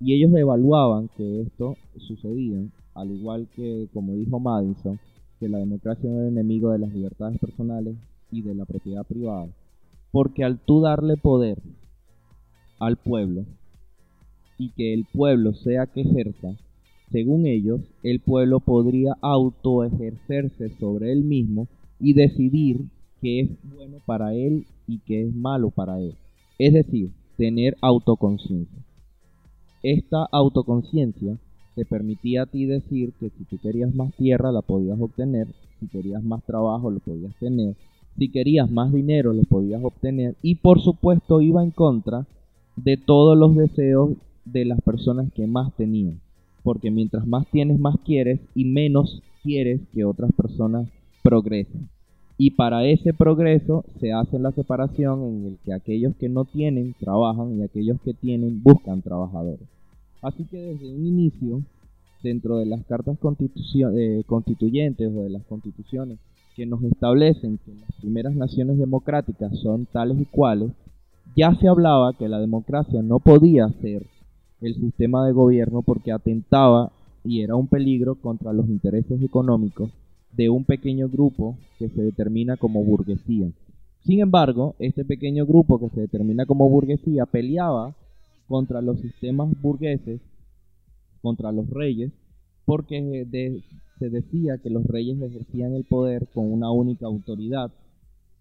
Y 0.00 0.14
ellos 0.14 0.32
evaluaban 0.34 1.08
que 1.16 1.42
esto 1.42 1.76
sucedía, 1.98 2.62
al 2.94 3.10
igual 3.10 3.48
que, 3.54 3.88
como 3.92 4.14
dijo 4.14 4.38
Madison, 4.38 4.98
que 5.38 5.48
la 5.48 5.58
democracia 5.58 6.10
era 6.10 6.28
enemigo 6.28 6.70
de 6.70 6.78
las 6.78 6.92
libertades 6.92 7.38
personales 7.38 7.96
y 8.30 8.42
de 8.42 8.54
la 8.54 8.64
propiedad 8.64 9.04
privada. 9.04 9.48
Porque 10.12 10.44
al 10.44 10.58
tú 10.58 10.80
darle 10.80 11.16
poder 11.16 11.58
al 12.78 12.96
pueblo 12.96 13.44
y 14.58 14.70
que 14.70 14.94
el 14.94 15.04
pueblo 15.04 15.54
sea 15.54 15.86
que 15.86 16.02
ejerza, 16.02 16.56
según 17.10 17.46
ellos, 17.46 17.80
el 18.02 18.20
pueblo 18.20 18.60
podría 18.60 19.16
autoejercerse 19.20 20.70
sobre 20.78 21.12
él 21.12 21.22
mismo 21.22 21.68
y 22.00 22.14
decidir 22.14 22.80
qué 23.20 23.40
es 23.40 23.50
bueno 23.62 23.98
para 24.04 24.34
él 24.34 24.66
y 24.86 24.98
qué 25.00 25.22
es 25.22 25.34
malo 25.34 25.70
para 25.70 26.00
él. 26.00 26.14
Es 26.58 26.74
decir, 26.74 27.10
tener 27.36 27.76
autoconciencia. 27.80 28.82
Esta 29.82 30.26
autoconciencia 30.32 31.38
te 31.74 31.84
permitía 31.84 32.42
a 32.42 32.46
ti 32.46 32.64
decir 32.64 33.12
que 33.20 33.30
si 33.30 33.44
tú 33.44 33.58
querías 33.58 33.94
más 33.94 34.12
tierra 34.14 34.50
la 34.50 34.62
podías 34.62 34.98
obtener, 35.00 35.46
si 35.78 35.86
querías 35.88 36.24
más 36.24 36.42
trabajo 36.44 36.90
lo 36.90 36.98
podías 37.00 37.34
tener, 37.36 37.76
si 38.18 38.28
querías 38.30 38.70
más 38.70 38.92
dinero 38.92 39.32
lo 39.32 39.42
podías 39.44 39.82
obtener 39.82 40.34
y 40.42 40.56
por 40.56 40.80
supuesto 40.80 41.40
iba 41.40 41.62
en 41.62 41.70
contra 41.70 42.26
de 42.76 42.96
todos 42.96 43.36
los 43.36 43.56
deseos 43.56 44.10
de 44.44 44.64
las 44.64 44.80
personas 44.80 45.32
que 45.32 45.46
más 45.46 45.74
tenían. 45.76 46.20
Porque 46.62 46.90
mientras 46.90 47.26
más 47.26 47.46
tienes, 47.50 47.78
más 47.78 47.96
quieres 48.04 48.40
y 48.54 48.64
menos 48.64 49.22
quieres 49.42 49.80
que 49.94 50.04
otras 50.04 50.32
personas 50.32 50.88
progresen. 51.22 51.88
Y 52.38 52.50
para 52.50 52.84
ese 52.84 53.14
progreso 53.14 53.84
se 53.98 54.12
hace 54.12 54.38
la 54.38 54.52
separación 54.52 55.22
en 55.22 55.46
el 55.46 55.58
que 55.64 55.72
aquellos 55.72 56.14
que 56.16 56.28
no 56.28 56.44
tienen 56.44 56.94
trabajan 56.98 57.58
y 57.58 57.62
aquellos 57.62 58.00
que 58.02 58.12
tienen 58.12 58.62
buscan 58.62 59.00
trabajadores. 59.00 59.66
Así 60.20 60.44
que 60.44 60.58
desde 60.58 60.92
un 60.92 61.06
inicio, 61.06 61.62
dentro 62.22 62.58
de 62.58 62.66
las 62.66 62.84
cartas 62.84 63.16
eh, 63.16 64.22
constituyentes 64.26 65.12
o 65.14 65.22
de 65.22 65.30
las 65.30 65.44
constituciones 65.44 66.18
que 66.56 66.64
nos 66.64 66.82
establecen 66.82 67.58
que 67.58 67.74
las 67.74 67.92
primeras 68.00 68.34
naciones 68.34 68.78
democráticas 68.78 69.56
son 69.58 69.84
tales 69.84 70.18
y 70.18 70.24
cuales, 70.24 70.72
ya 71.36 71.54
se 71.54 71.68
hablaba 71.68 72.14
que 72.14 72.28
la 72.28 72.40
democracia 72.40 73.02
no 73.02 73.18
podía 73.18 73.68
ser 73.82 74.06
el 74.62 74.74
sistema 74.74 75.26
de 75.26 75.32
gobierno 75.32 75.82
porque 75.82 76.12
atentaba 76.12 76.92
y 77.24 77.42
era 77.42 77.56
un 77.56 77.66
peligro 77.66 78.14
contra 78.14 78.54
los 78.54 78.68
intereses 78.68 79.22
económicos 79.22 79.90
de 80.32 80.48
un 80.48 80.64
pequeño 80.64 81.10
grupo 81.10 81.58
que 81.78 81.90
se 81.90 82.02
determina 82.02 82.56
como 82.56 82.82
burguesía. 82.82 83.50
Sin 84.06 84.20
embargo, 84.20 84.76
este 84.78 85.04
pequeño 85.04 85.44
grupo 85.44 85.78
que 85.78 85.90
se 85.90 86.00
determina 86.00 86.46
como 86.46 86.70
burguesía 86.70 87.26
peleaba 87.26 87.94
contra 88.48 88.80
los 88.80 88.98
sistemas 89.00 89.50
burgueses, 89.60 90.20
contra 91.20 91.52
los 91.52 91.68
reyes, 91.68 92.12
porque 92.64 93.26
se 93.98 94.10
decía 94.10 94.58
que 94.58 94.70
los 94.70 94.84
reyes 94.86 95.20
ejercían 95.20 95.74
el 95.74 95.84
poder 95.84 96.28
con 96.34 96.52
una 96.52 96.70
única 96.70 97.06
autoridad 97.06 97.72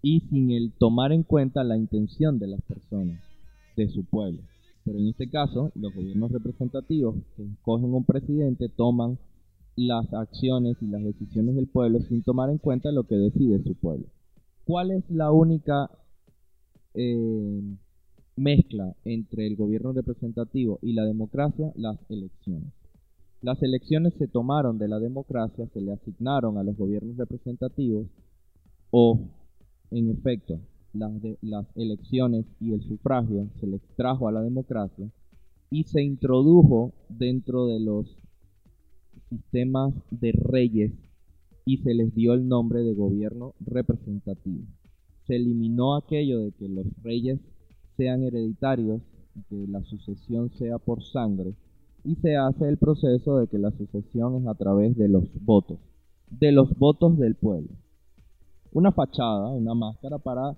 y 0.02 0.22
sin 0.30 0.52
el 0.52 0.72
tomar 0.74 1.12
en 1.12 1.24
cuenta 1.24 1.64
la 1.64 1.78
intención 1.78 2.38
de 2.40 2.48
las 2.48 2.62
personas, 2.62 3.22
de 3.76 3.90
su 3.90 4.06
pueblo. 4.06 4.42
Pero 4.84 5.00
en 5.00 5.08
este 5.08 5.30
caso, 5.30 5.72
los 5.76 5.94
gobiernos 5.96 6.32
representativos 6.32 7.16
que 7.36 7.44
escogen 7.44 7.94
un 7.94 8.06
presidente 8.06 8.70
toman 8.70 9.18
las 9.76 10.14
acciones 10.14 10.78
y 10.82 10.88
las 10.88 11.04
decisiones 11.04 11.56
del 11.56 11.68
pueblo 11.68 12.00
sin 12.02 12.24
tomar 12.24 12.50
en 12.50 12.60
cuenta 12.60 12.92
lo 12.92 13.06
que 13.06 13.16
decide 13.16 13.64
su 13.64 13.76
pueblo. 13.76 14.06
¿Cuál 14.64 14.92
es 14.92 15.04
la 15.10 15.32
única 15.32 15.90
eh, 16.94 17.62
mezcla 18.36 18.96
entre 19.06 19.48
el 19.48 19.56
gobierno 19.56 19.92
representativo 19.92 20.80
y 20.82 20.94
la 20.94 21.06
democracia? 21.06 21.72
Las 21.76 21.98
elecciones. 22.10 22.72
Las 23.46 23.62
elecciones 23.62 24.16
se 24.16 24.28
tomaron 24.28 24.80
de 24.80 24.88
la 24.88 24.98
democracia, 24.98 25.68
se 25.72 25.80
le 25.80 25.94
asignaron 25.94 26.58
a 26.58 26.64
los 26.64 26.76
gobiernos 26.76 27.16
representativos 27.16 28.08
o, 28.90 29.20
en 29.92 30.10
efecto, 30.10 30.60
las, 30.94 31.68
elecciones 31.76 32.48
y 32.60 32.74
el 32.74 32.82
sufragio 32.82 33.48
se 33.60 33.68
le 33.68 33.76
extrajo 33.76 34.28
a 34.28 34.32
la 34.32 34.42
democracia 34.42 35.12
y 35.70 35.84
se 35.84 36.02
introdujo 36.02 36.96
dentro 37.08 37.68
de 37.68 37.82
los 37.82 38.18
sistemas 39.30 39.94
de 40.10 40.32
reyes 40.32 40.94
y 41.66 41.78
se 41.84 41.94
les 41.94 42.16
dio 42.16 42.34
el 42.34 42.48
nombre 42.48 42.82
de 42.82 42.96
gobierno 42.96 43.54
representativo. 43.60 44.64
Se 45.28 45.36
eliminó 45.36 45.98
aquello 45.98 46.40
de 46.40 46.52
que 46.52 46.68
los 46.68 46.88
reyes 47.04 47.40
sean 47.96 48.24
hereditarios, 48.24 49.04
que 49.50 49.68
la 49.68 49.84
sucesión 49.84 50.50
sea 50.50 50.80
por 50.80 51.04
sangre, 51.04 51.54
y 52.06 52.16
se 52.16 52.36
hace 52.36 52.70
el 52.70 52.78
proceso 52.78 53.38
de 53.38 53.48
que 53.48 53.58
la 53.58 53.72
sucesión 53.72 54.36
es 54.36 54.48
a 54.48 54.54
través 54.54 54.96
de 54.96 55.10
los 55.10 55.24
votos, 55.44 55.80
de 56.30 56.52
los 56.52 56.78
votos 56.78 57.18
del 57.18 57.36
pueblo. 57.36 57.70
Una 58.72 58.92
fachada, 58.92 59.50
una 59.50 59.74
máscara 59.74 60.20
para, 60.20 60.56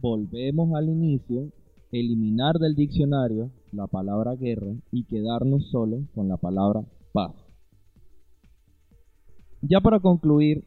volvemos 0.00 0.74
al 0.74 0.88
inicio, 0.88 1.52
eliminar 1.92 2.58
del 2.58 2.74
diccionario 2.74 3.50
la 3.72 3.86
palabra 3.86 4.34
guerra 4.34 4.74
y 4.90 5.04
quedarnos 5.04 5.68
solo 5.70 6.00
con 6.14 6.28
la 6.28 6.38
palabra 6.38 6.82
paz. 7.12 7.34
Ya 9.60 9.80
para 9.80 10.00
concluir 10.00 10.64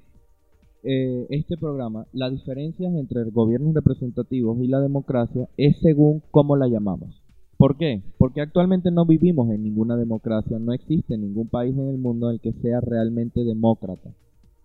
eh, 0.83 1.27
este 1.29 1.57
programa, 1.57 2.07
las 2.11 2.31
diferencias 2.31 2.93
entre 2.93 3.23
gobiernos 3.31 3.73
representativos 3.73 4.59
y 4.59 4.67
la 4.67 4.81
democracia 4.81 5.47
es 5.57 5.77
según 5.81 6.21
cómo 6.31 6.55
la 6.57 6.67
llamamos. 6.67 7.20
¿Por 7.61 7.77
qué? 7.77 8.01
Porque 8.17 8.41
actualmente 8.41 8.89
no 8.89 9.05
vivimos 9.05 9.51
en 9.51 9.61
ninguna 9.61 9.95
democracia, 9.95 10.57
no 10.57 10.73
existe 10.73 11.15
ningún 11.15 11.47
país 11.47 11.77
en 11.77 11.89
el 11.89 11.99
mundo 11.99 12.27
en 12.27 12.33
el 12.33 12.41
que 12.41 12.53
sea 12.53 12.81
realmente 12.81 13.43
demócrata 13.43 14.09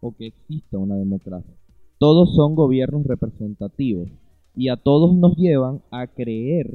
o 0.00 0.16
que 0.16 0.28
exista 0.28 0.78
una 0.78 0.96
democracia. 0.96 1.52
Todos 1.98 2.34
son 2.34 2.54
gobiernos 2.54 3.04
representativos 3.04 4.08
y 4.54 4.70
a 4.70 4.78
todos 4.78 5.14
nos 5.14 5.36
llevan 5.36 5.82
a 5.90 6.06
creer 6.06 6.74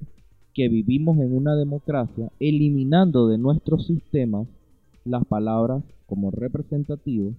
que 0.54 0.70
vivimos 0.70 1.18
en 1.18 1.36
una 1.36 1.56
democracia 1.56 2.32
eliminando 2.40 3.28
de 3.28 3.40
nuestros 3.40 3.88
sistemas 3.88 4.48
las 5.04 5.26
palabras 5.26 5.84
como 6.06 6.30
representativo 6.30 7.34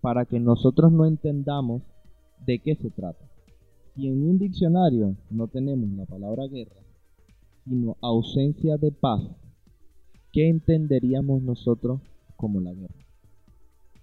para 0.00 0.24
que 0.24 0.40
nosotros 0.40 0.92
no 0.92 1.04
entendamos 1.04 1.82
de 2.46 2.58
qué 2.60 2.74
se 2.74 2.88
trata. 2.88 3.26
Si 3.94 4.06
en 4.06 4.26
un 4.26 4.38
diccionario 4.38 5.14
no 5.28 5.48
tenemos 5.48 5.90
la 5.90 6.06
palabra 6.06 6.46
guerra, 6.46 6.87
sino 7.68 7.96
ausencia 8.00 8.76
de 8.76 8.92
paz, 8.92 9.22
¿qué 10.32 10.48
entenderíamos 10.48 11.42
nosotros 11.42 12.00
como 12.36 12.60
la 12.60 12.72
guerra? 12.72 12.94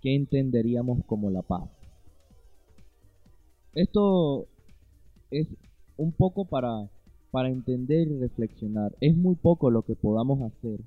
¿Qué 0.02 0.16
entenderíamos 0.16 1.04
como 1.06 1.32
la 1.32 1.42
paz? 1.42 1.70
Esto 3.74 4.48
es 5.32 5.48
un 5.98 6.12
poco 6.12 6.46
para, 6.46 6.90
para 7.32 7.50
entender 7.50 8.08
y 8.08 8.20
reflexionar. 8.20 8.96
Es 9.02 9.18
muy 9.18 9.36
poco 9.36 9.72
lo 9.72 9.82
que 9.82 9.96
podamos 9.96 10.42
hacer, 10.42 10.80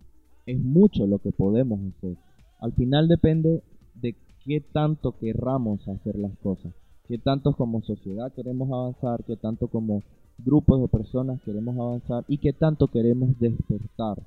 es 0.47 0.59
mucho 0.59 1.07
lo 1.07 1.19
que 1.19 1.33
podemos 1.33 1.81
hacer. 1.81 2.17
Al 2.61 2.73
final 2.73 3.09
depende 3.09 3.63
de 3.95 4.17
qué 4.45 4.61
tanto 4.61 5.19
querramos 5.19 5.87
hacer 5.89 6.17
las 6.19 6.37
cosas, 6.39 6.73
qué 7.07 7.19
tanto 7.19 7.55
como 7.55 7.83
sociedad 7.83 8.33
queremos 8.33 8.71
avanzar, 8.71 9.25
qué 9.25 9.37
tanto 9.37 9.69
como 9.69 10.03
grupos 10.45 10.81
de 10.81 10.89
personas 10.89 11.41
queremos 11.43 11.77
avanzar 11.79 12.25
y 12.29 12.39
qué 12.39 12.53
tanto 12.53 12.89
queremos 12.89 13.39
despertar 13.39 14.23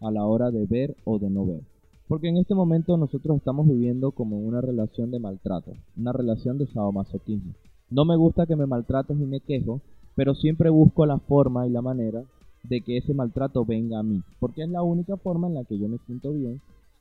a 0.00 0.10
la 0.10 0.24
hora 0.24 0.50
de 0.50 0.66
ver 0.66 0.96
o 1.04 1.18
de 1.18 1.30
no 1.30 1.46
ver. 1.46 1.62
Porque 2.06 2.28
en 2.28 2.36
este 2.36 2.54
momento 2.54 2.96
nosotros 2.96 3.38
estamos 3.38 3.66
viviendo 3.66 4.12
como 4.12 4.38
una 4.38 4.60
relación 4.60 5.10
de 5.10 5.18
maltrato, 5.18 5.72
una 5.96 6.12
relación 6.12 6.58
de 6.58 6.66
sadomasoquismo. 6.66 7.54
No 7.90 8.04
me 8.04 8.16
gusta 8.16 8.46
que 8.46 8.56
me 8.56 8.66
maltrates 8.66 9.18
y 9.18 9.24
me 9.24 9.40
quejo, 9.40 9.80
pero 10.14 10.34
siempre 10.34 10.68
busco 10.70 11.06
la 11.06 11.18
forma 11.18 11.66
y 11.66 11.70
la 11.70 11.82
manera 11.82 12.24
de 12.62 12.80
que 12.80 12.98
ese 12.98 13.14
maltrato 13.14 13.64
venga 13.64 13.98
a 13.98 14.02
mí, 14.02 14.22
porque 14.40 14.62
es 14.62 14.68
la 14.68 14.82
única 14.82 15.16
forma 15.16 15.48
en 15.48 15.54
la 15.54 15.64
que 15.64 15.78
yo 15.78 15.88
me 15.88 15.98
siento 16.06 16.32
bien 16.32 16.60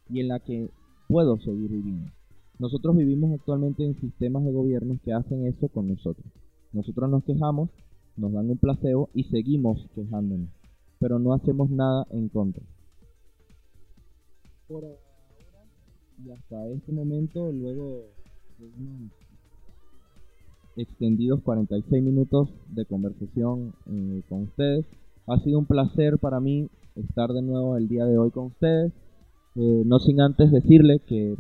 y 0.09 0.20
en 0.20 0.28
la 0.30 0.39
que 0.39 0.70
puedo 1.07 1.38
seguir 1.38 1.70
viviendo. 1.70 2.11
Nosotros 2.59 2.95
vivimos 2.95 3.34
actualmente 3.34 3.84
en 3.86 3.99
sistemas 3.99 4.43
de 4.45 4.51
gobierno 4.51 4.97
que 5.03 5.14
hacen 5.14 5.45
eso 5.47 5.68
con 5.70 5.88
nosotros. 5.88 6.26
Nosotros 6.72 7.09
nos 7.09 7.24
quejamos, 7.24 7.70
nos 8.18 8.32
dan 8.32 8.49
un 8.49 8.57
placebo 8.57 9.09
y 9.14 9.24
seguimos 9.26 9.88
quejándonos, 9.95 10.49
pero 10.99 11.20
no 11.20 11.34
hacemos 11.34 11.70
nada 11.70 12.05
en 12.11 12.30
contra. 12.30 12.64
Por 14.68 14.86
ahora 14.86 15.14
y 16.26 16.32
hasta 16.32 16.68
este 16.70 16.91
momento, 16.91 17.51
luego 17.51 18.03
de 18.57 18.66
unos 18.78 19.11
extendidos 20.76 21.41
46 21.41 22.03
minutos 22.03 22.49
de 22.68 22.86
conversación 22.86 23.74
eh, 23.88 24.22
con 24.30 24.43
ustedes, 24.43 24.86
ha 25.28 25.39
sido 25.39 25.59
un 25.59 25.66
placer 25.66 26.18
para 26.20 26.39
mí 26.39 26.70
estar 26.95 27.32
de 27.32 27.41
nuevo 27.41 27.78
el 27.78 27.88
día 27.88 28.05
de 28.05 28.18
hoy 28.18 28.32
con 28.32 28.45
ustedes. 28.47 28.91
Eh, 29.55 29.84
no 29.86 29.99
sin 29.99 30.22
antes 30.22 30.51
decirle 30.51 30.99
que 30.99 31.36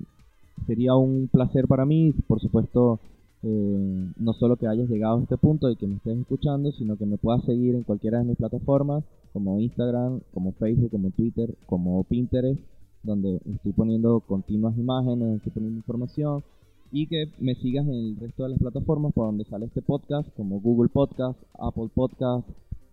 sería 0.67 0.95
un 0.95 1.29
placer 1.31 1.67
para 1.67 1.85
mí, 1.85 2.13
por 2.27 2.39
supuesto, 2.39 2.99
eh, 3.43 4.11
no 4.17 4.33
solo 4.33 4.55
que 4.55 4.67
hayas 4.67 4.89
llegado 4.89 5.17
a 5.17 5.21
este 5.23 5.37
punto 5.37 5.69
y 5.69 5.75
que 5.75 5.85
me 5.85 5.95
estés 5.95 6.17
escuchando, 6.17 6.71
sino 6.71 6.95
que 6.95 7.05
me 7.05 7.17
puedas 7.17 7.43
seguir 7.43 7.75
en 7.75 7.83
cualquiera 7.83 8.19
de 8.19 8.25
mis 8.25 8.37
plataformas, 8.37 9.03
como 9.33 9.59
Instagram, 9.59 10.21
como 10.33 10.53
Facebook, 10.53 10.91
como 10.91 11.11
Twitter, 11.11 11.53
como 11.65 12.03
Pinterest, 12.05 12.61
donde 13.03 13.41
estoy 13.53 13.73
poniendo 13.73 14.21
continuas 14.21 14.77
imágenes, 14.77 15.37
estoy 15.37 15.51
poniendo 15.51 15.77
información, 15.77 16.43
y 16.91 17.07
que 17.07 17.31
me 17.39 17.55
sigas 17.55 17.85
en 17.85 17.93
el 17.93 18.15
resto 18.17 18.43
de 18.43 18.49
las 18.49 18.59
plataformas 18.59 19.11
por 19.13 19.25
donde 19.25 19.43
sale 19.45 19.65
este 19.65 19.81
podcast, 19.81 20.29
como 20.37 20.61
Google 20.61 20.89
Podcast, 20.89 21.37
Apple 21.59 21.89
Podcast, 21.93 22.47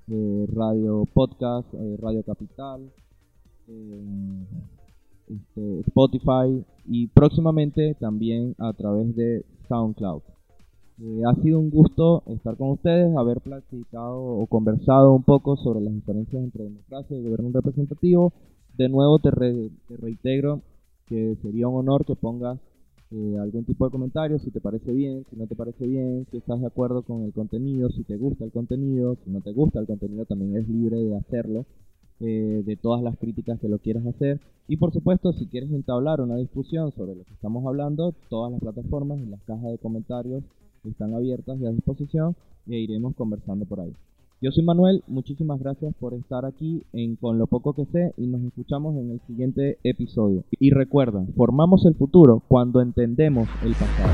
eh, 0.08 0.46
Radio 0.52 1.06
Podcast, 1.12 1.72
eh, 1.74 1.96
Radio 2.00 2.24
Capital, 2.24 2.90
este, 5.28 5.80
Spotify 5.80 6.64
y 6.86 7.06
próximamente 7.06 7.94
también 8.00 8.56
a 8.58 8.72
través 8.72 9.14
de 9.14 9.44
SoundCloud. 9.68 10.22
Eh, 11.02 11.22
ha 11.26 11.34
sido 11.42 11.58
un 11.58 11.70
gusto 11.70 12.22
estar 12.26 12.58
con 12.58 12.70
ustedes, 12.70 13.16
haber 13.16 13.40
platicado 13.40 14.20
o 14.20 14.46
conversado 14.46 15.12
un 15.14 15.22
poco 15.22 15.56
sobre 15.56 15.80
las 15.80 15.94
diferencias 15.94 16.42
entre 16.42 16.64
democracia 16.64 17.16
y 17.16 17.22
gobierno 17.22 17.50
representativo. 17.54 18.34
De 18.76 18.90
nuevo 18.90 19.18
te, 19.18 19.30
reitero 19.30 20.60
que 21.06 21.36
sería 21.40 21.68
un 21.68 21.78
honor 21.78 22.04
que 22.04 22.16
pongas 22.16 22.58
eh, 23.12 23.38
algún 23.40 23.64
tipo 23.64 23.86
de 23.86 23.90
comentario, 23.90 24.38
si 24.40 24.50
te 24.50 24.60
parece 24.60 24.92
bien, 24.92 25.24
si 25.30 25.36
no 25.36 25.46
te 25.46 25.56
parece 25.56 25.86
bien, 25.86 26.26
si 26.30 26.36
estás 26.36 26.60
de 26.60 26.66
acuerdo 26.66 27.02
con 27.02 27.22
el 27.22 27.32
contenido, 27.32 27.88
si 27.88 28.04
te 28.04 28.18
gusta 28.18 28.44
el 28.44 28.52
contenido, 28.52 29.16
si 29.24 29.30
no 29.30 29.40
te 29.40 29.52
gusta 29.52 29.80
el 29.80 29.86
contenido 29.86 30.26
también 30.26 30.54
es 30.56 30.68
libre 30.68 30.98
de 30.98 31.16
hacerlo. 31.16 31.64
Eh, 32.22 32.62
de 32.66 32.76
todas 32.76 33.02
las 33.02 33.16
críticas 33.16 33.58
que 33.60 33.68
lo 33.70 33.78
quieras 33.78 34.04
hacer. 34.04 34.38
Y 34.68 34.76
por 34.76 34.92
supuesto, 34.92 35.32
si 35.32 35.46
quieres 35.46 35.72
entablar 35.72 36.20
una 36.20 36.36
discusión 36.36 36.92
sobre 36.92 37.14
lo 37.14 37.24
que 37.24 37.32
estamos 37.32 37.64
hablando, 37.64 38.12
todas 38.28 38.52
las 38.52 38.60
plataformas 38.60 39.18
y 39.20 39.24
las 39.24 39.40
cajas 39.44 39.70
de 39.70 39.78
comentarios 39.78 40.44
están 40.84 41.14
abiertas 41.14 41.60
y 41.60 41.66
a 41.66 41.70
disposición 41.70 42.36
e 42.66 42.78
iremos 42.78 43.14
conversando 43.14 43.64
por 43.64 43.80
ahí. 43.80 43.92
Yo 44.42 44.50
soy 44.52 44.64
Manuel, 44.64 45.04
muchísimas 45.06 45.60
gracias 45.60 45.94
por 46.00 46.14
estar 46.14 46.46
aquí 46.46 46.82
en 46.94 47.16
Con 47.16 47.38
lo 47.38 47.46
poco 47.46 47.74
que 47.74 47.84
sé 47.84 48.14
y 48.16 48.26
nos 48.26 48.42
escuchamos 48.42 48.96
en 48.96 49.10
el 49.10 49.20
siguiente 49.26 49.76
episodio. 49.84 50.44
Y 50.58 50.70
recuerda, 50.70 51.26
formamos 51.36 51.84
el 51.84 51.94
futuro 51.94 52.42
cuando 52.48 52.80
entendemos 52.80 53.50
el 53.62 53.74
pasado. 53.74 54.08